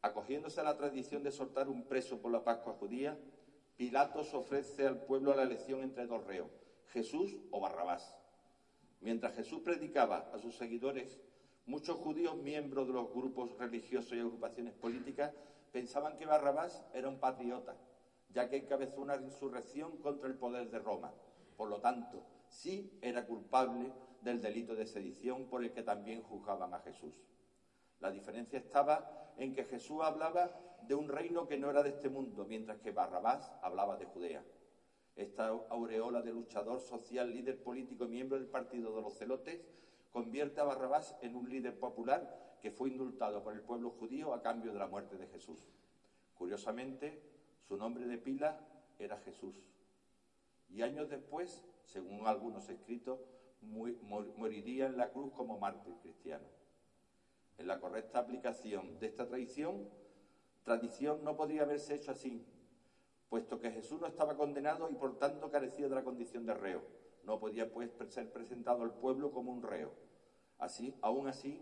Acogiéndose 0.00 0.60
a 0.60 0.64
la 0.64 0.76
tradición 0.76 1.22
de 1.24 1.32
soltar 1.32 1.68
un 1.68 1.84
preso 1.84 2.20
por 2.20 2.30
la 2.30 2.44
Pascua 2.44 2.74
judía, 2.74 3.18
Pilatos 3.76 4.32
ofrece 4.34 4.86
al 4.86 5.02
pueblo 5.02 5.34
la 5.34 5.42
elección 5.42 5.82
entre 5.82 6.06
dos 6.06 6.24
reos, 6.24 6.50
Jesús 6.92 7.36
o 7.50 7.60
Barrabás. 7.60 8.16
Mientras 9.00 9.34
Jesús 9.34 9.60
predicaba 9.60 10.30
a 10.32 10.38
sus 10.38 10.56
seguidores, 10.56 11.20
muchos 11.66 11.96
judíos, 11.98 12.36
miembros 12.36 12.86
de 12.86 12.94
los 12.94 13.12
grupos 13.12 13.56
religiosos 13.58 14.12
y 14.12 14.20
agrupaciones 14.20 14.74
políticas, 14.74 15.32
pensaban 15.72 16.16
que 16.16 16.26
Barrabás 16.26 16.84
era 16.92 17.08
un 17.08 17.18
patriota, 17.18 17.76
ya 18.30 18.48
que 18.48 18.56
encabezó 18.56 19.00
una 19.00 19.16
insurrección 19.16 19.96
contra 19.98 20.28
el 20.28 20.36
poder 20.36 20.70
de 20.70 20.78
Roma. 20.78 21.12
Por 21.56 21.68
lo 21.68 21.80
tanto, 21.80 22.24
sí 22.48 22.98
era 23.00 23.26
culpable 23.26 23.92
del 24.22 24.40
delito 24.40 24.74
de 24.74 24.86
sedición 24.86 25.46
por 25.46 25.62
el 25.62 25.72
que 25.72 25.82
también 25.82 26.22
juzgaban 26.22 26.74
a 26.74 26.80
Jesús. 26.80 27.14
La 28.00 28.10
diferencia 28.10 28.58
estaba 28.58 29.27
en 29.38 29.54
que 29.54 29.64
Jesús 29.64 30.00
hablaba 30.02 30.50
de 30.82 30.94
un 30.94 31.08
reino 31.08 31.46
que 31.46 31.56
no 31.56 31.70
era 31.70 31.82
de 31.82 31.90
este 31.90 32.08
mundo, 32.08 32.44
mientras 32.46 32.78
que 32.78 32.90
Barrabás 32.90 33.52
hablaba 33.62 33.96
de 33.96 34.06
Judea. 34.06 34.44
Esta 35.16 35.48
aureola 35.48 36.22
de 36.22 36.32
luchador 36.32 36.80
social, 36.80 37.32
líder 37.32 37.62
político 37.62 38.04
y 38.04 38.08
miembro 38.08 38.38
del 38.38 38.48
partido 38.48 38.94
de 38.94 39.02
los 39.02 39.16
celotes 39.16 39.60
convierte 40.12 40.60
a 40.60 40.64
Barrabás 40.64 41.16
en 41.22 41.34
un 41.34 41.48
líder 41.48 41.78
popular 41.78 42.56
que 42.60 42.70
fue 42.70 42.90
indultado 42.90 43.42
por 43.42 43.54
el 43.54 43.60
pueblo 43.60 43.90
judío 43.90 44.34
a 44.34 44.42
cambio 44.42 44.72
de 44.72 44.78
la 44.78 44.86
muerte 44.86 45.16
de 45.16 45.26
Jesús. 45.28 45.60
Curiosamente, 46.34 47.22
su 47.66 47.76
nombre 47.76 48.06
de 48.06 48.18
pila 48.18 48.60
era 48.98 49.18
Jesús. 49.18 49.54
Y 50.68 50.82
años 50.82 51.08
después, 51.08 51.64
según 51.84 52.26
algunos 52.26 52.68
escritos, 52.68 53.20
moriría 53.60 54.86
en 54.86 54.96
la 54.96 55.10
cruz 55.10 55.32
como 55.32 55.58
mártir 55.58 55.94
cristiano. 56.02 56.46
En 57.58 57.66
la 57.66 57.80
correcta 57.80 58.20
aplicación 58.20 58.98
de 59.00 59.08
esta 59.08 59.26
tradición, 59.26 59.88
tradición 60.62 61.24
no 61.24 61.36
podría 61.36 61.62
haberse 61.62 61.96
hecho 61.96 62.12
así, 62.12 62.46
puesto 63.28 63.60
que 63.60 63.72
Jesús 63.72 64.00
no 64.00 64.06
estaba 64.06 64.36
condenado 64.36 64.88
y 64.88 64.94
por 64.94 65.18
tanto 65.18 65.50
carecía 65.50 65.88
de 65.88 65.94
la 65.96 66.04
condición 66.04 66.46
de 66.46 66.54
reo. 66.54 66.82
No 67.24 67.40
podía 67.40 67.72
pues 67.72 67.90
ser 68.10 68.32
presentado 68.32 68.84
al 68.84 68.94
pueblo 68.94 69.32
como 69.32 69.52
un 69.52 69.62
reo. 69.62 69.92
Así, 70.58 70.94
aún 71.02 71.26
así, 71.26 71.60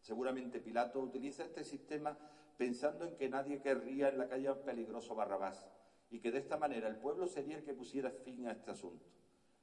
seguramente 0.00 0.60
Pilato 0.60 1.00
utiliza 1.00 1.44
este 1.44 1.64
sistema 1.64 2.16
pensando 2.56 3.04
en 3.04 3.16
que 3.16 3.28
nadie 3.28 3.60
querría 3.60 4.10
en 4.10 4.18
la 4.18 4.28
calle 4.28 4.46
a 4.46 4.52
un 4.52 4.62
peligroso 4.62 5.16
Barrabás 5.16 5.68
y 6.08 6.20
que 6.20 6.30
de 6.30 6.38
esta 6.38 6.56
manera 6.56 6.88
el 6.88 6.96
pueblo 6.96 7.26
sería 7.26 7.56
el 7.56 7.64
que 7.64 7.74
pusiera 7.74 8.10
fin 8.10 8.46
a 8.46 8.52
este 8.52 8.70
asunto. 8.70 9.06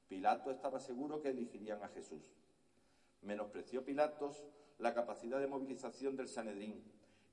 Pilato 0.09 0.51
estaba 0.51 0.79
seguro 0.79 1.21
que 1.21 1.29
elegirían 1.29 1.83
a 1.83 1.89
Jesús. 1.89 2.33
Menospreció 3.21 3.83
Pilatos 3.83 4.45
la 4.80 4.93
capacidad 4.93 5.39
de 5.39 5.47
movilización 5.47 6.15
del 6.15 6.28
Sanedrín. 6.28 6.84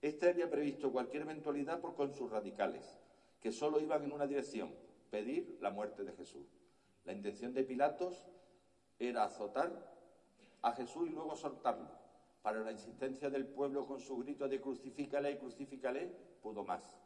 Este 0.00 0.28
había 0.28 0.50
previsto 0.50 0.92
cualquier 0.92 1.22
eventualidad 1.22 1.80
por 1.80 1.94
con 1.94 2.12
sus 2.14 2.30
radicales, 2.30 3.00
que 3.40 3.52
solo 3.52 3.80
iban 3.80 4.04
en 4.04 4.12
una 4.12 4.26
dirección, 4.26 4.74
pedir 5.10 5.58
la 5.60 5.70
muerte 5.70 6.04
de 6.04 6.12
Jesús. 6.12 6.46
La 7.04 7.12
intención 7.12 7.52
de 7.52 7.64
Pilatos 7.64 8.26
era 8.98 9.24
azotar 9.24 9.94
a 10.62 10.72
Jesús 10.72 11.08
y 11.08 11.12
luego 11.12 11.36
soltarlo. 11.36 11.90
Para 12.42 12.60
la 12.60 12.72
insistencia 12.72 13.30
del 13.30 13.46
pueblo 13.46 13.86
con 13.86 14.00
su 14.00 14.16
grito 14.18 14.48
de 14.48 14.60
crucifícale 14.60 15.32
y 15.32 15.36
crucifícale, 15.38 16.10
pudo 16.42 16.64
más. 16.64 16.98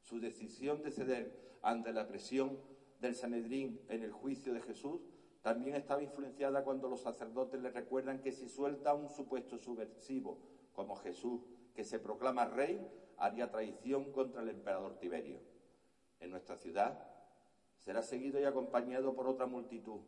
Su 0.00 0.18
decisión 0.18 0.82
de 0.82 0.90
ceder 0.90 1.58
ante 1.62 1.92
la 1.92 2.06
presión 2.06 2.58
del 3.00 3.14
Sanedrín 3.14 3.80
en 3.88 4.02
el 4.02 4.12
juicio 4.12 4.54
de 4.54 4.62
Jesús 4.62 5.02
también 5.42 5.74
estaba 5.74 6.02
influenciada 6.02 6.62
cuando 6.62 6.88
los 6.88 7.00
sacerdotes 7.00 7.60
le 7.60 7.70
recuerdan 7.70 8.20
que 8.20 8.30
si 8.30 8.48
suelta 8.48 8.90
a 8.90 8.94
un 8.94 9.08
supuesto 9.08 9.58
subversivo 9.58 10.38
como 10.72 10.96
Jesús, 10.96 11.42
que 11.74 11.84
se 11.84 11.98
proclama 11.98 12.44
rey, 12.44 12.88
haría 13.16 13.50
traición 13.50 14.12
contra 14.12 14.42
el 14.42 14.50
emperador 14.50 14.98
Tiberio. 14.98 15.40
En 16.20 16.30
nuestra 16.30 16.56
ciudad 16.56 17.08
será 17.76 18.02
seguido 18.02 18.40
y 18.40 18.44
acompañado 18.44 19.14
por 19.14 19.26
otra 19.26 19.46
multitud, 19.46 20.00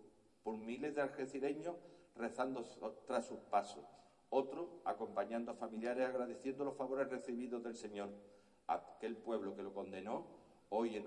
por 0.44 0.56
miles 0.56 0.94
de 0.94 1.02
algecireños 1.02 1.74
rezando 2.14 2.62
tras 3.06 3.26
sus 3.26 3.40
pasos, 3.40 3.84
otros 4.30 4.68
acompañando 4.84 5.50
a 5.50 5.56
familiares 5.56 6.06
agradeciendo 6.06 6.64
los 6.64 6.76
favores 6.76 7.10
recibidos 7.10 7.62
del 7.64 7.74
Señor. 7.74 8.10
Aquel 8.68 9.16
pueblo 9.16 9.56
que 9.56 9.64
lo 9.64 9.74
condenó 9.74 10.26
hoy 10.70 10.96
en, 10.96 11.06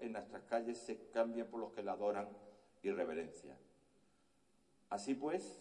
en 0.00 0.12
nuestras 0.12 0.42
calles 0.44 0.78
se 0.78 1.08
cambia 1.10 1.48
por 1.48 1.60
los 1.60 1.72
que 1.72 1.84
la 1.84 1.92
adoran 1.92 2.28
y 2.82 2.90
reverencian. 2.90 3.56
Así 4.90 5.14
pues, 5.14 5.60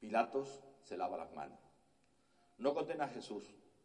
Pilatos 0.00 0.64
se 0.82 0.96
lava 0.96 1.16
las 1.16 1.32
manos. 1.32 1.58
No 2.58 2.74
condena 2.74 3.04
a 3.04 3.08
Jesús, 3.08 3.44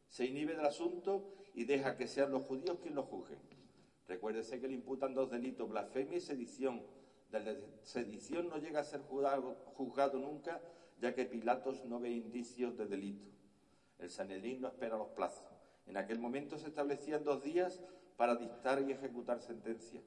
se 0.09 0.26
inhibe 0.26 0.55
del 0.55 0.65
asunto 0.65 1.34
y 1.53 1.65
deja 1.65 1.97
que 1.97 2.07
sean 2.07 2.32
los 2.32 2.43
judíos 2.43 2.78
quienes 2.80 2.95
lo 2.95 3.03
juzguen. 3.03 3.39
Recuérdese 4.07 4.59
que 4.59 4.68
le 4.68 4.74
imputan 4.74 5.13
dos 5.13 5.30
delitos, 5.30 5.70
blasfemia 5.70 6.18
y 6.18 6.22
sedición. 6.22 6.82
De 7.32 7.61
sedición 7.84 8.47
no 8.47 8.57
llega 8.57 8.80
a 8.80 8.86
ser 8.86 9.01
juzgado, 9.01 9.55
juzgado 9.76 10.18
nunca, 10.18 10.61
ya 11.01 11.13
que 11.13 11.26
Pilatos 11.26 11.84
no 11.86 11.99
ve 11.99 12.11
indicios 12.11 12.78
de 12.78 12.86
delito. 12.86 13.28
El 13.99 14.09
Sanedrín 14.09 14.61
no 14.61 14.70
espera 14.70 14.97
los 14.97 15.09
plazos. 15.09 15.45
En 15.88 15.97
aquel 15.97 16.20
momento 16.20 16.57
se 16.57 16.68
establecían 16.68 17.24
dos 17.24 17.43
días 17.43 17.82
para 18.15 18.36
dictar 18.36 18.82
y 18.82 18.91
ejecutar 18.91 19.41
sentencia. 19.41 20.01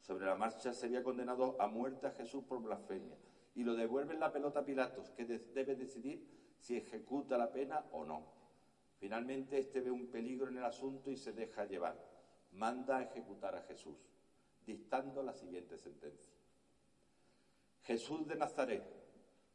Sobre 0.00 0.26
la 0.26 0.34
marcha 0.34 0.72
sería 0.72 1.02
condenado 1.02 1.60
a 1.60 1.68
muerte 1.68 2.06
a 2.06 2.12
Jesús 2.12 2.44
por 2.44 2.62
blasfemia 2.62 3.16
y 3.54 3.64
lo 3.64 3.74
devuelven 3.74 4.20
la 4.20 4.32
pelota 4.32 4.60
a 4.60 4.64
Pilatos, 4.64 5.10
que 5.10 5.24
debe 5.24 5.76
decidir 5.76 6.26
si 6.58 6.76
ejecuta 6.76 7.36
la 7.36 7.52
pena 7.52 7.84
o 7.92 8.04
no. 8.04 8.24
Finalmente, 8.98 9.58
este 9.58 9.80
ve 9.80 9.90
un 9.90 10.06
peligro 10.08 10.48
en 10.48 10.58
el 10.58 10.64
asunto 10.64 11.10
y 11.10 11.16
se 11.16 11.32
deja 11.32 11.64
llevar. 11.64 11.98
Manda 12.52 12.98
a 12.98 13.02
ejecutar 13.02 13.54
a 13.54 13.62
Jesús, 13.62 13.96
dictando 14.66 15.22
la 15.22 15.32
siguiente 15.32 15.78
sentencia. 15.78 16.32
Jesús 17.82 18.26
de 18.26 18.36
Nazaret, 18.36 18.84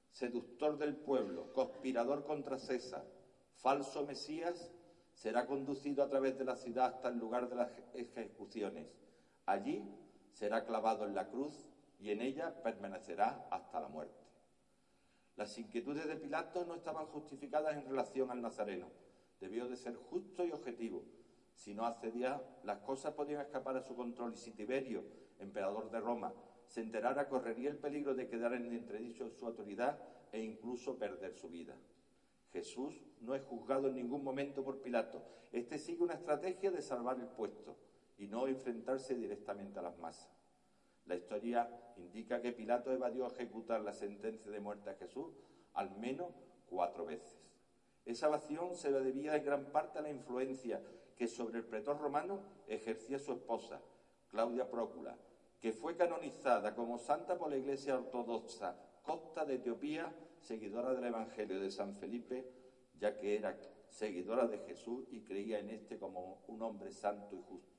seductor 0.09 0.77
del 0.77 0.95
pueblo, 0.95 1.53
conspirador 1.53 2.25
contra 2.25 2.57
César, 2.57 3.05
falso 3.53 4.05
Mesías, 4.05 4.71
será 5.13 5.45
conducido 5.45 6.03
a 6.03 6.09
través 6.09 6.37
de 6.37 6.45
la 6.45 6.55
ciudad 6.55 6.85
hasta 6.95 7.09
el 7.09 7.17
lugar 7.17 7.47
de 7.47 7.55
las 7.55 7.71
ejecuciones. 7.93 8.87
Allí 9.45 9.83
será 10.35 10.65
clavado 10.65 11.05
en 11.05 11.15
la 11.15 11.29
cruz 11.29 11.65
y 11.97 12.11
en 12.11 12.21
ella 12.21 12.61
permanecerá 12.61 13.47
hasta 13.49 13.79
la 13.79 13.87
muerte. 13.87 14.21
Las 15.37 15.57
inquietudes 15.57 16.07
de 16.07 16.17
Pilato 16.17 16.65
no 16.65 16.75
estaban 16.75 17.05
justificadas 17.07 17.77
en 17.77 17.85
relación 17.85 18.29
al 18.29 18.41
Nazareno. 18.41 18.87
Debió 19.39 19.67
de 19.67 19.77
ser 19.77 19.95
justo 19.95 20.45
y 20.45 20.51
objetivo. 20.51 21.03
Si 21.53 21.73
no 21.73 21.85
accedía, 21.85 22.41
las 22.63 22.79
cosas 22.79 23.13
podían 23.13 23.41
escapar 23.41 23.77
a 23.77 23.81
su 23.81 23.95
control 23.95 24.33
y 24.33 24.37
si 24.37 24.51
Tiberio, 24.51 25.05
emperador 25.39 25.89
de 25.89 26.01
Roma, 26.01 26.33
se 26.67 26.81
enterara, 26.81 27.29
correría 27.29 27.69
el 27.69 27.77
peligro 27.77 28.13
de 28.13 28.27
quedar 28.27 28.53
en 28.53 28.65
entredicho 28.73 29.29
su 29.29 29.45
autoridad 29.45 29.99
e 30.33 30.41
incluso 30.41 30.97
perder 30.97 31.33
su 31.33 31.49
vida. 31.49 31.77
Jesús 32.51 33.05
no 33.21 33.35
es 33.35 33.43
juzgado 33.43 33.87
en 33.87 33.95
ningún 33.95 34.23
momento 34.23 34.63
por 34.65 34.81
Pilato. 34.81 35.23
Este 35.53 35.77
sigue 35.77 36.03
una 36.03 36.15
estrategia 36.15 36.71
de 36.71 36.81
salvar 36.81 37.19
el 37.19 37.27
puesto 37.27 37.77
y 38.17 38.27
no 38.27 38.47
enfrentarse 38.47 39.15
directamente 39.15 39.79
a 39.79 39.83
las 39.83 39.97
masas. 39.97 40.29
La 41.05 41.15
historia 41.15 41.69
indica 41.97 42.41
que 42.41 42.51
Pilato 42.51 42.91
evadió 42.91 43.27
ejecutar 43.27 43.81
la 43.81 43.93
sentencia 43.93 44.51
de 44.51 44.59
muerte 44.59 44.89
a 44.89 44.95
Jesús 44.95 45.33
al 45.73 45.95
menos 45.97 46.31
cuatro 46.69 47.05
veces. 47.05 47.37
Esa 48.05 48.27
evasión 48.27 48.75
se 48.75 48.91
la 48.91 48.99
debía 48.99 49.35
en 49.35 49.43
gran 49.43 49.65
parte 49.65 49.99
a 49.99 50.01
la 50.01 50.09
influencia 50.09 50.81
que 51.15 51.27
sobre 51.27 51.59
el 51.59 51.65
pretor 51.65 51.99
romano 51.99 52.39
ejercía 52.67 53.19
su 53.19 53.33
esposa, 53.33 53.81
Claudia 54.29 54.69
Prócula, 54.69 55.17
que 55.59 55.71
fue 55.71 55.95
canonizada 55.95 56.75
como 56.75 56.97
santa 56.97 57.37
por 57.37 57.49
la 57.49 57.57
Iglesia 57.57 57.95
Ortodoxa 57.95 58.75
Costa 59.03 59.45
de 59.45 59.55
Etiopía, 59.55 60.11
seguidora 60.39 60.93
del 60.93 61.05
Evangelio 61.05 61.59
de 61.59 61.69
San 61.69 61.95
Felipe, 61.95 62.43
ya 62.99 63.15
que 63.15 63.35
era 63.35 63.55
seguidora 63.89 64.47
de 64.47 64.57
Jesús 64.59 65.07
y 65.11 65.21
creía 65.21 65.59
en 65.59 65.69
éste 65.69 65.99
como 65.99 66.43
un 66.47 66.61
hombre 66.63 66.91
santo 66.91 67.35
y 67.35 67.41
justo. 67.41 67.74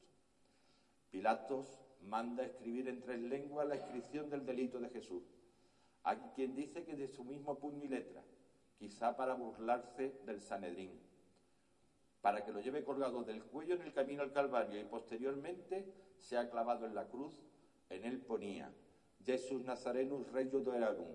Pilatos 1.11 1.81
manda 2.03 2.45
escribir 2.45 2.89
en 2.89 3.01
tres 3.01 3.21
lenguas 3.21 3.69
la 3.69 3.77
inscripción 3.77 4.31
del 4.31 4.45
delito 4.45 4.79
de 4.79 4.89
Jesús. 4.91 5.23
Hay 6.03 6.19
quien 6.35 6.55
dice 6.55 6.85
que 6.85 6.97
de 6.97 7.09
su 7.09 7.25
mismo 7.25 7.59
puño 7.59 7.85
y 7.85 7.89
letra, 7.89 8.23
quizá 8.79 9.17
para 9.17 9.35
burlarse 9.35 10.21
del 10.25 10.41
Sanedrín, 10.41 10.93
para 12.21 12.45
que 12.45 12.53
lo 12.53 12.61
lleve 12.61 12.85
colgado 12.85 13.25
del 13.25 13.43
cuello 13.43 13.75
en 13.75 13.83
el 13.83 13.93
camino 13.93 14.23
al 14.23 14.33
Calvario 14.33 14.81
y 14.81 14.85
posteriormente 14.85 15.93
sea 16.19 16.51
clavado 16.51 16.87
en 16.87 16.95
la 16.95 17.09
cruz. 17.09 17.35
En 17.89 18.05
él 18.05 18.21
ponía 18.21 18.73
Jesús 19.25 19.65
Nazarenus 19.65 20.31
Rey 20.33 20.51
Erarum, 20.75 21.09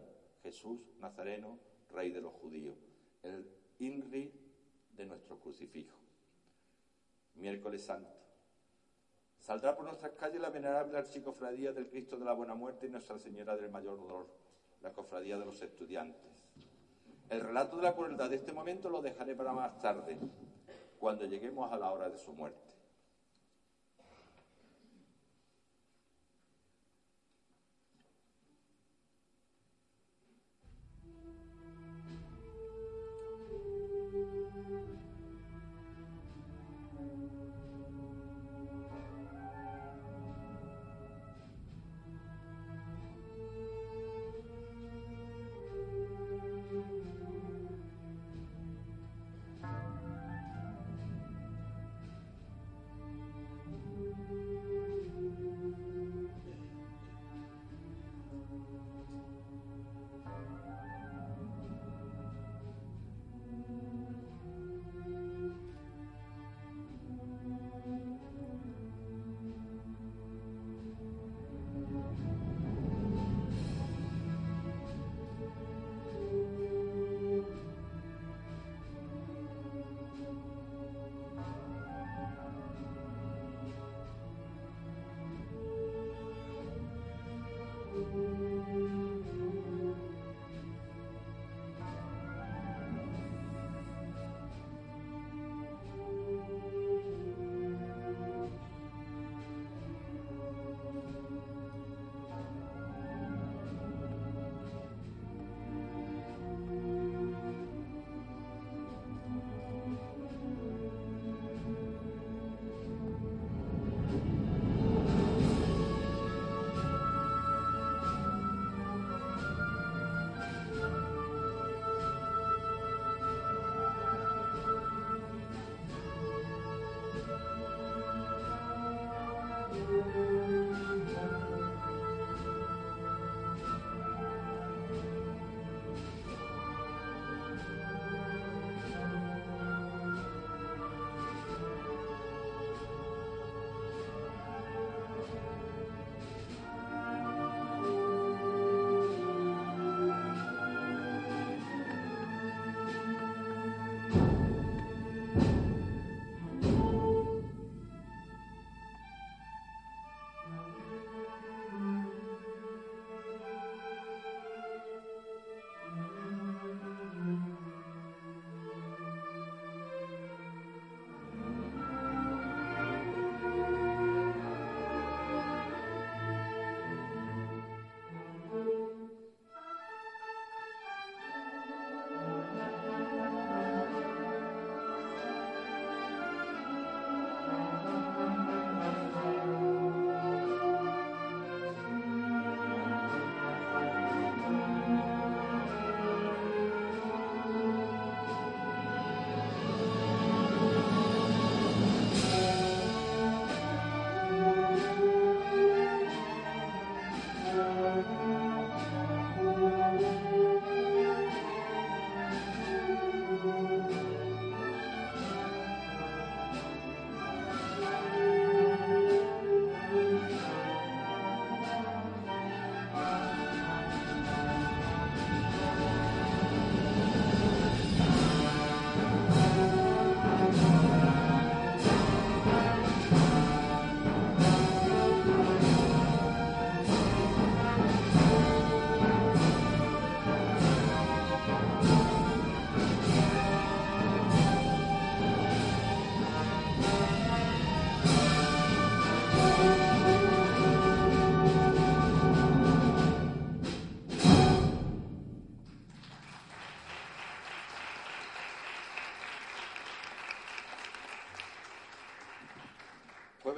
Jesús 0.43 0.79
Nazareno, 0.99 1.59
Rey 1.89 2.11
de 2.11 2.21
los 2.21 2.33
judíos, 2.33 2.77
el 3.23 3.45
INRI 3.79 4.31
de 4.95 5.05
nuestro 5.05 5.39
crucifijo. 5.39 5.97
Miércoles 7.35 7.85
Santo. 7.85 8.21
Saldrá 9.41 9.75
por 9.75 9.85
nuestras 9.85 10.11
calles 10.11 10.39
la 10.39 10.51
venerable 10.51 10.99
archicofradía 10.99 11.73
del 11.73 11.89
Cristo 11.89 12.15
de 12.15 12.25
la 12.25 12.33
Buena 12.33 12.53
Muerte 12.53 12.85
y 12.85 12.89
Nuestra 12.89 13.17
Señora 13.17 13.57
del 13.57 13.71
Mayor 13.71 13.97
Dolor, 13.97 14.27
la 14.81 14.91
cofradía 14.93 15.35
de 15.35 15.45
los 15.45 15.59
estudiantes. 15.63 16.21
El 17.27 17.41
relato 17.41 17.77
de 17.77 17.81
la 17.81 17.95
crueldad 17.95 18.29
de 18.29 18.35
este 18.35 18.53
momento 18.53 18.91
lo 18.91 19.01
dejaré 19.01 19.35
para 19.35 19.51
más 19.51 19.79
tarde, 19.79 20.19
cuando 20.99 21.25
lleguemos 21.25 21.73
a 21.73 21.77
la 21.77 21.91
hora 21.91 22.07
de 22.07 22.19
su 22.19 22.33
muerte. 22.33 22.70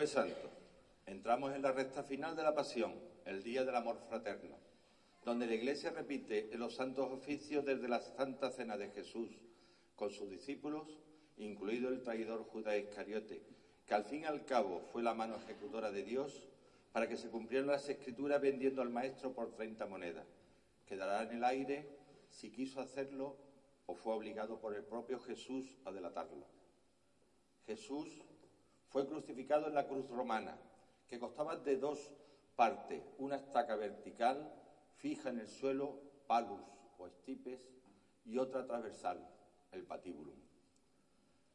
Santo. 0.07 0.49
Entramos 1.05 1.55
en 1.55 1.61
la 1.61 1.71
recta 1.71 2.03
final 2.03 2.35
de 2.35 2.43
la 2.43 2.53
Pasión, 2.53 2.93
el 3.25 3.41
Día 3.41 3.63
del 3.63 3.75
Amor 3.75 3.97
Fraterno, 4.09 4.57
donde 5.23 5.47
la 5.47 5.53
Iglesia 5.53 5.91
repite 5.91 6.49
los 6.55 6.75
santos 6.75 7.09
oficios 7.09 7.63
desde 7.63 7.87
la 7.87 8.01
Santa 8.01 8.49
Cena 8.49 8.75
de 8.77 8.89
Jesús 8.89 9.29
con 9.95 10.11
sus 10.11 10.29
discípulos, 10.29 10.99
incluido 11.37 11.89
el 11.89 12.01
traidor 12.01 12.43
Judas 12.43 12.77
Iscariote, 12.77 13.41
que 13.85 13.93
al 13.93 14.03
fin 14.03 14.21
y 14.21 14.25
al 14.25 14.45
cabo 14.45 14.81
fue 14.91 15.03
la 15.03 15.13
mano 15.13 15.37
ejecutora 15.37 15.91
de 15.91 16.03
Dios 16.03 16.49
para 16.91 17.07
que 17.07 17.17
se 17.17 17.29
cumplieran 17.29 17.67
las 17.67 17.87
escrituras 17.87 18.41
vendiendo 18.41 18.81
al 18.81 18.89
Maestro 18.89 19.31
por 19.31 19.53
30 19.53 19.85
monedas. 19.85 20.25
Quedará 20.85 21.23
en 21.23 21.37
el 21.37 21.43
aire 21.43 21.87
si 22.29 22.51
quiso 22.51 22.81
hacerlo 22.81 23.37
o 23.85 23.95
fue 23.95 24.13
obligado 24.13 24.59
por 24.59 24.75
el 24.75 24.83
propio 24.83 25.19
Jesús 25.19 25.77
a 25.85 25.91
delatarlo. 25.91 26.45
Jesús 27.65 28.21
fue 28.93 29.07
crucificado 29.07 29.67
en 29.67 29.73
la 29.73 29.87
cruz 29.87 30.07
romana, 30.07 30.55
que 31.09 31.17
costaba 31.17 31.57
de 31.57 31.77
dos 31.77 32.13
partes, 32.55 33.01
una 33.17 33.37
estaca 33.37 33.75
vertical 33.75 34.53
fija 34.97 35.29
en 35.29 35.39
el 35.39 35.47
suelo, 35.47 35.99
palus 36.27 36.61
o 36.99 37.07
estipes, 37.07 37.59
y 38.23 38.37
otra 38.37 38.65
transversal, 38.65 39.27
el 39.71 39.83
patíbulum. 39.83 40.35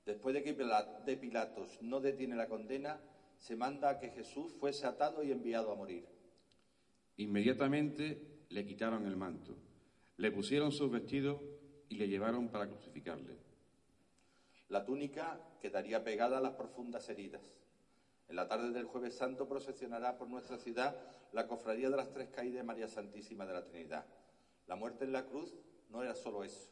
Después 0.05 0.35
de 0.35 0.43
que 0.43 1.17
Pilatos 1.17 1.81
no 1.81 2.01
detiene 2.01 2.35
la 2.35 2.49
condena, 2.49 3.01
se 3.39 3.55
manda 3.55 3.89
a 3.89 3.99
que 4.01 4.11
Jesús 4.11 4.53
fuese 4.55 4.87
atado 4.87 5.23
y 5.23 5.31
enviado 5.31 5.71
a 5.71 5.77
morir. 5.77 6.07
Inmediatamente 7.19 8.47
le 8.49 8.67
quitaron 8.67 9.07
el 9.07 9.17
manto, 9.17 9.55
le 10.17 10.33
pusieron 10.33 10.73
sus 10.73 10.91
vestidos 10.91 11.41
y 11.89 11.95
le 11.95 12.09
llevaron 12.09 12.49
para 12.49 12.67
crucificarle. 12.67 13.39
La 14.69 14.85
túnica 14.85 15.41
quedaría 15.61 16.05
pegada 16.05 16.39
a 16.39 16.41
las 16.41 16.53
profundas 16.53 17.09
heridas. 17.09 17.43
En 18.29 18.37
la 18.37 18.49
tarde 18.49 18.71
del 18.71 18.85
jueves 18.85 19.17
santo 19.17 19.49
procesionará 19.49 20.19
por 20.19 20.29
nuestra 20.29 20.59
ciudad 20.59 20.97
la 21.33 21.47
cofradía 21.47 21.91
de 21.91 21.97
las 21.97 22.13
tres 22.13 22.29
caídas 22.29 22.57
de 22.57 22.63
María 22.63 22.89
Santísima 22.89 23.47
de 23.47 23.55
la 23.55 23.65
Trinidad. 23.65 24.05
La 24.67 24.77
muerte 24.77 25.05
en 25.05 25.13
la 25.13 25.25
cruz 25.25 25.55
no 25.91 26.03
era 26.03 26.15
solo 26.15 26.45
eso, 26.45 26.71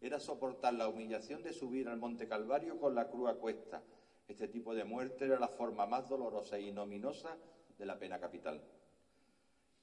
era 0.00 0.18
soportar 0.20 0.74
la 0.74 0.88
humillación 0.88 1.42
de 1.42 1.52
subir 1.52 1.88
al 1.88 1.98
Monte 1.98 2.28
Calvario 2.28 2.78
con 2.78 2.94
la 2.94 3.08
cruz 3.08 3.28
a 3.28 3.34
cuesta. 3.34 3.82
Este 4.28 4.48
tipo 4.48 4.74
de 4.74 4.84
muerte 4.84 5.26
era 5.26 5.38
la 5.38 5.48
forma 5.48 5.86
más 5.86 6.08
dolorosa 6.08 6.56
e 6.56 6.62
ignominiosa 6.62 7.36
de 7.78 7.86
la 7.86 7.98
pena 7.98 8.18
capital. 8.18 8.62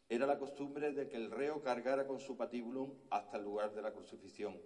Era 0.09 0.25
la 0.25 0.37
costumbre 0.37 0.91
de 0.91 1.07
que 1.07 1.17
el 1.17 1.31
reo 1.31 1.61
cargara 1.61 2.05
con 2.05 2.19
su 2.19 2.35
patíbulum 2.35 2.91
hasta 3.09 3.37
el 3.37 3.43
lugar 3.43 3.73
de 3.73 3.81
la 3.81 3.93
crucifixión. 3.93 4.59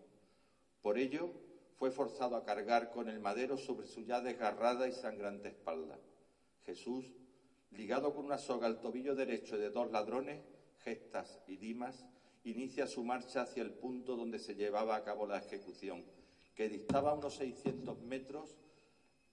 Por 0.81 0.97
ello, 0.97 1.29
fue 1.77 1.91
forzado 1.91 2.35
a 2.35 2.43
cargar 2.43 2.91
con 2.91 3.09
el 3.09 3.19
madero 3.19 3.57
sobre 3.57 3.87
su 3.87 4.01
ya 4.01 4.21
desgarrada 4.21 4.87
y 4.87 4.93
sangrante 4.93 5.49
espalda. 5.49 5.99
Jesús, 6.65 7.13
ligado 7.71 8.13
con 8.13 8.25
una 8.25 8.37
soga 8.37 8.67
al 8.67 8.79
tobillo 8.79 9.15
derecho 9.15 9.57
de 9.57 9.69
dos 9.69 9.91
ladrones, 9.91 10.41
Gestas 10.83 11.41
y 11.47 11.57
Dimas, 11.57 12.05
inicia 12.43 12.87
su 12.87 13.03
marcha 13.03 13.41
hacia 13.41 13.63
el 13.63 13.73
punto 13.73 14.15
donde 14.15 14.39
se 14.39 14.55
llevaba 14.55 14.95
a 14.95 15.03
cabo 15.03 15.27
la 15.27 15.39
ejecución, 15.39 16.05
que 16.55 16.69
distaba 16.69 17.13
unos 17.13 17.35
600 17.35 17.99
metros 18.01 18.55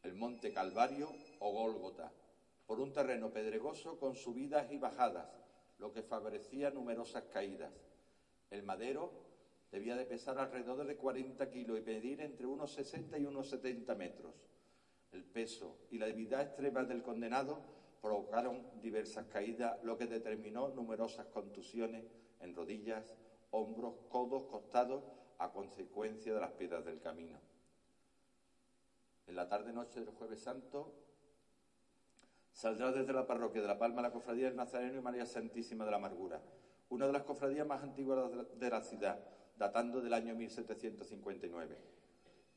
el 0.03 0.15
monte 0.15 0.53
Calvario 0.53 1.15
o 1.39 1.53
Gólgota, 1.53 2.13
por 2.67 2.81
un 2.81 2.93
terreno 2.93 3.31
pedregoso 3.31 3.99
con 3.99 4.17
subidas 4.17 4.73
y 4.73 4.79
bajadas, 4.79 5.29
lo 5.79 5.93
que 5.93 6.03
favorecía 6.03 6.71
numerosas 6.71 7.25
caídas. 7.25 7.73
El 8.51 8.65
madero 8.65 9.13
debía 9.73 9.97
de 9.97 10.05
pesar 10.05 10.39
alrededor 10.39 10.87
de 10.87 10.97
40 10.97 11.51
kilos 11.51 11.79
y 11.79 11.83
medir 11.83 12.21
entre 12.21 12.47
unos 12.47 12.73
60 12.73 13.19
y 13.19 13.25
unos 13.25 13.49
70 13.49 13.95
metros. 13.97 14.35
El 15.11 15.25
peso 15.25 15.79
y 15.91 15.99
la 15.99 16.07
debilidad 16.07 16.43
extrema 16.43 16.85
del 16.85 17.03
condenado 17.03 17.61
provocaron 18.01 18.65
diversas 18.81 19.27
caídas, 19.27 19.83
lo 19.83 19.97
que 19.97 20.07
determinó 20.07 20.69
numerosas 20.69 21.27
contusiones 21.27 22.05
en 22.41 22.55
rodillas, 22.55 23.17
hombros, 23.51 23.95
codos, 24.09 24.45
costados, 24.45 25.05
a 25.39 25.51
consecuencia 25.51 26.33
de 26.33 26.41
las 26.41 26.53
piedras 26.53 26.85
del 26.85 27.01
camino. 27.01 27.41
En 29.27 29.35
la 29.35 29.49
tarde-noche 29.49 30.01
del 30.01 30.11
Jueves 30.11 30.41
Santo, 30.41 30.95
Saldrá 32.53 32.93
desde 32.93 33.13
la 33.13 33.27
parroquia 33.27 33.63
de 33.63 33.69
La 33.69 33.79
Palma 33.79 34.03
la 34.03 34.13
cofradía 34.13 34.47
del 34.47 34.57
Nazareno 34.57 34.99
y 34.99 35.03
María 35.03 35.25
Santísima 35.25 35.85
de 35.85 35.91
la 35.91 35.97
Amargura, 35.97 36.41
una 36.91 37.07
de 37.07 37.13
las 37.13 37.23
cofradías 37.23 37.67
más 37.67 37.83
antiguas 37.83 38.31
de 38.59 38.71
la 38.71 38.83
ciudad, 38.83 39.19
datando 39.63 40.01
del 40.01 40.13
año 40.13 40.35
1759. 40.35 41.77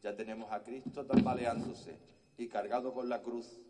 Ya 0.01 0.15
tenemos 0.15 0.51
a 0.51 0.63
Cristo 0.63 1.05
tambaleándose 1.05 1.99
y 2.35 2.47
cargado 2.47 2.95
con 2.95 3.07
la 3.09 3.21
cruz, 3.21 3.61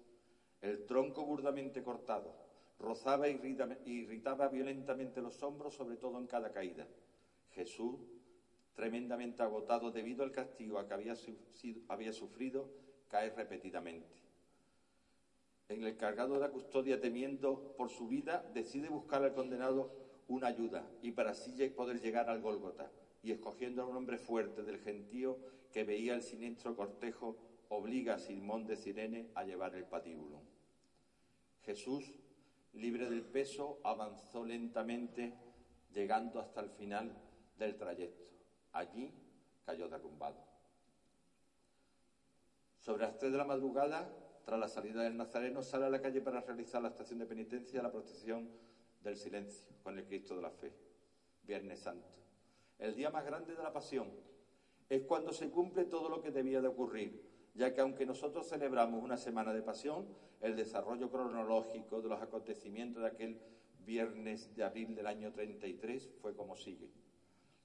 el 0.61 0.85
tronco 0.85 1.25
burdamente 1.25 1.83
cortado, 1.83 2.33
rozaba 2.79 3.27
e 3.27 3.37
irritaba 3.85 4.47
violentamente 4.47 5.21
los 5.21 5.43
hombros, 5.43 5.75
sobre 5.75 5.97
todo 5.97 6.17
en 6.17 6.27
cada 6.27 6.53
caída. 6.53 6.87
Jesús, 7.51 7.99
tremendamente 8.73 9.43
agotado 9.43 9.91
debido 9.91 10.23
al 10.23 10.31
castigo 10.31 10.81
que 10.87 10.93
había, 10.93 11.15
había 11.89 12.13
sufrido, 12.13 12.69
cae 13.09 13.31
repetidamente 13.31 14.15
en 15.67 15.83
el 15.83 15.97
cargado 15.97 16.35
de 16.35 16.41
la 16.41 16.51
custodia, 16.51 17.01
temiendo 17.01 17.73
por 17.75 17.89
su 17.89 18.07
vida, 18.07 18.45
decide 18.53 18.87
buscar 18.87 19.23
al 19.23 19.33
condenado 19.33 19.91
una 20.27 20.47
ayuda 20.47 20.87
y 21.01 21.11
para 21.11 21.31
así 21.31 21.51
poder 21.69 21.99
llegar 21.99 22.29
al 22.29 22.39
Gólgota. 22.39 22.91
Y 23.25 23.31
escogiendo 23.31 23.81
a 23.81 23.85
un 23.87 23.97
hombre 23.97 24.19
fuerte 24.19 24.61
del 24.61 24.77
gentío 24.77 25.39
que 25.73 25.83
veía 25.83 26.13
el 26.13 26.21
siniestro 26.21 26.75
cortejo, 26.75 27.35
obliga 27.69 28.13
a 28.13 28.19
Simón 28.19 28.67
de 28.67 28.75
Sirene 28.75 29.31
a 29.33 29.43
llevar 29.43 29.73
el 29.73 29.85
patíbulo. 29.85 30.43
Jesús, 31.63 32.05
libre 32.73 33.09
del 33.09 33.23
peso, 33.23 33.79
avanzó 33.83 34.45
lentamente, 34.45 35.33
llegando 35.91 36.39
hasta 36.39 36.61
el 36.61 36.69
final 36.69 37.17
del 37.57 37.75
trayecto. 37.75 38.29
Allí 38.73 39.11
cayó 39.65 39.89
derrumbado. 39.89 40.37
Sobre 42.79 43.07
las 43.07 43.17
tres 43.17 43.31
de 43.31 43.39
la 43.39 43.45
madrugada, 43.45 44.07
tras 44.45 44.59
la 44.59 44.67
salida 44.67 45.01
del 45.01 45.17
Nazareno, 45.17 45.63
sale 45.63 45.85
a 45.85 45.89
la 45.89 45.99
calle 45.99 46.21
para 46.21 46.41
realizar 46.41 46.79
la 46.79 46.89
estación 46.89 47.17
de 47.17 47.25
penitencia, 47.25 47.81
la 47.81 47.91
protección 47.91 48.47
del 49.01 49.17
silencio 49.17 49.73
con 49.81 49.97
el 49.97 50.05
Cristo 50.05 50.35
de 50.35 50.43
la 50.43 50.51
Fe. 50.51 50.71
Viernes 51.41 51.79
Santo. 51.79 52.24
El 52.79 52.95
día 52.95 53.09
más 53.09 53.25
grande 53.25 53.55
de 53.55 53.63
la 53.63 53.73
Pasión. 53.73 54.09
Es 54.89 55.03
cuando 55.03 55.31
se 55.31 55.49
cumple 55.49 55.85
todo 55.85 56.09
lo 56.09 56.21
que 56.21 56.31
debía 56.31 56.61
de 56.61 56.67
ocurrir, 56.67 57.23
ya 57.55 57.73
que 57.73 57.81
aunque 57.81 58.05
nosotros 58.05 58.47
celebramos 58.47 59.03
una 59.03 59.17
semana 59.17 59.53
de 59.53 59.63
Pasión, 59.63 60.07
el 60.41 60.55
desarrollo 60.55 61.09
cronológico 61.09 62.01
de 62.01 62.09
los 62.09 62.21
acontecimientos 62.21 63.01
de 63.01 63.09
aquel 63.09 63.41
viernes 63.79 64.55
de 64.55 64.63
abril 64.63 64.95
del 64.95 65.07
año 65.07 65.31
33 65.31 66.11
fue 66.21 66.35
como 66.35 66.55
sigue. 66.55 66.91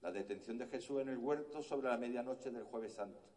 La 0.00 0.12
detención 0.12 0.56
de 0.56 0.66
Jesús 0.66 1.00
en 1.00 1.08
el 1.08 1.18
huerto 1.18 1.62
sobre 1.62 1.88
la 1.88 1.98
medianoche 1.98 2.50
del 2.50 2.64
jueves 2.64 2.94
santo 2.94 3.30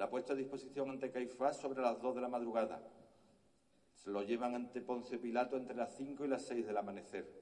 la 0.00 0.08
puesta 0.08 0.32
a 0.32 0.36
disposición 0.36 0.88
ante 0.88 1.10
Caifás 1.10 1.58
sobre 1.60 1.82
las 1.82 2.00
dos 2.00 2.14
de 2.14 2.22
la 2.22 2.28
madrugada. 2.28 2.82
Se 3.92 4.08
lo 4.08 4.22
llevan 4.22 4.54
ante 4.54 4.80
Poncio 4.80 5.20
Pilato 5.20 5.58
entre 5.58 5.76
las 5.76 5.94
cinco 5.94 6.24
y 6.24 6.28
las 6.28 6.46
seis 6.46 6.66
del 6.66 6.78
amanecer. 6.78 7.39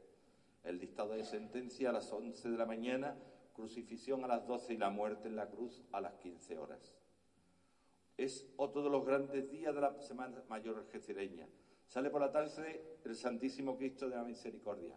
El 0.65 0.79
dictado 0.79 1.15
de 1.15 1.25
sentencia 1.25 1.91
a 1.91 1.93
las 1.93 2.13
once 2.13 2.51
de 2.51 2.57
la 2.57 2.67
mañana, 2.67 3.17
crucifixión 3.55 4.25
a 4.25 4.29
las 4.29 4.47
doce 4.47 4.75
y 4.75 4.77
la 4.77 4.91
muerte 4.91 5.29
en 5.29 5.37
la 5.37 5.49
cruz 5.49 5.83
a 5.93 6.01
las 6.01 6.15
quince 6.15 6.59
horas. 6.59 6.97
Es 8.17 8.47
otro 8.57 8.83
de 8.83 8.91
los 8.91 9.05
grandes 9.05 9.51
días 9.51 9.75
de 9.75 9.81
la 9.81 10.01
Semana 10.01 10.43
Mayor 10.49 10.79
algecireña. 10.79 11.49
Sale 11.87 12.11
por 12.11 12.21
la 12.21 12.33
tarde 12.33 12.99
el 13.05 13.15
Santísimo 13.15 13.77
Cristo 13.77 14.09
de 14.09 14.17
la 14.17 14.25
Misericordia. 14.25 14.97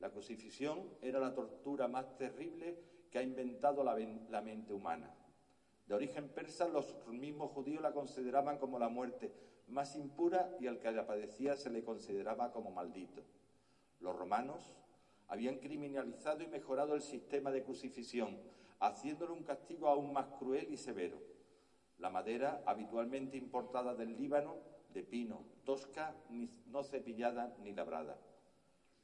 La 0.00 0.10
crucifixión 0.10 0.90
era 1.00 1.20
la 1.20 1.34
tortura 1.34 1.88
más 1.88 2.16
terrible 2.16 2.78
que 3.10 3.18
ha 3.18 3.22
inventado 3.22 3.84
la 3.84 4.42
mente 4.42 4.72
humana. 4.72 5.14
De 5.86 5.94
origen 5.94 6.28
persa, 6.30 6.66
los 6.68 6.96
mismos 7.08 7.50
judíos 7.52 7.82
la 7.82 7.92
consideraban 7.92 8.58
como 8.58 8.78
la 8.78 8.88
muerte 8.88 9.32
más 9.68 9.96
impura 9.96 10.56
y 10.58 10.66
al 10.66 10.78
que 10.78 10.90
la 10.90 11.06
padecía 11.06 11.56
se 11.56 11.70
le 11.70 11.84
consideraba 11.84 12.52
como 12.52 12.70
maldito. 12.70 13.22
Los 14.00 14.16
romanos 14.16 14.74
habían 15.28 15.58
criminalizado 15.58 16.42
y 16.42 16.46
mejorado 16.46 16.94
el 16.94 17.02
sistema 17.02 17.50
de 17.50 17.62
crucifixión, 17.62 18.38
haciéndole 18.80 19.32
un 19.32 19.42
castigo 19.42 19.88
aún 19.88 20.12
más 20.12 20.26
cruel 20.38 20.72
y 20.72 20.76
severo. 20.76 21.18
La 21.98 22.10
madera, 22.10 22.62
habitualmente 22.66 23.36
importada 23.36 23.94
del 23.94 24.16
Líbano, 24.16 24.56
de 24.92 25.02
pino, 25.02 25.44
tosca, 25.64 26.14
no 26.66 26.82
cepillada 26.82 27.56
ni 27.62 27.72
labrada. 27.72 28.18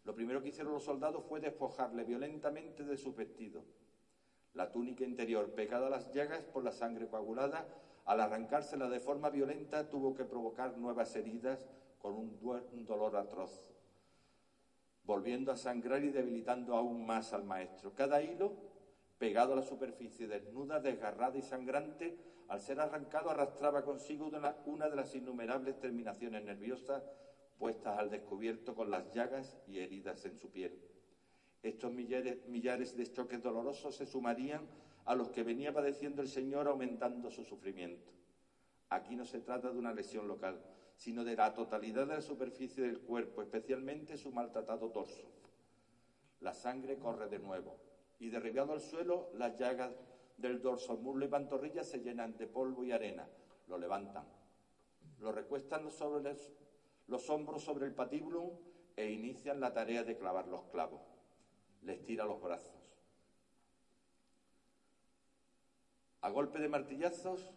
Lo 0.05 0.14
primero 0.14 0.43
que 0.43 0.49
hicieron 0.49 0.73
los 0.73 0.85
soldados 0.85 1.25
fue 1.29 1.41
despojarle 1.41 2.05
violentamente 2.05 2.85
de 2.85 2.97
su 2.97 3.12
vestido 3.14 3.64
la 4.55 4.73
túnica 4.73 5.05
interior 5.05 5.51
pegada 5.53 5.87
a 5.87 5.91
las 5.91 6.11
llagas 6.12 6.43
por 6.45 6.64
la 6.64 6.73
sangre 6.73 7.07
coagulada, 7.07 7.66
al 8.05 8.21
arrancársela 8.21 8.89
de 8.89 9.01
forma 9.01 9.31
violenta 9.31 9.89
tuvo 9.89 10.14
que 10.14 10.25
provocar 10.25 10.77
nuevas 10.77 11.14
heridas 11.14 11.68
con 12.01 12.14
un, 12.14 12.87
dolor 12.87 13.16
atroz, 13.16 13.70
volviendo 15.11 15.51
a 15.51 15.57
sangrar 15.57 16.05
y 16.05 16.11
debilitando 16.11 16.77
aún 16.77 17.05
más 17.05 17.33
al 17.33 17.43
maestro. 17.43 17.93
Cada 17.97 18.23
hilo 18.23 18.53
pegado 19.19 19.55
a 19.55 19.57
la 19.57 19.63
superficie, 19.63 20.29
desnuda, 20.29 20.79
desgarrada 20.79 21.37
y 21.37 21.43
sangrante, 21.43 22.17
al 22.47 22.61
ser 22.61 22.79
arrancado 22.79 23.29
arrastraba 23.29 23.85
consigo 23.85 24.31
una, 24.67 24.89
de 24.89 24.95
las 24.95 25.13
innumerables 25.17 25.81
terminaciones 25.81 26.45
nerviosas 26.45 27.03
puestas 27.59 27.99
al 27.99 28.09
descubierto 28.09 28.77
con 28.77 28.89
las 28.89 29.13
llagas 29.13 29.59
y 29.67 29.81
heridas 29.81 30.25
en 30.27 30.37
su 30.37 30.49
piel. 30.49 30.79
Estos 31.61 31.93
millares, 31.93 32.47
millares 32.47 32.97
de 32.97 33.11
choques 33.11 33.43
dolorosos 33.43 33.97
se 33.97 34.07
sumarían 34.07 34.63
a 35.07 35.17
los 35.17 35.31
que 35.31 35.43
venía 35.43 35.75
padeciendo 35.75 36.23
el 36.23 36.29
Señor 36.29 36.69
aumentando 36.69 37.33
su 37.33 37.43
sufrimiento. 37.43 38.13
Aquí 38.91 39.17
no 39.17 39.25
se 39.25 39.41
trata 39.41 39.73
de 39.73 39.79
una 39.79 39.93
lesión 39.93 40.29
local, 40.29 40.63
sino 41.01 41.25
de 41.25 41.35
la 41.35 41.55
totalidad 41.55 42.07
de 42.07 42.17
la 42.17 42.21
superficie 42.21 42.85
del 42.85 43.01
cuerpo, 43.01 43.41
especialmente 43.41 44.19
su 44.19 44.33
maltratado 44.33 44.91
torso. 44.91 45.31
La 46.41 46.53
sangre 46.53 46.99
corre 46.99 47.31
de 47.31 47.39
nuevo 47.39 47.79
y 48.19 48.29
derribado 48.29 48.75
al 48.75 48.83
suelo, 48.83 49.31
las 49.33 49.59
llagas 49.59 49.95
del 50.37 50.61
dorso, 50.61 50.99
muslo 50.99 51.25
y 51.25 51.29
pantorrilla 51.29 51.85
se 51.85 52.01
llenan 52.01 52.37
de 52.37 52.47
polvo 52.47 52.85
y 52.85 52.93
arena. 52.93 53.27
Lo 53.67 53.79
levantan, 53.79 54.27
lo 55.21 55.33
recuestan 55.33 55.91
sobre 55.91 56.37
los, 57.07 57.31
hombros 57.31 57.65
sobre 57.65 57.87
el 57.87 57.95
patíbulum 57.95 58.51
e 58.95 59.11
inician 59.11 59.59
la 59.59 59.73
tarea 59.73 60.05
de 60.05 60.19
clavar 60.19 60.49
los 60.49 60.65
clavos. 60.65 61.01
Les 61.81 62.05
tira 62.05 62.27
los 62.27 62.43
brazos. 62.43 62.77
A 66.21 66.29
golpe 66.29 66.59
de 66.59 66.69
martillazos 66.69 67.55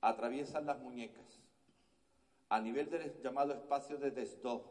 atraviesan 0.00 0.64
las 0.64 0.80
muñecas 0.80 1.43
a 2.54 2.60
nivel 2.60 2.88
del 2.88 3.20
llamado 3.20 3.52
espacio 3.52 3.98
de 3.98 4.12
Desdó. 4.12 4.62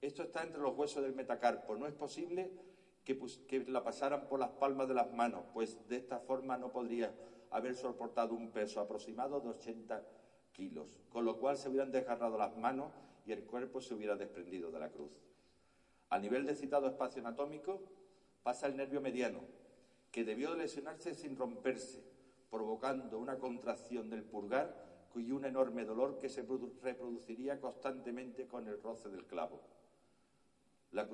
Esto 0.00 0.24
está 0.24 0.42
entre 0.42 0.60
los 0.60 0.76
huesos 0.76 1.04
del 1.04 1.14
metacarpo. 1.14 1.76
No 1.76 1.86
es 1.86 1.94
posible 1.94 2.50
que, 3.04 3.16
que, 3.46 3.60
la 3.66 3.84
pasaran 3.84 4.26
por 4.26 4.40
las 4.40 4.50
palmas 4.50 4.88
de 4.88 4.94
las 4.94 5.12
manos, 5.12 5.44
pues 5.54 5.78
de 5.88 5.98
esta 5.98 6.18
forma 6.18 6.58
no 6.58 6.72
podría 6.72 7.14
haber 7.52 7.76
soportado 7.76 8.34
un 8.34 8.50
peso 8.50 8.80
aproximado 8.80 9.40
de 9.40 9.50
80 9.50 10.04
kilos, 10.50 10.88
con 11.10 11.24
lo 11.24 11.38
cual 11.38 11.56
se 11.56 11.68
hubieran 11.68 11.92
desgarrado 11.92 12.36
las 12.36 12.56
manos 12.56 12.92
y 13.24 13.30
el 13.30 13.44
cuerpo 13.44 13.80
se 13.80 13.94
hubiera 13.94 14.16
desprendido 14.16 14.72
de 14.72 14.80
la 14.80 14.88
cruz. 14.88 15.16
A 16.10 16.18
nivel 16.18 16.44
de 16.44 16.56
citado 16.56 16.88
espacio 16.88 17.20
anatómico 17.20 17.82
pasa 18.42 18.66
el 18.66 18.76
nervio 18.76 19.00
mediano, 19.00 19.42
que 20.10 20.24
debió 20.24 20.56
lesionarse 20.56 21.14
sin 21.14 21.36
romperse, 21.36 22.02
provocando 22.50 23.20
una 23.20 23.38
contracción 23.38 24.10
del 24.10 24.24
pulgar 24.24 24.91
y 25.20 25.30
un 25.30 25.44
enorme 25.44 25.84
dolor 25.84 26.18
que 26.18 26.28
se 26.28 26.46
reproduciría 26.82 27.60
constantemente 27.60 28.46
con 28.46 28.66
el 28.68 28.80
roce 28.82 29.08
del 29.08 29.26
clavo. 29.26 29.60
La, 30.92 31.06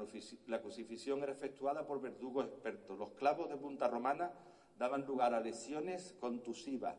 crucifixión 0.61 1.22
era 1.22 1.32
efectuada 1.32 1.86
por 1.86 2.01
verdugos 2.01 2.46
expertos. 2.46 2.99
Los 2.99 3.11
clavos 3.12 3.49
de 3.49 3.57
punta 3.57 3.88
romana 3.88 4.32
daban 4.76 5.07
lugar 5.07 5.34
a 5.34 5.40
lesiones 5.40 6.16
contusivas, 6.20 6.96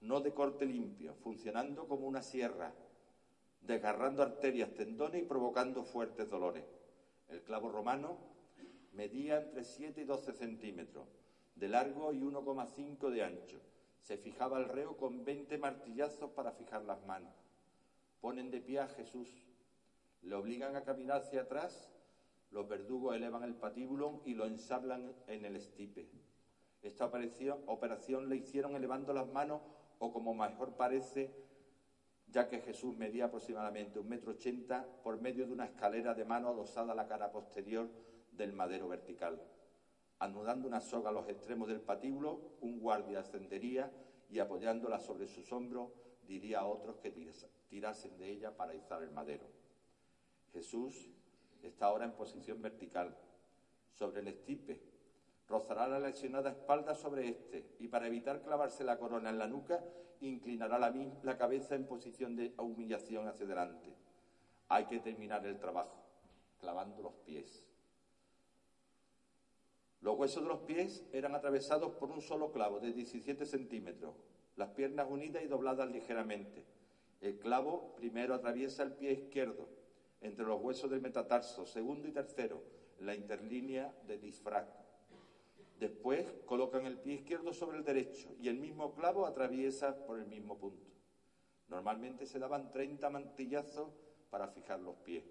no 0.00 0.20
de 0.20 0.32
corte 0.32 0.64
limpio, 0.64 1.14
funcionando 1.14 1.88
como 1.88 2.06
una 2.06 2.22
sierra, 2.22 2.72
desgarrando 3.62 4.22
arterias, 4.22 4.74
tendones 4.74 5.22
y 5.22 5.26
provocando 5.26 5.82
fuertes 5.82 6.28
dolores. 6.30 6.64
El 7.28 7.42
clavo 7.42 7.70
romano 7.70 8.18
medía 8.92 9.40
entre 9.40 9.64
7 9.64 10.02
y 10.02 10.04
12 10.04 10.32
centímetros 10.34 11.08
de 11.56 11.68
largo 11.68 12.12
y 12.12 12.20
1,5 12.20 13.10
de 13.10 13.24
ancho 13.24 13.60
se 14.04 14.18
fijaba 14.18 14.58
el 14.58 14.68
reo 14.68 14.98
con 14.98 15.24
veinte 15.24 15.56
martillazos 15.56 16.30
para 16.32 16.52
fijar 16.52 16.84
las 16.84 17.04
manos. 17.06 17.32
Ponen 18.20 18.50
de 18.50 18.60
pie 18.60 18.80
a 18.80 18.88
Jesús, 18.88 19.28
le 20.20 20.34
obligan 20.34 20.76
a 20.76 20.84
caminar 20.84 21.22
hacia 21.22 21.42
atrás, 21.42 21.90
los 22.50 22.68
verdugos 22.68 23.16
elevan 23.16 23.44
el 23.44 23.54
patíbulo 23.54 24.20
y 24.26 24.34
lo 24.34 24.44
ensablan 24.44 25.14
en 25.26 25.46
el 25.46 25.56
estipe. 25.56 26.10
Esta 26.82 27.06
operación, 27.06 28.28
le 28.28 28.36
hicieron 28.36 28.76
elevando 28.76 29.14
las 29.14 29.26
manos 29.32 29.62
o 29.98 30.12
como 30.12 30.34
mejor 30.34 30.76
parece, 30.76 31.34
ya 32.28 32.46
que 32.46 32.60
Jesús 32.60 32.94
medía 32.98 33.26
aproximadamente 33.26 33.98
un 33.98 34.08
metro 34.10 34.32
ochenta 34.32 34.86
por 35.02 35.18
medio 35.18 35.46
de 35.46 35.52
una 35.52 35.64
escalera 35.64 36.12
de 36.12 36.26
mano 36.26 36.48
adosada 36.48 36.92
a 36.92 36.96
la 36.96 37.08
cara 37.08 37.32
posterior 37.32 37.88
del 38.32 38.52
madero 38.52 38.86
vertical. 38.86 39.40
Anudando 40.18 40.68
una 40.68 40.80
soga 40.80 41.10
a 41.10 41.12
los 41.12 41.28
extremos 41.28 41.68
del 41.68 41.80
patíbulo, 41.80 42.40
un 42.60 42.80
guardia 42.80 43.20
ascendería 43.20 43.90
y 44.30 44.38
apoyándola 44.38 45.00
sobre 45.00 45.28
sus 45.28 45.52
hombros 45.52 45.90
diría 46.26 46.60
a 46.60 46.66
otros 46.66 46.96
que 46.98 47.10
tirasen 47.68 48.16
de 48.16 48.30
ella 48.30 48.56
para 48.56 48.74
izar 48.74 49.02
el 49.02 49.10
madero. 49.10 49.46
Jesús 50.52 51.10
está 51.62 51.86
ahora 51.86 52.04
en 52.04 52.12
posición 52.12 52.62
vertical, 52.62 53.16
sobre 53.94 54.20
el 54.20 54.28
estipe. 54.28 54.80
Rozará 55.48 55.88
la 55.88 55.98
lesionada 55.98 56.50
espalda 56.50 56.94
sobre 56.94 57.28
éste 57.28 57.76
y 57.78 57.88
para 57.88 58.06
evitar 58.06 58.42
clavarse 58.42 58.84
la 58.84 58.98
corona 58.98 59.30
en 59.30 59.38
la 59.38 59.46
nuca, 59.46 59.84
inclinará 60.20 60.78
la, 60.78 60.92
la 61.22 61.36
cabeza 61.36 61.74
en 61.74 61.86
posición 61.86 62.34
de 62.34 62.54
humillación 62.58 63.28
hacia 63.28 63.44
adelante. 63.44 63.94
Hay 64.68 64.86
que 64.86 65.00
terminar 65.00 65.44
el 65.46 65.58
trabajo, 65.58 66.02
clavando 66.58 67.02
los 67.02 67.12
pies. 67.26 67.66
Los 70.04 70.18
huesos 70.18 70.42
de 70.42 70.50
los 70.50 70.60
pies 70.60 71.02
eran 71.14 71.34
atravesados 71.34 71.92
por 71.92 72.10
un 72.10 72.20
solo 72.20 72.52
clavo 72.52 72.78
de 72.78 72.92
17 72.92 73.46
centímetros, 73.46 74.14
las 74.54 74.68
piernas 74.68 75.06
unidas 75.08 75.42
y 75.42 75.46
dobladas 75.46 75.90
ligeramente. 75.90 76.62
El 77.22 77.38
clavo 77.38 77.94
primero 77.96 78.34
atraviesa 78.34 78.82
el 78.82 78.92
pie 78.92 79.12
izquierdo, 79.12 79.66
entre 80.20 80.44
los 80.44 80.60
huesos 80.60 80.90
del 80.90 81.00
metatarso, 81.00 81.64
segundo 81.64 82.06
y 82.06 82.12
tercero, 82.12 82.62
la 83.00 83.14
interlínea 83.14 83.94
de 84.06 84.18
disfrag. 84.18 84.68
Después 85.80 86.30
colocan 86.44 86.84
el 86.84 86.98
pie 86.98 87.14
izquierdo 87.14 87.54
sobre 87.54 87.78
el 87.78 87.84
derecho 87.84 88.28
y 88.38 88.48
el 88.48 88.58
mismo 88.58 88.92
clavo 88.92 89.24
atraviesa 89.24 90.04
por 90.04 90.18
el 90.18 90.26
mismo 90.26 90.58
punto. 90.58 90.92
Normalmente 91.68 92.26
se 92.26 92.38
daban 92.38 92.70
30 92.70 93.08
mantillazos 93.08 93.88
para 94.28 94.48
fijar 94.48 94.80
los 94.80 94.96
pies. 94.96 95.24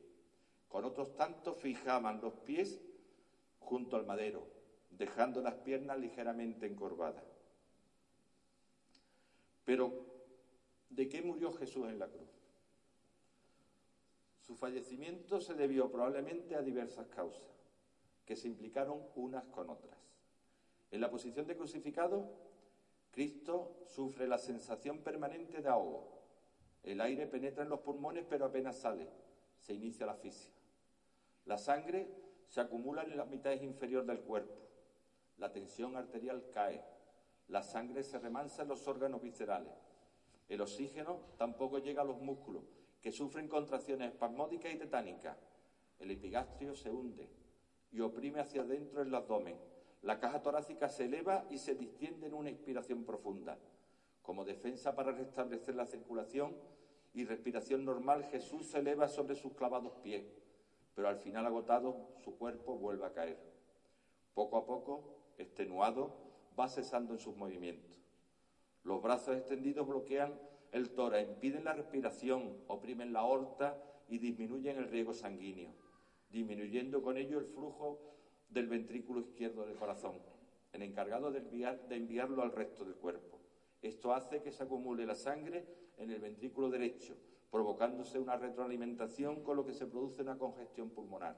Con 0.68 0.84
otros 0.84 1.16
tantos 1.16 1.58
fijaban 1.58 2.20
los 2.22 2.34
pies 2.34 2.82
junto 3.60 3.98
al 3.98 4.08
madero, 4.08 4.63
dejando 4.98 5.42
las 5.42 5.56
piernas 5.56 5.98
ligeramente 5.98 6.66
encorvadas. 6.66 7.24
Pero, 9.66 10.06
¿de 10.90 11.08
qué 11.08 11.22
murió 11.22 11.52
Jesús 11.54 11.88
en 11.88 12.00
la 12.00 12.08
cruz? 12.08 12.30
Su 14.42 14.56
fallecimiento 14.56 15.40
se 15.40 15.54
debió 15.54 15.90
probablemente 15.90 16.56
a 16.56 16.62
diversas 16.62 17.08
causas, 17.08 17.48
que 18.26 18.36
se 18.36 18.48
implicaron 18.48 19.02
unas 19.16 19.46
con 19.46 19.70
otras. 19.70 19.98
En 20.92 21.02
la 21.02 21.10
posición 21.10 21.48
de 21.48 21.56
crucificado, 21.56 22.30
Cristo 23.12 23.86
sufre 23.88 24.28
la 24.28 24.38
sensación 24.38 25.00
permanente 25.00 25.62
de 25.62 25.70
ahogo. 25.70 26.22
El 26.84 27.00
aire 27.00 27.26
penetra 27.26 27.64
en 27.64 27.70
los 27.70 27.80
pulmones 27.80 28.26
pero 28.30 28.46
apenas 28.46 28.78
sale. 28.78 29.08
Se 29.62 29.74
inicia 29.74 30.06
la 30.06 30.12
asfixia. 30.12 30.52
La 31.46 31.58
sangre 31.58 32.10
se 32.48 32.60
acumula 32.60 33.04
en 33.04 33.16
las 33.16 33.30
mitades 33.30 33.64
inferior 33.64 34.06
del 34.06 34.20
cuerpo 34.20 34.64
la 35.38 35.52
tensión 35.52 35.96
arterial 35.96 36.50
cae, 36.54 36.84
la 37.48 37.62
sangre 37.62 38.04
se 38.04 38.20
remansa 38.20 38.64
en 38.64 38.70
los 38.70 38.88
órganos 38.88 39.22
viscerales, 39.22 39.74
el 40.50 40.62
oxígeno 40.62 41.20
tampoco 41.38 41.80
llega 41.80 42.02
a 42.02 42.06
los 42.06 42.20
músculos, 42.22 42.64
que 43.02 43.12
sufren 43.12 43.48
contracciones 43.48 44.12
espasmódicas 44.12 44.74
y 44.74 44.78
tetánicas, 44.78 45.38
el 46.00 46.12
epigastrio 46.12 46.76
se 46.76 46.90
hunde 46.90 47.30
y 47.92 48.02
oprime 48.02 48.40
hacia 48.40 48.62
adentro 48.62 49.02
el 49.02 49.14
abdomen, 49.14 49.58
la 50.02 50.20
caja 50.20 50.42
torácica 50.42 50.90
se 50.90 51.06
eleva 51.06 51.46
y 51.50 51.58
se 51.58 51.76
distiende 51.76 52.28
en 52.28 52.34
una 52.34 52.50
inspiración 52.50 53.06
profunda. 53.06 53.58
Como 54.22 54.44
defensa 54.44 54.96
para 54.96 55.12
restablecer 55.12 55.76
la 55.76 55.86
circulación 55.86 56.56
y 57.14 57.26
respiración 57.26 57.86
normal, 57.86 58.26
Jesús 58.26 58.68
se 58.68 58.80
eleva 58.80 59.08
sobre 59.08 59.36
sus 59.36 59.54
clavados 59.54 59.94
pies, 60.04 60.26
pero 60.94 61.08
al 61.08 61.18
final 61.18 61.46
agotado 61.46 62.10
su 62.24 62.38
cuerpo 62.38 62.76
vuelve 62.76 63.06
a 63.06 63.14
caer. 63.14 63.38
Poco 64.34 64.58
a 64.58 64.66
poco 64.66 65.23
extenuado, 65.38 66.16
va 66.60 66.68
cesando 66.68 67.14
en 67.14 67.20
sus 67.20 67.36
movimientos. 67.36 68.00
Los 68.84 69.02
brazos 69.02 69.38
extendidos 69.38 69.88
bloquean 69.88 70.34
el 70.72 70.90
tórax, 70.90 71.30
impiden 71.30 71.64
la 71.64 71.74
respiración, 71.74 72.58
oprimen 72.68 73.14
la 73.14 73.22
aorta 73.22 73.82
y 74.10 74.18
disminuyen 74.18 74.78
el 74.78 74.90
riego 74.90 75.14
sanguíneo, 75.14 75.72
disminuyendo 76.30 77.02
con 77.02 77.18
ello 77.18 77.40
el 77.40 77.46
flujo 77.46 78.00
del 78.50 78.68
ventrículo 78.68 79.22
izquierdo 79.22 79.66
del 79.66 79.76
corazón, 79.76 80.20
el 80.74 80.82
encargado 80.82 81.32
de, 81.32 81.42
de 81.42 81.96
enviarlo 81.96 82.42
al 82.42 82.52
resto 82.52 82.84
del 82.84 82.96
cuerpo. 82.96 83.40
Esto 83.82 84.14
hace 84.14 84.42
que 84.42 84.52
se 84.52 84.64
acumule 84.64 85.06
la 85.06 85.16
sangre 85.16 85.66
en 85.98 86.12
el 86.12 86.20
ventrículo 86.20 86.70
derecho, 86.70 87.16
provocándose 87.52 88.20
una 88.20 88.36
retroalimentación 88.36 89.44
con 89.44 89.58
lo 89.58 89.66
que 89.66 89.74
se 89.74 89.86
produce 89.86 90.22
una 90.22 90.38
congestión 90.38 90.90
pulmonar, 90.90 91.38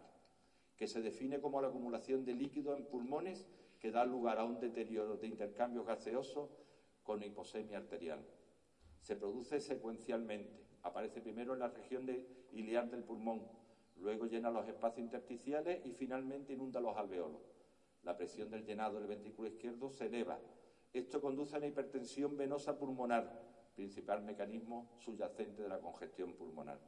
que 0.77 0.87
se 0.87 1.01
define 1.01 1.41
como 1.41 1.61
la 1.61 1.67
acumulación 1.67 2.23
de 2.23 2.33
líquido 2.33 2.75
en 2.75 2.85
pulmones 2.85 3.45
que 3.79 3.91
da 3.91 4.05
lugar 4.05 4.39
a 4.39 4.45
un 4.45 4.59
deterioro 4.59 5.17
de 5.17 5.27
intercambio 5.27 5.83
gaseoso 5.83 6.49
con 7.03 7.23
hiposemia 7.23 7.77
arterial. 7.77 8.25
Se 9.01 9.15
produce 9.15 9.59
secuencialmente. 9.59 10.65
Aparece 10.81 11.21
primero 11.21 11.53
en 11.53 11.59
la 11.59 11.69
región 11.69 12.05
de 12.05 12.35
del 12.55 13.03
pulmón, 13.03 13.41
luego 13.97 14.25
llena 14.27 14.49
los 14.49 14.67
espacios 14.67 15.03
intersticiales 15.03 15.85
y 15.85 15.91
finalmente 15.91 16.53
inunda 16.53 16.79
los 16.79 16.95
alveolos. 16.95 17.41
La 18.03 18.15
presión 18.15 18.49
del 18.49 18.65
llenado 18.65 18.97
del 18.97 19.07
ventrículo 19.07 19.49
izquierdo 19.49 19.89
se 19.89 20.05
eleva. 20.05 20.39
Esto 20.93 21.19
conduce 21.19 21.55
a 21.55 21.57
una 21.57 21.67
hipertensión 21.67 22.37
venosa 22.37 22.77
pulmonar, 22.77 23.41
principal 23.75 24.23
mecanismo 24.23 24.89
subyacente 24.99 25.63
de 25.63 25.69
la 25.69 25.79
congestión 25.79 26.33
pulmonar. 26.33 26.79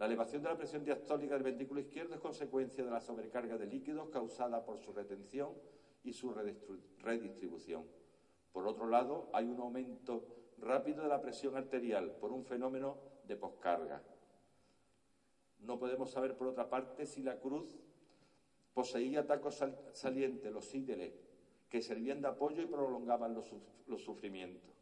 La 0.00 0.06
elevación 0.06 0.42
de 0.42 0.48
la 0.48 0.56
presión 0.56 0.82
diastólica 0.82 1.34
del 1.34 1.42
ventrículo 1.42 1.78
izquierdo 1.78 2.14
es 2.14 2.20
consecuencia 2.22 2.82
de 2.82 2.90
la 2.90 3.02
sobrecarga 3.02 3.58
de 3.58 3.66
líquidos 3.66 4.08
causada 4.08 4.64
por 4.64 4.78
su 4.78 4.94
retención 4.94 5.52
y 6.02 6.14
su 6.14 6.32
redistribución. 6.32 7.84
Por 8.50 8.66
otro 8.66 8.88
lado, 8.88 9.28
hay 9.34 9.44
un 9.44 9.60
aumento 9.60 10.24
rápido 10.56 11.02
de 11.02 11.10
la 11.10 11.20
presión 11.20 11.54
arterial 11.54 12.12
por 12.12 12.32
un 12.32 12.46
fenómeno 12.46 12.96
de 13.24 13.36
poscarga. 13.36 14.02
No 15.58 15.78
podemos 15.78 16.10
saber, 16.10 16.34
por 16.34 16.46
otra 16.46 16.70
parte, 16.70 17.04
si 17.04 17.22
la 17.22 17.38
cruz 17.38 17.78
poseía 18.72 19.26
tacos 19.26 19.62
salientes, 19.92 20.50
los 20.50 20.74
ídeles, 20.74 21.12
que 21.68 21.82
servían 21.82 22.22
de 22.22 22.28
apoyo 22.28 22.62
y 22.62 22.66
prolongaban 22.66 23.34
los, 23.34 23.54
los 23.86 24.02
sufrimientos. 24.02 24.72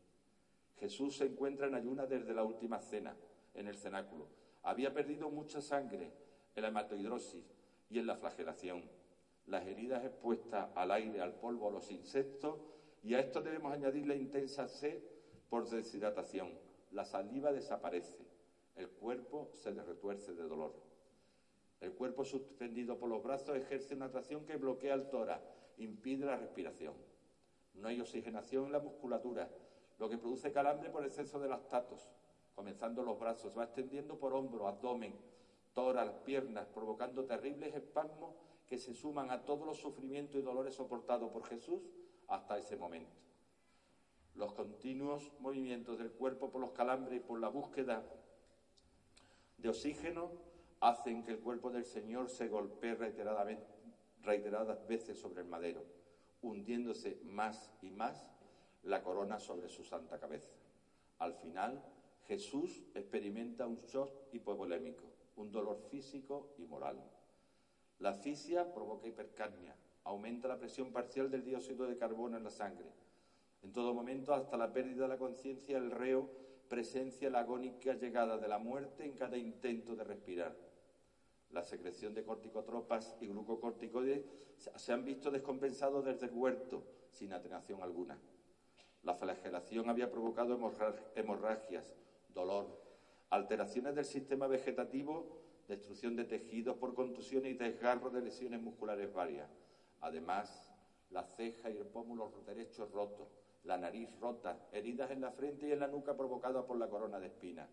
Jesús 0.77 1.17
se 1.17 1.25
encuentra 1.27 1.67
en 1.67 1.75
ayuna 1.75 2.07
desde 2.07 2.33
la 2.33 2.45
última 2.45 2.79
cena, 2.79 3.17
en 3.55 3.67
el 3.67 3.77
cenáculo. 3.77 4.38
Había 4.63 4.93
perdido 4.93 5.31
mucha 5.31 5.61
sangre 5.61 6.13
en 6.55 6.63
la 6.63 6.69
hematoidrosis 6.69 7.45
y 7.91 7.99
en 7.99 8.07
la 8.07 8.17
flagelación. 8.17 8.83
Las 9.47 9.67
heridas 9.67 10.05
expuestas 10.05 10.69
al 10.75 10.91
aire, 10.91 11.21
al 11.21 11.35
polvo, 11.35 11.69
a 11.69 11.73
los 11.73 11.91
insectos, 11.91 12.61
y 13.03 13.15
a 13.15 13.21
esto 13.21 13.41
debemos 13.41 13.73
añadir 13.73 14.07
la 14.07 14.15
intensa 14.15 14.69
sed 14.69 15.01
por 15.49 15.69
deshidratación. 15.69 16.53
La 16.91 17.05
saliva 17.05 17.53
desaparece, 17.53 18.27
el 18.77 18.89
cuerpo 18.89 19.51
se 19.55 19.71
le 19.71 19.83
retuerce 19.83 20.35
de 20.35 20.43
dolor. 20.43 20.75
El 21.81 21.93
cuerpo 21.93 22.25
suspendido 22.25 22.99
por 22.99 23.09
los 23.09 23.23
brazos 23.23 23.57
ejerce 23.57 23.95
una 23.95 24.07
atracción 24.07 24.45
que 24.45 24.57
bloquea 24.57 24.95
el 24.95 25.09
tórax, 25.09 25.43
impide 25.79 26.27
la 26.27 26.37
respiración. 26.37 26.95
No 27.75 27.89
hay 27.89 28.01
oxigenación 28.01 28.67
en 28.67 28.73
la 28.73 28.81
musculatura, 28.81 29.49
lo 29.99 30.09
que 30.09 30.19
produce 30.19 30.53
calambre 30.53 30.91
por 30.91 31.05
exceso 31.05 31.39
de 31.39 31.49
lactatos. 31.49 32.09
Comenzando 32.59 33.05
los 33.05 33.21
brazos, 33.21 33.57
va 33.57 33.63
extendiendo 33.63 34.19
por 34.19 34.35
hombro, 34.35 34.67
abdomen, 34.67 35.15
tórax, 35.75 36.11
piernas, 36.25 36.67
provocando 36.67 37.25
terribles 37.25 37.73
espasmos 37.73 38.35
que 38.67 38.79
se 38.79 38.95
suman 38.95 39.31
a 39.31 39.45
todos 39.45 39.65
los 39.65 39.79
sufrimientos 39.79 40.41
y 40.41 40.43
dolores 40.43 40.75
soportados 40.75 41.31
por 41.31 41.45
Jesús 41.45 41.81
hasta 42.27 42.59
ese 42.59 42.77
momento. 42.77 43.15
Los 44.35 44.55
continuos 44.55 45.31
movimientos 45.39 45.99
del 45.99 46.11
cuerpo 46.11 46.51
por 46.51 46.61
los 46.61 46.73
calambres 46.73 47.19
y 47.19 47.25
por 47.25 47.39
la 47.39 47.47
búsqueda 47.47 48.03
de 49.59 49.69
oxígeno 49.69 50.33
hacen 50.81 51.23
que 51.23 51.31
el 51.31 51.39
cuerpo 51.39 51.71
del 51.71 51.85
Señor 51.85 52.29
se 52.29 52.49
golpee 52.49 52.97
reiteradas 52.97 54.89
veces 54.89 55.17
sobre 55.17 55.43
el 55.43 55.49
madero, 55.49 55.85
hundiéndose 56.43 57.21
más 57.23 57.71
y 57.83 57.91
más 57.91 58.27
la 58.83 59.05
corona 59.05 59.39
sobre 59.39 59.69
su 59.69 59.85
santa 59.85 60.19
cabeza. 60.19 60.51
Al 61.21 61.35
final, 61.35 61.85
Jesús 62.29 62.85
experimenta 62.95 63.67
un 63.67 63.77
shock 63.77 64.13
hipovolémico, 64.33 65.05
un 65.37 65.51
dolor 65.51 65.81
físico 65.91 66.55
y 66.59 66.67
moral. 66.67 67.03
La 68.01 68.11
asfixia 68.11 68.71
provoca 68.73 69.09
hipercapnia, 69.09 69.75
aumenta 70.05 70.47
la 70.47 70.59
presión 70.59 70.93
parcial 70.93 71.31
del 71.31 71.43
dióxido 71.43 71.87
de 71.87 71.97
carbono 71.97 72.37
en 72.37 72.45
la 72.45 72.51
sangre. 72.51 72.93
En 73.63 73.73
todo 73.73 73.95
momento, 73.95 74.35
hasta 74.35 74.59
la 74.59 74.73
pérdida 74.73 75.05
de 75.05 75.09
la 75.09 75.19
conciencia, 75.19 75.79
el 75.79 75.91
reo 75.91 76.29
presencia 76.69 77.31
la 77.31 77.41
agónica 77.41 77.95
llegada 77.95 78.37
de 78.37 78.47
la 78.47 78.59
muerte 78.59 79.07
en 79.07 79.17
cada 79.17 79.39
intento 79.39 79.97
de 79.97 80.05
respirar. 80.05 80.55
La 81.51 81.63
secreción 81.63 82.13
de 82.13 82.25
corticotropas 82.25 83.17
y 83.21 83.27
glucocorticoides 83.29 84.27
se 84.77 84.93
han 84.93 85.03
visto 85.03 85.31
descompensados 85.31 86.05
desde 86.05 86.27
el 86.27 86.35
huerto, 86.35 86.85
sin 87.11 87.33
atenuación 87.33 87.83
alguna. 87.83 88.19
La 89.03 89.15
flagelación 89.15 89.89
había 89.89 90.11
provocado 90.11 90.59
hemorragias, 91.15 91.97
dolor, 92.39 92.81
alteraciones 93.31 93.95
del 93.95 94.05
sistema 94.05 94.47
vegetativo 94.47 95.39
destrucción 95.69 96.17
de 96.17 96.25
tejidos 96.25 96.77
por 96.79 96.95
contusiones 96.95 97.53
y 97.53 97.57
desgarro 97.57 98.11
de 98.11 98.23
lesiones 98.23 98.61
musculares 98.61 99.13
varias. 99.13 99.49
Además, 100.01 100.73
la 101.11 101.23
ceja 101.23 101.71
y 101.71 101.77
el 101.77 101.87
pómulo 101.87 102.33
derecho 102.47 102.87
rotos, 102.87 103.29
la 103.65 103.77
nariz 103.77 104.09
rota, 104.19 104.59
heridas 104.73 105.11
en 105.11 105.21
la 105.21 105.31
frente 105.31 105.69
y 105.69 105.73
en 105.73 105.81
la 105.81 105.89
nuca 105.89 106.17
provocadas 106.17 106.65
por 106.65 106.79
la 106.79 106.89
corona 106.89 107.21
de 107.21 107.27
espinas, 107.27 107.69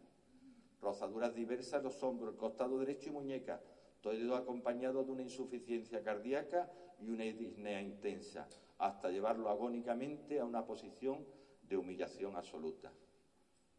rozaduras 0.82 1.34
diversas 1.34 1.80
en 1.80 1.86
los 1.86 2.04
hombros, 2.04 2.34
el 2.34 2.38
costado 2.38 2.78
derecho 2.80 3.10
y 3.10 3.14
muñeca, 3.14 3.62
todo 4.02 4.36
acompañado 4.36 5.04
de 5.04 5.12
una 5.12 5.24
insuficiencia 5.24 6.04
cardíaca 6.04 6.70
y 7.00 7.10
una 7.10 7.24
disnea 7.24 7.82
intensa, 7.82 8.48
hasta 8.78 9.10
llevarlo 9.10 9.50
agónicamente 9.50 10.40
a 10.40 10.46
una 10.46 10.66
posición 10.66 11.26
de 11.64 11.78
humillación 11.78 12.36
absoluta. 12.36 12.92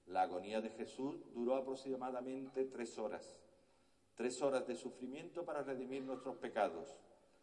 La 0.06 0.22
agonía 0.22 0.60
de 0.60 0.70
Jesús 0.70 1.20
duró 1.34 1.56
aproximadamente 1.56 2.64
tres 2.64 2.98
horas 2.98 3.40
Tres 4.16 4.40
horas 4.40 4.66
de 4.66 4.74
sufrimiento 4.74 5.44
para 5.44 5.62
redimir 5.62 6.02
nuestros 6.02 6.36
pecados. 6.36 6.98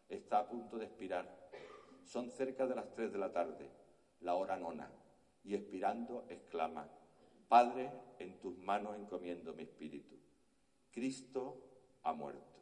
Está 0.08 0.40
a 0.40 0.48
punto 0.48 0.76
de 0.76 0.86
expirar. 0.86 1.48
Son 2.02 2.28
cerca 2.32 2.66
de 2.66 2.74
las 2.74 2.92
tres 2.92 3.12
de 3.12 3.18
la 3.18 3.32
tarde, 3.32 3.70
la 4.20 4.34
hora 4.34 4.56
nona. 4.56 4.90
Y 5.44 5.54
expirando 5.54 6.26
exclama, 6.28 6.88
Padre, 7.48 7.92
en 8.18 8.40
tus 8.40 8.58
manos 8.58 8.96
encomiendo 8.96 9.54
mi 9.54 9.62
espíritu. 9.62 10.16
Cristo 10.90 11.62
ha 12.02 12.12
muerto. 12.12 12.53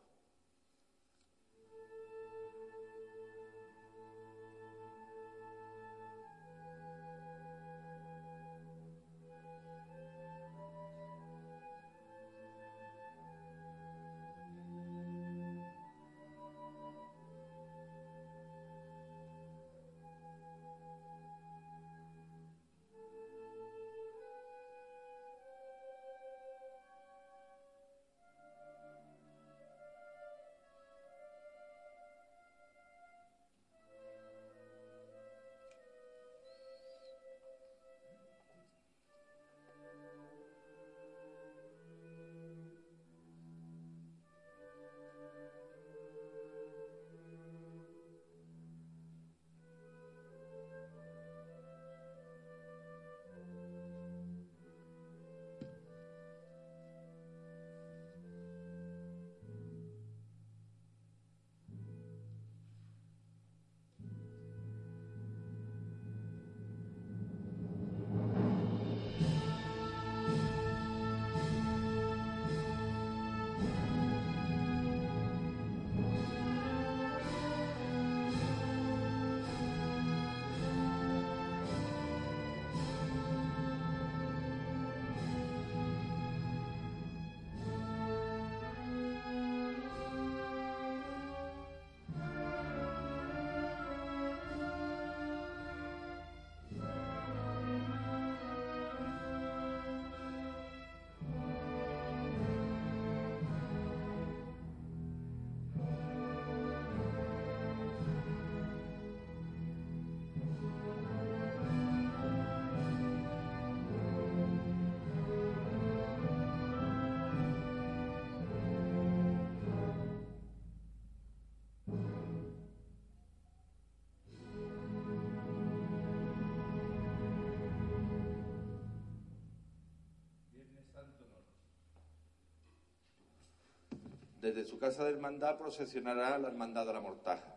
Desde 134.43 134.65
su 134.65 134.77
casa 134.77 135.05
de 135.05 135.11
hermandad 135.11 135.57
procesionará 135.57 136.37
la 136.37 136.49
hermandad 136.49 136.85
de 136.85 136.93
la 136.93 137.01
mortaja. 137.01 137.57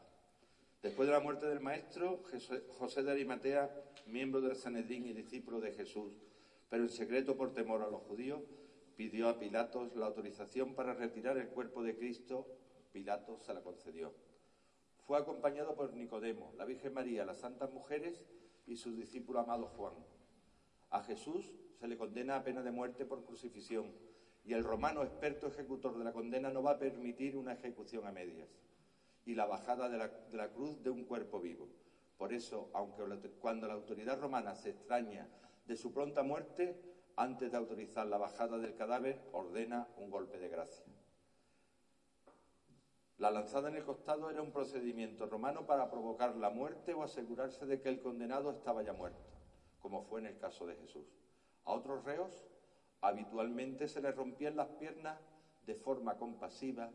Después 0.84 1.08
de 1.08 1.14
la 1.14 1.20
muerte 1.20 1.48
del 1.48 1.60
maestro, 1.60 2.22
José 2.78 3.02
de 3.02 3.12
Arimatea, 3.12 3.72
miembro 4.06 4.40
del 4.40 4.56
Sanedrín 4.56 5.08
y 5.08 5.14
discípulo 5.14 5.60
de 5.60 5.72
Jesús, 5.72 6.14
pero 6.70 6.84
en 6.84 6.92
secreto 6.92 7.36
por 7.36 7.56
temor 7.56 7.82
a 7.82 7.90
los 7.90 8.04
judíos, 8.04 8.44
pidió 8.96 9.30
a 9.30 9.40
Pilatos 9.40 9.96
la 9.96 10.06
autorización 10.06 10.76
para 10.76 10.94
retirar 10.94 11.40
el 11.40 11.48
cuerpo 11.48 11.82
de 11.82 11.98
Cristo. 11.98 12.46
Pilatos 12.94 13.42
se 13.42 13.56
la 13.56 13.64
concedió. 13.64 14.14
Fue 15.08 15.18
acompañado 15.18 15.74
por 15.74 15.92
Nicodemo, 15.92 16.54
la 16.56 16.66
Virgen 16.66 16.94
María, 16.94 17.26
las 17.26 17.40
santas 17.40 17.74
mujeres 17.74 18.24
y 18.68 18.76
su 18.76 18.96
discípulo 18.96 19.40
amado 19.40 19.66
Juan. 19.76 19.96
A 20.92 21.02
Jesús 21.02 21.52
se 21.80 21.88
le 21.88 21.98
condena 21.98 22.36
a 22.36 22.44
pena 22.44 22.62
de 22.62 22.70
muerte 22.70 23.06
por 23.06 23.26
crucifixión 23.26 23.92
y 24.46 24.54
el 24.54 24.64
romano 24.64 25.02
experto 25.02 25.48
ejecutor 25.48 25.98
de 25.98 26.04
la 26.04 26.14
condena 26.14 26.52
no 26.52 26.62
va 26.62 26.72
a 26.72 26.80
permitir 26.80 27.36
una 27.36 27.54
ejecución 27.54 28.06
a 28.06 28.12
medias 28.12 28.48
y 29.26 29.34
la 29.34 29.48
bajada 29.48 29.90
de 29.90 29.98
la, 30.38 30.50
cruz 30.50 30.84
de 30.84 30.92
un 30.92 31.04
cuerpo 31.06 31.42
vivo. 31.42 31.68
Por 32.18 32.32
eso, 32.32 32.70
aunque 32.74 33.04
cuando 33.40 33.68
la 33.68 33.74
autoridad 33.74 34.20
romana 34.22 34.56
se 34.56 34.70
extraña 34.70 35.28
de 35.66 35.76
su 35.76 35.92
pronta 35.92 36.22
muerte, 36.22 36.80
antes 37.16 37.52
de 37.52 37.58
autorizar 37.58 38.06
la 38.06 38.20
bajada 38.20 38.60
del 38.60 38.76
cadáver, 38.76 39.20
ordena 39.32 39.88
un 39.98 40.12
golpe 40.12 40.38
de 40.38 40.50
gracia. 40.50 40.86
La 43.18 43.32
lanzada 43.32 43.70
en 43.70 43.78
el 43.78 43.84
costado 43.84 44.30
era 44.30 44.42
un 44.42 44.52
procedimiento 44.52 45.26
romano 45.26 45.66
para 45.66 45.90
provocar 45.90 46.36
la 46.36 46.52
muerte 46.52 46.94
o 46.94 47.02
asegurarse 47.02 47.66
de 47.66 47.82
que 47.82 47.90
el 47.90 48.02
condenado 48.02 48.52
estaba 48.52 48.84
ya 48.84 48.94
muerto, 48.94 49.26
como 49.80 50.04
fue 50.04 50.20
en 50.20 50.28
el 50.28 50.38
caso 50.38 50.68
de 50.68 50.76
Jesús. 50.76 51.08
A 51.64 51.72
otros 51.72 52.04
reos 52.04 52.46
habitualmente 53.08 53.88
se 53.88 54.02
les 54.02 54.16
rompían 54.16 54.56
las 54.56 54.68
piernas 54.70 55.20
de 55.66 55.76
forma 55.76 56.18
compasiva 56.18 56.90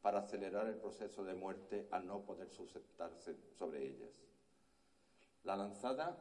para 0.00 0.20
acelerar 0.20 0.68
el 0.68 0.76
proceso 0.76 1.24
de 1.24 1.34
muerte 1.34 1.88
al 1.90 2.06
no 2.06 2.20
poder 2.20 2.48
sustentarse 2.50 3.36
sobre 3.58 3.84
ellas. 3.84 4.12
La 5.42 5.56
lanzada 5.56 6.16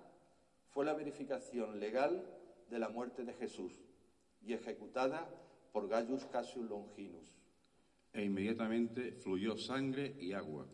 fue 0.72 0.86
la 0.86 0.94
verificación 0.94 1.80
legal 1.80 2.26
de 2.70 2.80
la 2.80 2.90
muerte 2.90 3.24
de 3.24 3.34
Jesús 3.34 3.74
y 4.42 4.54
ejecutada 4.54 5.28
por 5.72 5.88
Gaius 5.88 6.26
Cassius 6.26 6.68
Longinus, 6.68 7.36
e 8.14 8.24
inmediatamente 8.24 9.12
fluyó 9.12 9.58
sangre 9.58 10.16
y 10.20 10.34
agua. 10.34 10.66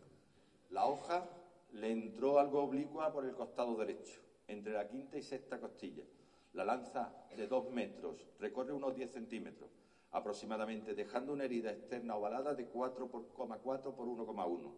La 0.70 0.86
hoja 0.86 1.28
le 1.72 1.90
entró 1.90 2.38
algo 2.38 2.62
oblicua 2.62 3.12
por 3.12 3.24
el 3.24 3.34
costado 3.34 3.76
derecho, 3.76 4.20
entre 4.46 4.72
la 4.72 4.88
quinta 4.88 5.18
y 5.18 5.22
sexta 5.22 5.58
costilla. 5.60 6.04
La 6.52 6.64
lanza, 6.64 7.12
de 7.36 7.46
dos 7.46 7.70
metros, 7.70 8.26
recorre 8.38 8.72
unos 8.72 8.94
10 8.94 9.10
centímetros 9.10 9.70
aproximadamente, 10.12 10.94
dejando 10.94 11.32
una 11.32 11.44
herida 11.44 11.70
externa 11.70 12.16
ovalada 12.16 12.54
de 12.54 12.70
4,4 12.70 13.94
por 13.94 14.06
1,1. 14.06 14.72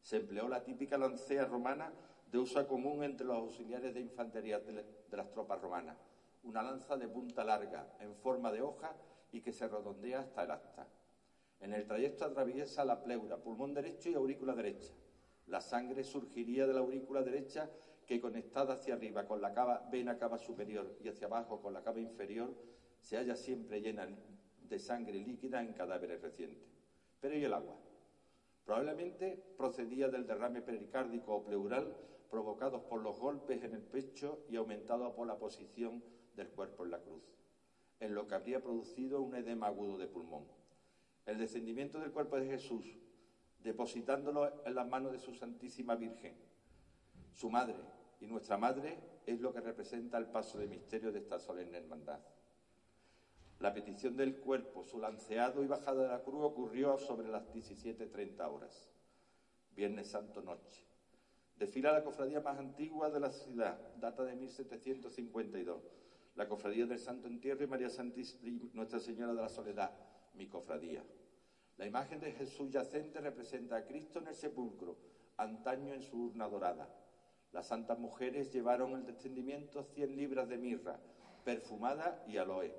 Se 0.00 0.16
empleó 0.16 0.48
la 0.48 0.64
típica 0.64 0.96
lancea 0.96 1.44
romana 1.44 1.92
de 2.30 2.38
uso 2.38 2.66
común 2.66 3.04
entre 3.04 3.26
los 3.26 3.36
auxiliares 3.36 3.92
de 3.92 4.00
infantería 4.00 4.58
de 4.60 4.84
las 5.16 5.30
tropas 5.30 5.60
romanas. 5.60 5.98
Una 6.42 6.62
lanza 6.62 6.96
de 6.96 7.08
punta 7.08 7.44
larga, 7.44 7.86
en 8.00 8.14
forma 8.16 8.50
de 8.50 8.62
hoja 8.62 8.96
y 9.32 9.42
que 9.42 9.52
se 9.52 9.68
redondea 9.68 10.20
hasta 10.20 10.44
el 10.44 10.50
asta. 10.52 10.88
En 11.60 11.74
el 11.74 11.86
trayecto 11.86 12.24
atraviesa 12.24 12.84
la 12.86 13.02
pleura, 13.02 13.36
pulmón 13.36 13.74
derecho 13.74 14.08
y 14.08 14.14
aurícula 14.14 14.54
derecha. 14.54 14.94
La 15.46 15.60
sangre 15.60 16.04
surgiría 16.04 16.66
de 16.66 16.72
la 16.72 16.80
aurícula 16.80 17.22
derecha 17.22 17.68
que 18.10 18.20
conectada 18.20 18.74
hacia 18.74 18.94
arriba 18.94 19.24
con 19.24 19.40
la 19.40 19.54
cava, 19.54 19.88
vena 19.88 20.18
cava 20.18 20.36
superior 20.36 20.96
y 21.00 21.08
hacia 21.08 21.28
abajo 21.28 21.62
con 21.62 21.72
la 21.72 21.84
cava 21.84 22.00
inferior 22.00 22.52
se 23.00 23.16
halla 23.16 23.36
siempre 23.36 23.80
llena 23.80 24.08
de 24.68 24.78
sangre 24.80 25.20
líquida 25.20 25.62
en 25.62 25.74
cadáveres 25.74 26.20
recientes. 26.20 26.66
Pero 27.20 27.36
¿y 27.36 27.44
el 27.44 27.54
agua? 27.54 27.76
Probablemente 28.64 29.40
procedía 29.56 30.08
del 30.08 30.26
derrame 30.26 30.60
pericárdico 30.60 31.36
o 31.36 31.44
pleural 31.44 31.96
provocados 32.32 32.82
por 32.82 33.00
los 33.00 33.16
golpes 33.16 33.62
en 33.62 33.74
el 33.74 33.82
pecho 33.82 34.44
y 34.48 34.56
aumentado 34.56 35.14
por 35.14 35.28
la 35.28 35.38
posición 35.38 36.02
del 36.34 36.48
cuerpo 36.48 36.84
en 36.84 36.90
la 36.90 36.98
cruz, 36.98 37.22
en 38.00 38.16
lo 38.16 38.26
que 38.26 38.34
habría 38.34 38.60
producido 38.60 39.22
un 39.22 39.36
edema 39.36 39.68
agudo 39.68 39.98
de 39.98 40.08
pulmón 40.08 40.46
el 41.26 41.38
descendimiento 41.38 42.00
del 42.00 42.10
cuerpo 42.10 42.40
de 42.40 42.48
Jesús, 42.48 42.98
depositándolo 43.62 44.64
en 44.66 44.74
las 44.74 44.88
manos 44.88 45.12
de 45.12 45.20
su 45.20 45.32
Santísima 45.32 45.94
Virgen, 45.94 46.34
su 47.34 47.48
madre 47.50 47.76
y 48.20 48.26
nuestra 48.26 48.58
madre, 48.58 48.98
es 49.26 49.40
lo 49.40 49.52
que 49.52 49.60
representa 49.60 50.18
el 50.18 50.26
paso 50.26 50.58
de 50.58 50.66
misterio 50.66 51.10
de 51.10 51.20
esta 51.20 51.38
solemne 51.38 51.78
hermandad. 51.78 52.20
La 53.58 53.74
petición 53.74 54.16
del 54.16 54.36
cuerpo, 54.38 54.84
su 54.84 54.98
lanceado 54.98 55.62
y 55.62 55.66
bajada 55.66 56.02
de 56.02 56.08
la 56.08 56.22
cruz 56.22 56.42
ocurrió 56.42 56.96
sobre 56.98 57.28
las 57.28 57.52
17.30 57.52 58.40
horas, 58.50 58.90
Viernes 59.74 60.08
Santo 60.08 60.42
Noche. 60.42 60.86
Desfila 61.56 61.92
la 61.92 62.02
cofradía 62.02 62.40
más 62.40 62.58
antigua 62.58 63.10
de 63.10 63.20
la 63.20 63.30
ciudad, 63.30 63.78
data 63.96 64.24
de 64.24 64.34
1752, 64.34 65.82
la 66.36 66.48
cofradía 66.48 66.86
del 66.86 66.98
Santo 66.98 67.28
Entierro 67.28 67.64
y 67.64 67.66
María 67.66 67.90
Santísima, 67.90 68.70
Nuestra 68.72 68.98
Señora 68.98 69.34
de 69.34 69.42
la 69.42 69.48
Soledad, 69.48 69.92
mi 70.34 70.46
cofradía. 70.46 71.04
La 71.76 71.86
imagen 71.86 72.20
de 72.20 72.32
Jesús 72.32 72.70
yacente 72.70 73.20
representa 73.20 73.76
a 73.76 73.84
Cristo 73.84 74.20
en 74.20 74.28
el 74.28 74.34
sepulcro, 74.34 74.96
antaño 75.36 75.92
en 75.92 76.02
su 76.02 76.24
urna 76.24 76.48
dorada. 76.48 76.88
Las 77.52 77.66
santas 77.66 77.98
mujeres 77.98 78.52
llevaron 78.52 78.92
el 78.92 79.06
descendimiento 79.06 79.82
cien 79.82 80.16
libras 80.16 80.48
de 80.48 80.58
mirra, 80.58 81.00
perfumada 81.44 82.22
y 82.26 82.36
aloe. 82.36 82.72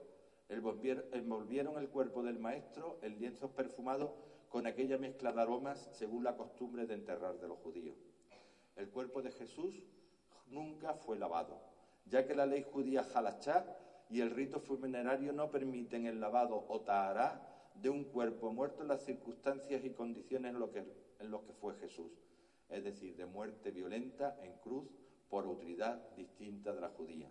Envolvieron 0.50 1.78
el 1.78 1.90
cuerpo 1.90 2.24
del 2.24 2.40
maestro 2.40 3.00
en 3.02 3.20
lienzos 3.20 3.52
perfumados 3.52 4.12
con 4.50 4.68
aquella 4.68 4.98
mezcla 4.98 5.32
de 5.32 5.42
aromas 5.42 5.90
según 5.94 6.24
la 6.24 6.36
costumbre 6.36 6.86
de 6.86 6.94
enterrar 6.94 7.40
de 7.40 7.48
los 7.48 7.58
judíos. 7.60 7.98
El 8.76 8.90
cuerpo 8.90 9.22
de 9.22 9.32
Jesús 9.32 9.84
nunca 10.48 10.94
fue 10.94 11.18
lavado, 11.18 11.62
ya 12.06 12.26
que 12.26 12.36
la 12.36 12.46
ley 12.46 12.64
judía 12.64 13.06
halachá 13.14 13.66
y 14.10 14.20
el 14.20 14.32
rito 14.32 14.60
funerario 14.60 15.32
no 15.32 15.50
permiten 15.52 16.06
el 16.06 16.20
lavado 16.20 16.66
o 16.68 16.82
tahará 16.82 17.48
de 17.76 17.90
un 17.90 18.04
cuerpo 18.04 18.52
muerto 18.52 18.82
en 18.82 18.90
las 18.90 19.04
circunstancias 19.06 19.84
y 19.86 19.92
condiciones 19.92 20.54
en 20.54 20.60
lo 20.60 20.72
que, 20.72 20.84
que 21.18 21.54
fue 21.54 21.76
Jesús, 21.76 22.12
es 22.72 22.84
decir, 22.84 23.16
de 23.16 23.26
muerte 23.26 23.72
violenta 23.72 24.38
en 24.42 24.54
cruz 24.60 24.88
por 25.30 25.46
autoridad 25.46 26.10
distinta 26.16 26.74
de 26.74 26.82
la 26.82 26.90
judía. 26.90 27.30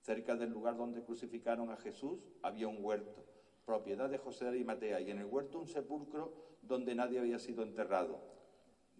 Cerca 0.00 0.36
del 0.36 0.50
lugar 0.50 0.76
donde 0.76 1.02
crucificaron 1.02 1.70
a 1.70 1.76
Jesús 1.76 2.20
había 2.42 2.68
un 2.68 2.84
huerto, 2.84 3.24
propiedad 3.64 4.10
de 4.10 4.18
José 4.18 4.44
de 4.44 4.50
Arimatea, 4.50 5.00
y 5.00 5.10
en 5.10 5.18
el 5.18 5.26
huerto 5.26 5.58
un 5.58 5.66
sepulcro 5.66 6.34
donde 6.62 6.94
nadie 6.94 7.18
había 7.18 7.38
sido 7.38 7.62
enterrado. 7.62 8.20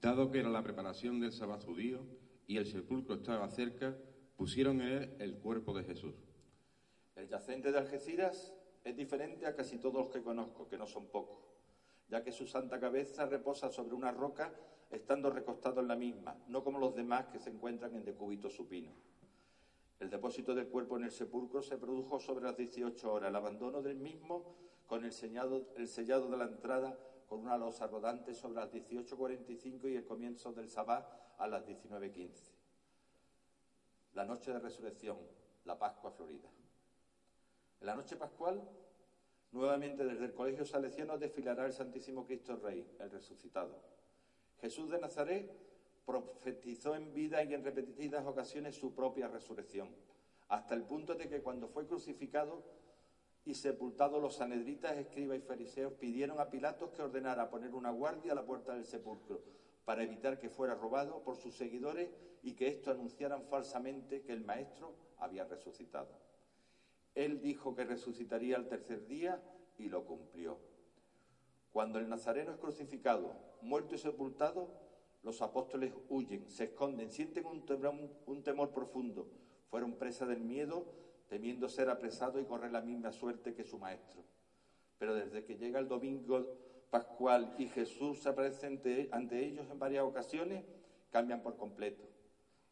Dado 0.01 0.31
que 0.31 0.41
era 0.41 0.49
la 0.49 0.63
preparación 0.63 1.21
del 1.21 1.33
sábado 1.33 1.65
judío 1.65 2.07
y 2.47 2.57
el 2.57 2.67
sepulcro 2.67 3.15
estaba 3.15 3.49
cerca, 3.49 3.97
pusieron 4.37 4.81
en 4.81 4.89
él 4.89 5.17
el 5.19 5.39
cuerpo 5.39 5.77
de 5.77 5.85
Jesús. 5.85 6.15
El 7.15 7.29
yacente 7.29 7.71
de 7.71 7.79
Algeciras 7.79 8.53
es 8.85 8.97
diferente 8.97 9.47
a 9.47 9.55
casi 9.55 9.79
todos 9.79 9.95
los 9.95 10.11
que 10.11 10.23
conozco, 10.23 10.69
que 10.69 10.79
no 10.79 10.87
son 10.87 11.07
pocos, 11.07 11.39
ya 12.09 12.23
que 12.23 12.33
su 12.33 12.47
santa 12.47 12.81
cabeza 12.81 13.27
reposa 13.27 13.71
sobre 13.71 13.95
una 13.95 14.11
roca 14.11 14.53
estando 14.93 15.31
recostado 15.31 15.81
en 15.81 15.89
la 15.89 15.97
misma, 15.97 16.37
no 16.49 16.63
como 16.63 16.79
los 16.79 16.95
demás 16.95 17.27
que 17.27 17.39
se 17.39 17.51
encuentran 17.51 17.95
en 17.97 18.05
decúbito 18.05 18.51
supino. 18.51 18.93
El 19.99 20.11
depósito 20.11 20.55
del 20.55 20.69
cuerpo 20.69 20.97
en 20.97 21.05
el 21.05 21.11
sepulcro 21.11 21.63
se 21.63 21.79
produjo 21.79 22.21
sobre 22.21 22.45
las 22.45 22.57
18 22.57 23.13
horas, 23.13 23.31
el 23.31 23.37
abandono 23.37 23.83
del 23.83 23.97
mismo 23.97 24.57
con 24.87 25.05
el, 25.05 25.13
sellado, 25.13 25.69
el 25.77 25.89
sellado 25.89 26.29
de 26.29 26.37
la 26.37 26.45
entrada 26.45 26.99
con 27.29 27.41
una 27.41 27.57
losa 27.57 27.87
rodante 27.87 28.35
sobre 28.35 28.57
las 28.57 28.73
18.45 28.73 29.91
y 29.91 29.97
el 29.97 30.05
comienzo 30.05 30.53
del 30.53 30.69
sabá 30.69 31.35
a 31.39 31.47
las 31.47 31.65
19.15. 31.67 32.31
La 34.15 34.27
noche 34.27 34.53
de 34.53 34.59
resurrección, 34.59 35.17
la 35.65 35.79
Pascua 35.79 36.11
Florida. 36.11 36.51
En 37.81 37.87
la 37.87 37.95
noche 37.95 38.17
pascual, 38.17 38.61
nuevamente 39.53 40.05
desde 40.05 40.27
el 40.27 40.35
Colegio 40.35 40.67
Salesiano 40.67 41.17
desfilará 41.17 41.65
el 41.65 41.73
Santísimo 41.73 42.27
Cristo 42.27 42.57
Rey, 42.57 42.87
el 42.99 43.11
resucitado. 43.11 43.81
Jesús 44.63 44.91
de 44.91 45.01
Nazaret 45.01 45.51
profetizó 46.07 46.95
en 46.95 47.13
vida 47.13 47.43
y 47.43 47.53
en 47.53 47.65
repetidas 47.65 48.25
ocasiones 48.25 48.77
su 48.77 48.95
propia 48.95 49.27
resurrección, 49.27 49.89
hasta 50.47 50.77
el 50.77 50.85
punto 50.85 51.17
de 51.17 51.29
que 51.29 51.43
cuando 51.43 51.67
fue 51.67 51.85
crucificado 51.85 52.63
y 53.45 53.55
sepultado 53.55 54.21
los 54.21 54.37
sanedritas, 54.37 54.97
escribas 54.97 55.39
y 55.39 55.41
fariseos 55.41 55.95
pidieron 55.95 56.39
a 56.39 56.49
Pilatos 56.49 56.93
que 56.93 57.03
ordenara 57.03 57.51
poner 57.51 57.75
una 57.75 57.91
guardia 57.91 58.33
a 58.33 58.35
la 58.37 58.47
puerta 58.47 58.73
del 58.73 58.85
sepulcro 58.85 59.43
para 59.85 60.05
evitar 60.05 60.39
que 60.39 60.49
fuera 60.49 60.77
robado 60.77 61.25
por 61.25 61.37
sus 61.37 61.57
seguidores 61.57 62.11
y 62.45 62.55
que 62.55 62.69
esto 62.69 62.93
anunciaran 62.93 63.43
falsamente 63.47 64.23
que 64.23 64.33
el 64.33 64.45
Maestro 64.45 64.95
había 65.19 65.45
resucitado. 65.45 66.21
Él 67.17 67.41
dijo 67.41 67.75
que 67.75 67.83
resucitaría 67.83 68.55
al 68.55 68.69
tercer 68.69 69.09
día 69.09 69.43
y 69.77 69.89
lo 69.89 70.05
cumplió. 70.05 70.61
Cuando 71.73 71.99
el 71.99 72.09
Nazareno 72.09 72.53
es 72.53 72.59
crucificado, 72.59 73.35
muerto 73.63 73.95
y 73.95 73.99
sepultado, 73.99 74.69
los 75.23 75.41
apóstoles 75.41 75.95
huyen, 76.11 76.51
se 76.51 76.65
esconden, 76.65 77.11
sienten 77.11 77.47
un 77.47 78.43
temor, 78.43 78.71
profundo. 78.73 79.27
Fueron 79.71 79.95
presa 79.95 80.27
del 80.27 80.41
miedo, 80.41 80.85
temiendo 81.29 81.71
ser 81.71 81.89
apresados 81.89 82.43
y 82.43 82.45
correr 82.45 82.73
la 82.73 82.83
misma 82.83 83.11
suerte 83.11 83.55
que 83.55 83.65
su 83.65 83.79
maestro. 83.79 84.23
Pero 84.99 85.15
desde 85.15 85.45
que 85.45 85.57
llega 85.57 85.79
el 85.81 85.89
domingo 85.89 86.47
pascual 86.91 87.55
y 87.57 87.69
Jesús 87.69 88.21
se 88.21 88.29
aparece 88.29 88.67
ante 89.11 89.45
ellos 89.45 89.67
en 89.71 89.79
varias 89.79 90.05
ocasiones, 90.05 90.65
cambian 91.11 91.43
por 91.43 91.57
completo. 91.57 92.05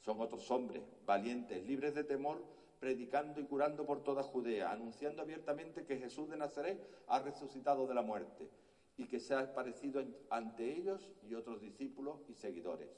Son 0.01 0.21
otros 0.21 0.51
hombres, 0.51 0.83
valientes, 1.07 1.65
libres 1.67 1.95
de 1.95 2.05
temor, 2.05 2.43
predicando 2.81 3.41
y 3.41 3.45
curando 3.45 3.87
por 3.87 4.03
toda 4.03 4.23
Judea, 4.23 4.71
anunciando 4.71 5.23
abiertamente 5.23 5.87
que 5.87 5.97
Jesús 5.97 6.29
de 6.29 6.37
Nazaret 6.37 6.87
ha 7.07 7.21
resucitado 7.21 7.87
de 7.87 7.95
la 7.95 8.03
muerte 8.03 8.51
y 9.01 9.07
que 9.07 9.19
se 9.19 9.33
ha 9.33 9.41
aparecido 9.41 10.05
ante 10.29 10.77
ellos 10.77 11.11
y 11.23 11.35
otros 11.35 11.59
discípulos 11.59 12.21
y 12.29 12.35
seguidores. 12.35 12.91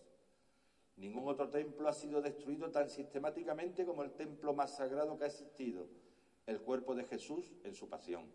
Ningún 0.96 1.28
otro 1.28 1.48
templo 1.48 1.88
ha 1.88 1.92
sido 1.92 2.20
destruido 2.20 2.72
tan 2.72 2.90
sistemáticamente 2.90 3.86
como 3.86 4.02
el 4.02 4.10
templo 4.10 4.52
más 4.52 4.74
sagrado 4.74 5.16
que 5.16 5.22
ha 5.22 5.28
existido, 5.28 5.86
el 6.46 6.60
cuerpo 6.60 6.96
de 6.96 7.04
Jesús 7.04 7.54
en 7.62 7.76
su 7.76 7.88
pasión. 7.88 8.28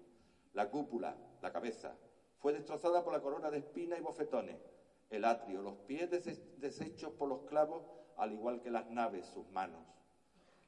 La 0.54 0.70
cúpula, 0.70 1.18
la 1.42 1.52
cabeza, 1.52 1.98
fue 2.38 2.54
destrozada 2.54 3.04
por 3.04 3.12
la 3.12 3.22
corona 3.22 3.52
de 3.52 3.58
espinas 3.58 4.00
y 4.00 4.02
bofetones, 4.02 4.62
el 5.10 5.26
atrio, 5.26 5.62
los 5.62 5.76
pies 5.80 6.10
deshechos 6.10 7.12
por 7.12 7.28
los 7.28 7.42
clavos, 7.50 7.84
al 8.16 8.32
igual 8.32 8.62
que 8.62 8.72
las 8.72 8.90
naves, 8.90 9.26
sus 9.26 9.50
manos, 9.50 9.86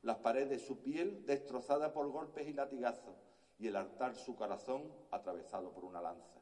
las 0.01 0.17
paredes, 0.17 0.67
su 0.67 0.81
piel 0.81 1.25
destrozada 1.25 1.93
por 1.93 2.11
golpes 2.11 2.45
y 2.45 2.51
latigazos, 2.51 3.15
y 3.57 3.67
el 3.67 3.77
altar, 3.77 4.15
su 4.15 4.35
corazón, 4.35 4.91
atravesado 5.11 5.71
por 5.71 5.85
una 5.85 6.01
lanza. 6.01 6.38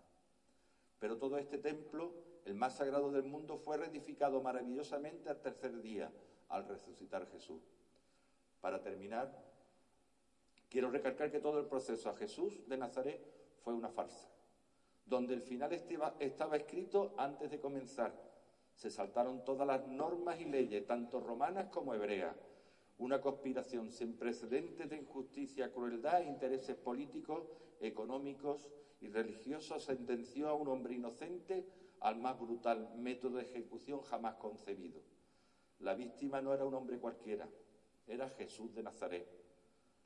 Pero 1.00 1.18
todo 1.18 1.38
este 1.38 1.58
templo, 1.58 2.14
el 2.46 2.56
más 2.56 2.78
sagrado 2.78 3.12
del 3.12 3.24
mundo, 3.24 3.58
fue 3.58 3.78
reedificado 3.78 4.42
maravillosamente 4.42 5.30
al 5.30 5.42
tercer 5.42 5.82
día, 5.82 6.12
al 6.50 6.68
resucitar 6.68 7.28
Jesús. 7.28 7.62
Para 8.62 8.82
terminar, 8.82 9.32
quiero 10.70 10.90
recalcar 10.90 11.32
que 11.32 11.40
todo 11.40 11.60
el 11.60 11.68
proceso 11.68 12.10
a 12.10 12.16
Jesús 12.16 12.68
de 12.68 12.78
Nazaret 12.78 13.22
fue 13.64 13.74
una 13.74 13.90
farsa 13.90 14.28
donde 15.08 15.34
el 15.34 15.42
final 15.42 15.72
estaba 16.20 16.58
escrito 16.58 17.14
antes 17.18 17.50
de 17.50 17.60
comenzar. 17.60 18.14
Se 18.76 18.92
saltaron 18.92 19.44
todas 19.44 19.66
las 19.66 19.88
normas 19.88 20.40
y 20.40 20.46
leyes, 20.46 20.86
tanto 20.86 21.20
romanas 21.20 21.68
como 21.68 21.94
hebreas. 21.94 22.36
Una 23.00 23.22
conspiración 23.22 23.92
sin 23.92 24.18
precedentes 24.18 24.90
de 24.90 24.98
injusticia, 24.98 25.72
crueldad 25.72 26.22
e 26.22 26.28
intereses 26.28 26.76
políticos, 26.76 27.48
económicos 27.80 28.70
y 29.02 29.08
religiosos 29.10 29.84
sentenció 29.84 30.50
a 30.50 30.54
un 30.54 30.68
hombre 30.68 30.96
inocente 30.96 31.68
al 32.00 32.18
más 32.18 32.40
brutal 32.40 32.92
método 32.96 33.38
de 33.38 33.44
ejecución 33.44 34.02
jamás 34.02 34.36
concebido. 34.36 35.02
La 35.80 35.94
víctima 35.94 36.42
no 36.42 36.54
era 36.54 36.66
un 36.66 36.74
hombre 36.74 36.98
cualquiera, 36.98 37.48
era 38.08 38.30
Jesús 38.30 38.74
de 38.74 38.82
Nazaret. 38.82 39.28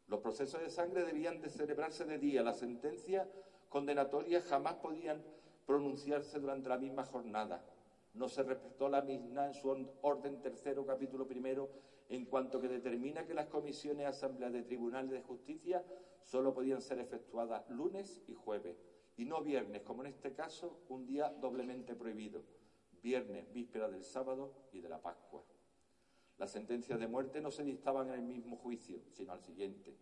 Los 0.08 0.20
procesos 0.20 0.62
de 0.62 0.70
sangre 0.70 1.06
debían 1.06 1.40
de 1.40 1.50
celebrarse 1.50 2.04
de 2.04 2.18
día, 2.18 2.44
la 2.44 2.54
sentencia 2.54 3.30
condenatorias 3.70 4.44
jamás 4.44 4.76
podían 4.76 5.24
pronunciarse 5.66 6.40
durante 6.40 6.68
la 6.68 6.78
misma 6.78 7.06
jornada. 7.06 7.64
No 8.14 8.28
se 8.28 8.44
respetó 8.44 8.90
la 8.90 9.02
misma 9.02 9.48
en 9.48 9.54
su 9.54 9.70
orden 10.02 10.42
tercero, 10.42 10.86
capítulo 10.86 11.26
primero, 11.26 11.70
en 12.12 12.26
cuanto 12.26 12.60
que 12.60 12.68
determina 12.68 13.26
que 13.26 13.34
las 13.34 13.48
comisiones 13.48 14.06
asambleas 14.06 14.52
de 14.52 14.64
tribunales 14.64 15.12
de 15.12 15.22
justicia 15.22 15.86
solo 16.24 16.54
podían 16.54 16.82
ser 16.82 17.00
efectuadas 17.00 17.70
lunes 17.70 18.22
y 18.28 18.34
jueves, 18.34 18.76
y 19.16 19.24
no 19.24 19.42
viernes, 19.42 19.82
como 19.84 20.04
en 20.04 20.08
este 20.08 20.34
caso, 20.34 20.82
un 20.90 21.06
día 21.06 21.30
doblemente 21.30 21.96
prohibido, 21.96 22.44
viernes, 23.02 23.52
víspera 23.54 23.88
del 23.90 24.04
sábado 24.04 24.54
y 24.74 24.82
de 24.82 24.90
la 24.90 25.02
Pascua. 25.02 25.44
Las 26.38 26.52
sentencias 26.52 27.00
de 27.00 27.08
muerte 27.08 27.40
no 27.40 27.50
se 27.50 27.64
dictaban 27.64 28.10
en 28.10 28.16
el 28.16 28.24
mismo 28.24 28.58
juicio, 28.58 29.00
sino 29.12 29.32
al 29.32 29.42
siguiente. 29.42 29.96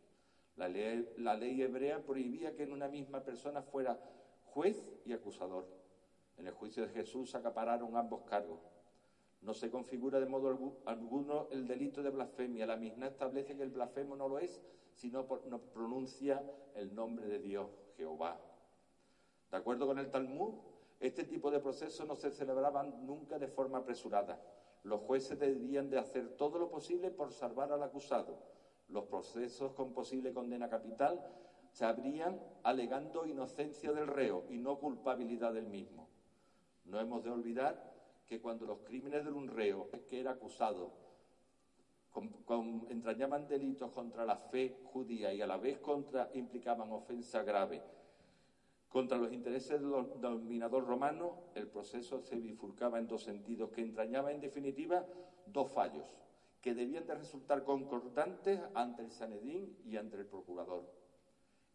La 0.55 0.67
ley, 0.67 1.61
hebrea 1.61 2.03
prohibía 2.03 2.55
que 2.55 2.63
en 2.63 2.73
una 2.73 2.87
misma 2.87 3.23
persona 3.23 3.61
fuera 3.61 3.99
juez 4.45 4.83
y 5.05 5.13
acusador. 5.13 5.67
En 6.37 6.47
el 6.47 6.53
juicio 6.53 6.87
de 6.87 6.89
Jesús 6.89 7.35
acapararon 7.35 7.95
ambos 7.95 8.23
cargos. 8.23 8.59
No 9.41 9.53
se 9.53 9.71
configura 9.71 10.19
de 10.19 10.25
modo 10.25 10.75
alguno 10.85 11.47
el 11.51 11.67
delito 11.67 12.03
de 12.03 12.09
blasfemia. 12.09 12.65
La 12.65 12.75
misma 12.75 13.07
establece 13.07 13.55
que 13.55 13.63
el 13.63 13.69
blasfemo 13.69 14.15
no 14.15 14.27
lo 14.27 14.39
es 14.39 14.61
si 14.93 15.09
no 15.09 15.25
pronuncia 15.73 16.43
el 16.75 16.93
nombre 16.93 17.27
de 17.27 17.39
Dios, 17.39 17.69
Jehová. 17.95 18.39
De 19.49 19.57
acuerdo 19.57 19.87
con 19.87 19.97
el 19.97 20.11
Talmud, 20.11 20.55
este 20.99 21.23
tipo 21.23 21.49
de 21.49 21.59
procesos 21.59 22.05
no 22.05 22.15
se 22.15 22.31
celebraban 22.31 23.05
nunca 23.05 23.39
de 23.39 23.47
forma 23.47 23.79
apresurada. 23.79 24.41
Los 24.83 25.01
jueces 25.01 25.39
debían 25.39 25.89
de 25.89 25.99
hacer 25.99 26.35
todo 26.35 26.59
lo 26.59 26.69
posible 26.69 27.09
por 27.09 27.31
salvar 27.31 27.71
al 27.71 27.83
acusado 27.83 28.37
los 28.89 29.05
procesos 29.05 29.73
con 29.73 29.93
posible 29.93 30.33
condena 30.33 30.69
capital 30.69 31.23
se 31.71 31.85
abrían 31.85 32.41
alegando 32.63 33.25
inocencia 33.25 33.91
del 33.91 34.07
reo 34.07 34.45
y 34.49 34.57
no 34.57 34.79
culpabilidad 34.79 35.53
del 35.53 35.67
mismo. 35.67 36.07
No 36.85 36.99
hemos 36.99 37.23
de 37.23 37.29
olvidar 37.29 37.98
que 38.29 38.39
cuando 38.39 38.65
los 38.65 38.79
crímenes 38.79 39.25
de 39.25 39.31
un 39.31 39.47
reo 39.47 39.89
que 40.07 40.21
era 40.21 40.31
acusado 40.31 40.93
entrañaban 42.89 43.47
delitos 43.47 43.91
contra 43.91 44.23
la 44.23 44.37
fe 44.37 44.79
judía 44.85 45.33
y 45.33 45.41
a 45.41 45.47
la 45.47 45.57
vez 45.57 45.79
contra, 45.79 46.29
implicaban 46.33 46.91
ofensa 46.91 47.43
grave 47.43 47.81
contra 48.89 49.19
los 49.19 49.31
intereses 49.31 49.79
del 49.79 49.91
dominador 50.19 50.85
romano, 50.87 51.43
el 51.53 51.67
proceso 51.67 52.21
se 52.21 52.37
bifurcaba 52.37 52.97
en 52.97 53.07
dos 53.07 53.23
sentidos, 53.23 53.69
que 53.69 53.81
entrañaba 53.81 54.31
en 54.31 54.41
definitiva 54.41 55.05
dos 55.45 55.71
fallos 55.71 56.17
que 56.59 56.73
debían 56.73 57.05
de 57.05 57.15
resultar 57.15 57.63
concordantes 57.63 58.59
ante 58.73 59.03
el 59.03 59.11
Sanedín 59.11 59.77
y 59.85 59.95
ante 59.95 60.17
el 60.17 60.25
procurador. 60.25 60.91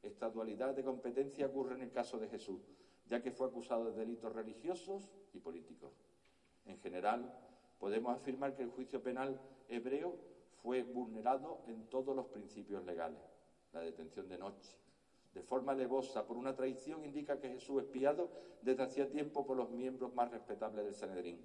Esta 0.02 0.28
dualidad 0.28 0.74
de 0.74 0.84
competencia 0.84 1.46
ocurre 1.46 1.76
en 1.76 1.82
el 1.82 1.90
caso 1.92 2.18
de 2.18 2.28
Jesús, 2.28 2.60
ya 3.06 3.22
que 3.22 3.30
fue 3.30 3.46
acusado 3.46 3.90
de 3.90 3.96
delitos 3.96 4.34
religiosos 4.34 5.08
y 5.32 5.38
políticos. 5.38 5.92
En 6.66 6.78
general, 6.78 7.32
podemos 7.78 8.16
afirmar 8.16 8.54
que 8.54 8.62
el 8.62 8.70
juicio 8.70 9.02
penal 9.02 9.40
hebreo 9.68 10.16
fue 10.62 10.82
vulnerado 10.82 11.62
en 11.66 11.84
todos 11.88 12.14
los 12.14 12.26
principios 12.26 12.84
legales. 12.84 13.20
La 13.72 13.80
detención 13.80 14.28
de 14.28 14.38
noche, 14.38 14.76
de 15.34 15.42
forma 15.42 15.74
levosa 15.74 16.26
por 16.26 16.36
una 16.36 16.54
traición, 16.54 17.04
indica 17.04 17.40
que 17.40 17.50
Jesús 17.50 17.82
es 17.82 17.88
piado 17.88 18.30
desde 18.62 18.82
hacía 18.82 19.10
tiempo 19.10 19.44
por 19.44 19.56
los 19.56 19.70
miembros 19.70 20.14
más 20.14 20.30
respetables 20.30 20.84
del 20.84 20.94
Sanedrín 20.94 21.44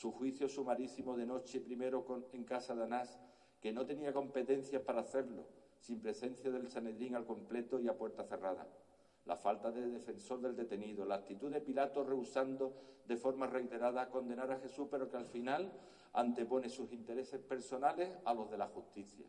su 0.00 0.12
juicio 0.12 0.48
sumarísimo 0.48 1.16
de 1.16 1.26
noche 1.26 1.60
primero 1.60 2.24
en 2.32 2.44
casa 2.44 2.74
de 2.74 2.84
Anás, 2.84 3.20
que 3.60 3.72
no 3.72 3.84
tenía 3.84 4.12
competencias 4.12 4.82
para 4.82 5.00
hacerlo, 5.00 5.46
sin 5.78 6.00
presencia 6.00 6.50
del 6.50 6.68
Sanedrín 6.68 7.14
al 7.14 7.26
completo 7.26 7.78
y 7.80 7.88
a 7.88 7.96
puerta 7.96 8.24
cerrada. 8.24 8.66
La 9.26 9.36
falta 9.36 9.70
de 9.70 9.88
defensor 9.88 10.40
del 10.40 10.56
detenido, 10.56 11.04
la 11.04 11.16
actitud 11.16 11.52
de 11.52 11.60
Pilato 11.60 12.04
rehusando 12.04 12.74
de 13.06 13.16
forma 13.16 13.46
reiterada 13.46 14.08
condenar 14.08 14.50
a 14.50 14.58
Jesús, 14.58 14.88
pero 14.90 15.10
que 15.10 15.16
al 15.16 15.26
final 15.26 15.72
antepone 16.12 16.68
sus 16.68 16.92
intereses 16.92 17.40
personales 17.40 18.10
a 18.24 18.34
los 18.34 18.50
de 18.50 18.58
la 18.58 18.68
justicia. 18.68 19.26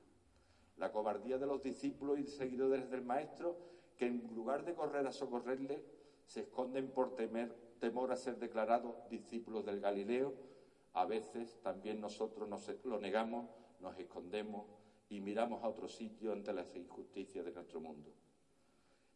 La 0.77 0.91
cobardía 0.91 1.37
de 1.37 1.45
los 1.45 1.61
discípulos 1.61 2.19
y 2.19 2.25
seguidores 2.25 2.89
del 2.89 3.03
Maestro, 3.03 3.57
que 3.97 4.07
en 4.07 4.33
lugar 4.33 4.65
de 4.65 4.73
correr 4.73 5.05
a 5.05 5.11
socorrerle, 5.11 5.83
se 6.25 6.41
esconden 6.41 6.89
por 6.91 7.15
temor 7.15 8.11
a 8.11 8.15
ser 8.15 8.37
declarados 8.39 8.95
discípulos 9.09 9.65
del 9.65 9.79
Galileo 9.79 10.51
a 10.93 11.05
veces 11.05 11.59
también 11.61 12.01
nosotros 12.01 12.49
nos, 12.49 12.69
lo 12.83 12.99
negamos, 12.99 13.49
nos 13.79 13.97
escondemos 13.97 14.67
y 15.09 15.21
miramos 15.21 15.63
a 15.63 15.69
otro 15.69 15.87
sitio 15.87 16.33
ante 16.33 16.53
las 16.53 16.75
injusticias 16.75 17.45
de 17.45 17.51
nuestro 17.51 17.79
mundo. 17.79 18.11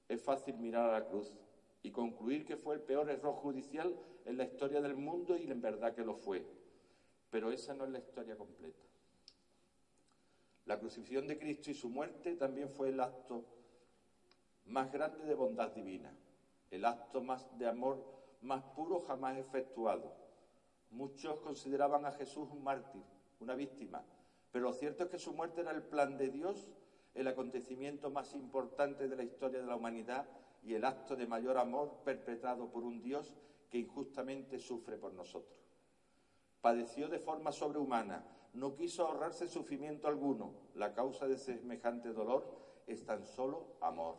Es 0.08 0.22
fácil 0.22 0.58
mirar 0.58 0.90
a 0.90 1.00
la 1.00 1.06
cruz 1.06 1.34
y 1.84 1.92
concluir 1.92 2.46
que 2.46 2.58
fue 2.58 2.76
el 2.76 2.82
peor 2.82 3.10
error 3.10 3.34
judicial 3.36 3.96
en 4.26 4.38
la 4.38 4.46
historia 4.46 4.82
del 4.82 4.96
mundo 4.96 5.38
y 5.38 5.50
en 5.50 5.62
verdad 5.62 5.94
que 5.94 6.04
lo 6.04 6.16
fue. 6.16 6.46
Pero 7.30 7.52
esa 7.52 7.74
no 7.74 7.86
es 7.86 7.92
la 7.92 8.00
historia 8.00 8.36
completa. 8.36 8.84
La 10.66 10.78
crucifixión 10.78 11.28
de 11.28 11.38
Cristo 11.38 11.70
y 11.70 11.74
su 11.74 11.90
muerte 11.90 12.36
también 12.36 12.70
fue 12.70 12.90
el 12.90 13.00
acto 13.00 13.44
más 14.66 14.92
grande 14.92 15.26
de 15.26 15.36
bondad 15.36 15.70
divina, 15.70 16.16
el 16.72 16.86
acto 16.86 17.22
más 17.22 17.46
de 17.58 17.68
amor 17.68 18.04
más 18.42 18.64
puro 18.64 19.00
jamás 19.00 19.38
efectuado 19.38 20.12
Muchos 20.90 21.40
consideraban 21.40 22.06
a 22.06 22.12
Jesús 22.12 22.48
un 22.52 22.64
mártir, 22.64 23.04
una 23.40 23.56
víctima, 23.56 24.04
pero 24.52 24.66
lo 24.66 24.74
cierto 24.74 25.04
es 25.04 25.10
que 25.10 25.18
su 25.18 25.34
muerte 25.34 25.62
era 25.62 25.72
el 25.72 25.82
plan 25.82 26.16
de 26.16 26.30
Dios, 26.30 26.70
el 27.16 27.28
acontecimiento 27.28 28.12
más 28.12 28.36
importante 28.36 29.08
de 29.08 29.16
la 29.16 29.24
historia 29.24 29.62
de 29.62 29.68
la 29.68 29.76
humanidad 29.76 30.28
y 30.64 30.74
el 30.74 30.86
acto 30.86 31.16
de 31.16 31.26
mayor 31.28 31.58
amor 31.58 32.02
perpetrado 32.04 32.70
por 32.70 32.84
un 32.84 33.02
Dios 33.02 33.34
que 33.70 33.80
injustamente 33.80 34.60
sufre 34.60 34.98
por 34.98 35.14
nosotros. 35.14 35.58
Padeció 36.62 37.08
de 37.08 37.20
forma 37.20 37.52
sobrehumana, 37.52 38.26
no 38.54 38.76
quiso 38.76 39.06
ahorrarse 39.06 39.48
sufrimiento 39.48 40.08
alguno. 40.08 40.54
La 40.76 40.94
causa 40.94 41.28
de 41.28 41.38
semejante 41.38 42.14
dolor 42.14 42.84
es 42.88 43.06
tan 43.06 43.26
solo 43.26 43.78
amor. 43.82 44.18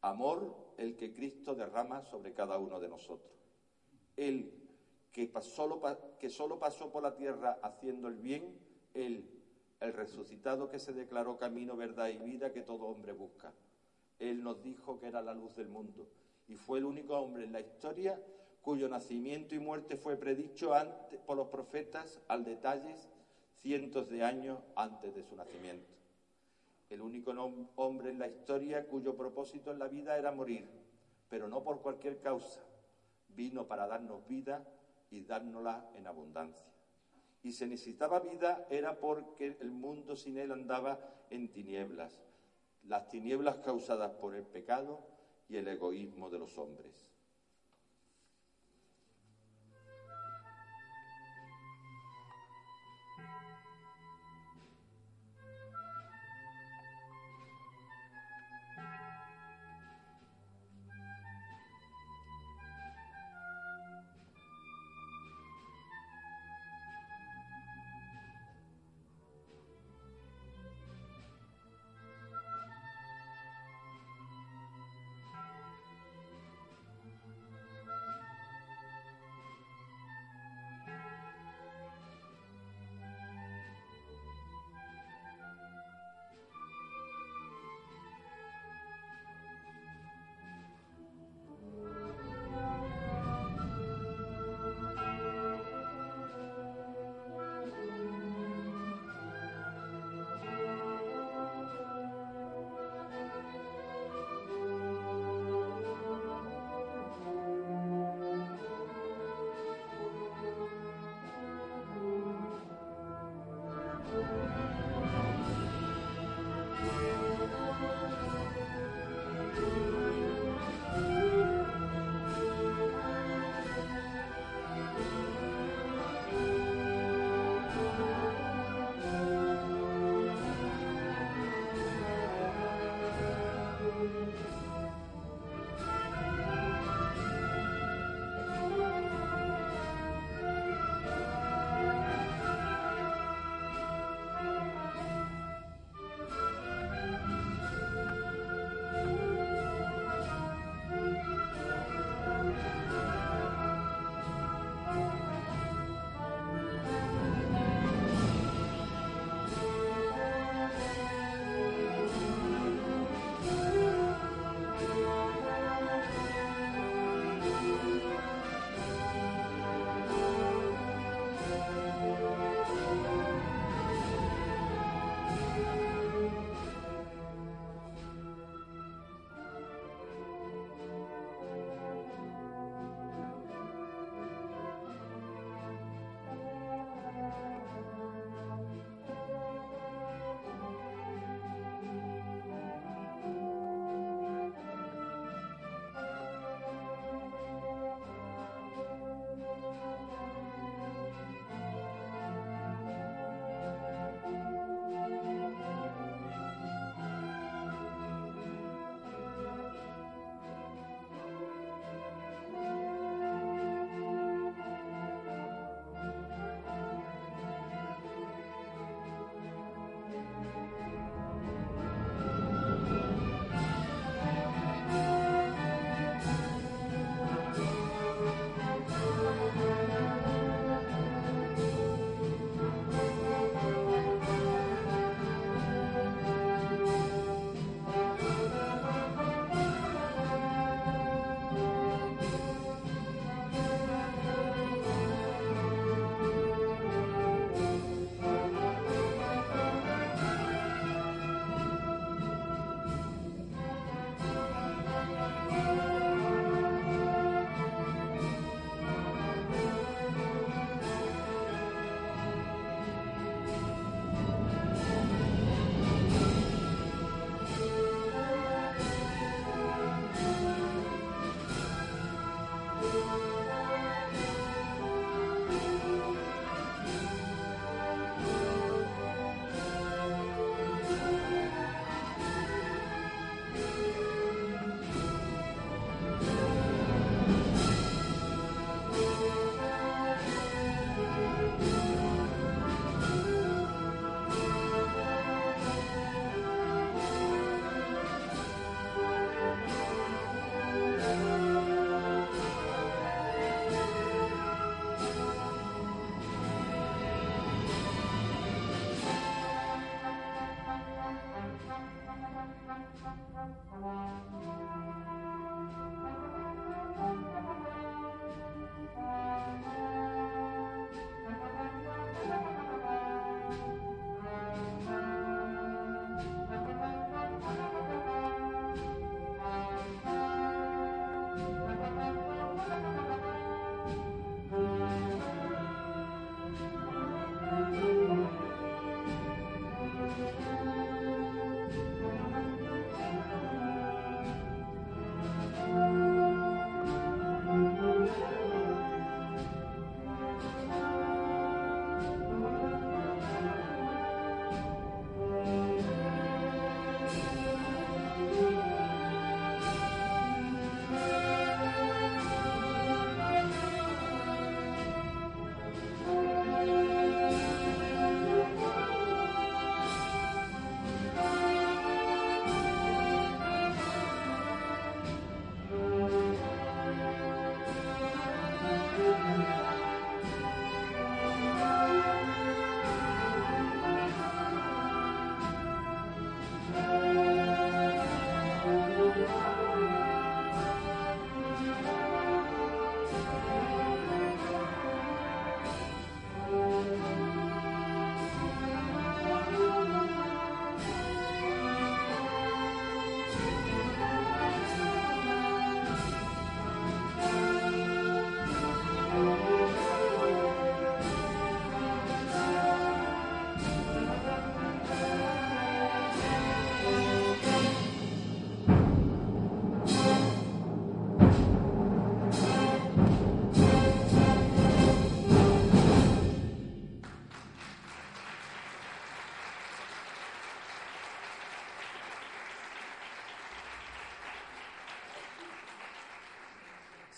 Amor 0.00 0.74
el 0.76 0.96
que 0.96 1.14
Cristo 1.14 1.54
derrama 1.54 2.02
sobre 2.02 2.34
cada 2.34 2.58
uno 2.58 2.80
de 2.80 2.88
nosotros. 2.88 3.32
Él 4.16 4.58
que 5.12 5.30
solo, 5.42 5.80
que 6.18 6.28
solo 6.30 6.58
pasó 6.58 6.90
por 6.90 7.02
la 7.02 7.14
tierra 7.14 7.58
haciendo 7.62 8.08
el 8.08 8.16
bien, 8.16 8.58
Él, 8.94 9.28
el 9.82 9.92
resucitado 9.92 10.70
que 10.70 10.78
se 10.78 10.92
declaró 10.92 11.38
camino, 11.38 11.76
verdad 11.76 12.08
y 12.08 12.18
vida 12.18 12.52
que 12.52 12.62
todo 12.62 12.86
hombre 12.86 13.12
busca. 13.12 13.52
Él 14.18 14.42
nos 14.42 14.62
dijo 14.62 15.00
que 15.00 15.08
era 15.08 15.22
la 15.22 15.34
luz 15.34 15.56
del 15.56 15.68
mundo 15.68 16.06
y 16.46 16.54
fue 16.54 16.78
el 16.78 16.84
único 16.84 17.18
hombre 17.18 17.44
en 17.44 17.52
la 17.52 17.60
historia 17.60 18.20
cuyo 18.60 18.88
nacimiento 18.88 19.54
y 19.54 19.58
muerte 19.58 19.96
fue 19.96 20.16
predicho 20.16 20.72
por 21.26 21.36
los 21.36 21.48
profetas 21.48 22.20
al 22.28 22.44
detalle 22.44 22.94
cientos 23.60 24.08
de 24.08 24.22
años 24.22 24.60
antes 24.76 25.14
de 25.14 25.24
su 25.24 25.34
nacimiento. 25.34 25.90
El 26.88 27.00
único 27.00 27.32
hombre 27.76 28.10
en 28.10 28.18
la 28.18 28.28
historia 28.28 28.86
cuyo 28.86 29.16
propósito 29.16 29.72
en 29.72 29.78
la 29.78 29.88
vida 29.88 30.16
era 30.16 30.30
morir, 30.30 30.68
pero 31.28 31.48
no 31.48 31.62
por 31.62 31.80
cualquier 31.80 32.20
causa. 32.20 32.60
Vino 33.30 33.66
para 33.66 33.86
darnos 33.86 34.26
vida 34.28 34.64
y 35.10 35.22
dárnosla 35.22 35.90
en 35.94 36.06
abundancia. 36.06 36.71
Y 37.42 37.52
se 37.52 37.66
necesitaba 37.66 38.20
vida 38.20 38.66
era 38.70 38.98
porque 38.98 39.56
el 39.60 39.70
mundo 39.70 40.16
sin 40.16 40.38
él 40.38 40.52
andaba 40.52 41.00
en 41.30 41.50
tinieblas, 41.52 42.22
las 42.84 43.08
tinieblas 43.08 43.58
causadas 43.58 44.12
por 44.12 44.34
el 44.34 44.44
pecado 44.44 45.04
y 45.48 45.56
el 45.56 45.68
egoísmo 45.68 46.30
de 46.30 46.38
los 46.38 46.56
hombres. 46.58 47.11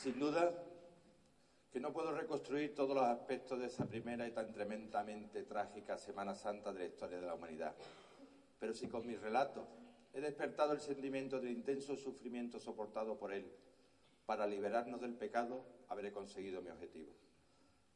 Sin 0.05 0.20
duda 0.20 0.52
que 1.72 1.81
no 1.81 1.90
puedo 1.90 2.12
reconstruir 2.12 2.74
todos 2.74 2.94
los 2.94 3.06
aspectos 3.06 3.59
de 3.59 3.68
esa 3.68 3.86
primera 3.86 4.28
y 4.28 4.32
tan 4.32 4.52
tremendamente 4.52 5.44
trágica 5.44 5.97
Semana 5.97 6.35
Santa 6.35 6.74
de 6.74 6.81
la 6.81 6.85
historia 6.85 7.18
de 7.18 7.26
la 7.26 7.35
humanidad, 7.35 7.74
pero 8.60 8.74
si 8.74 8.86
con 8.86 9.06
mi 9.06 9.16
relato 9.16 9.66
he 10.12 10.20
despertado 10.20 10.74
el 10.74 10.81
sentimiento 10.81 11.40
del 11.40 11.52
intenso 11.52 11.97
sufrimiento 11.97 12.60
soportado 12.60 13.16
por 13.16 13.32
él 13.32 13.51
para 14.26 14.47
liberarnos 14.47 15.01
del 15.01 15.14
pecado, 15.14 15.64
habré 15.89 16.12
conseguido 16.12 16.60
mi 16.60 16.68
objetivo. 16.68 17.14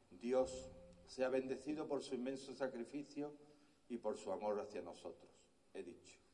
Dios 0.09 0.71
sea 1.05 1.29
bendecido 1.29 1.87
por 1.87 2.01
su 2.01 2.15
inmenso 2.15 2.55
sacrificio 2.55 3.35
y 3.87 3.97
por 3.97 4.17
su 4.17 4.31
amor 4.31 4.59
hacia 4.59 4.81
nosotros. 4.81 5.29
He 5.75 5.83
dicho. 5.83 6.28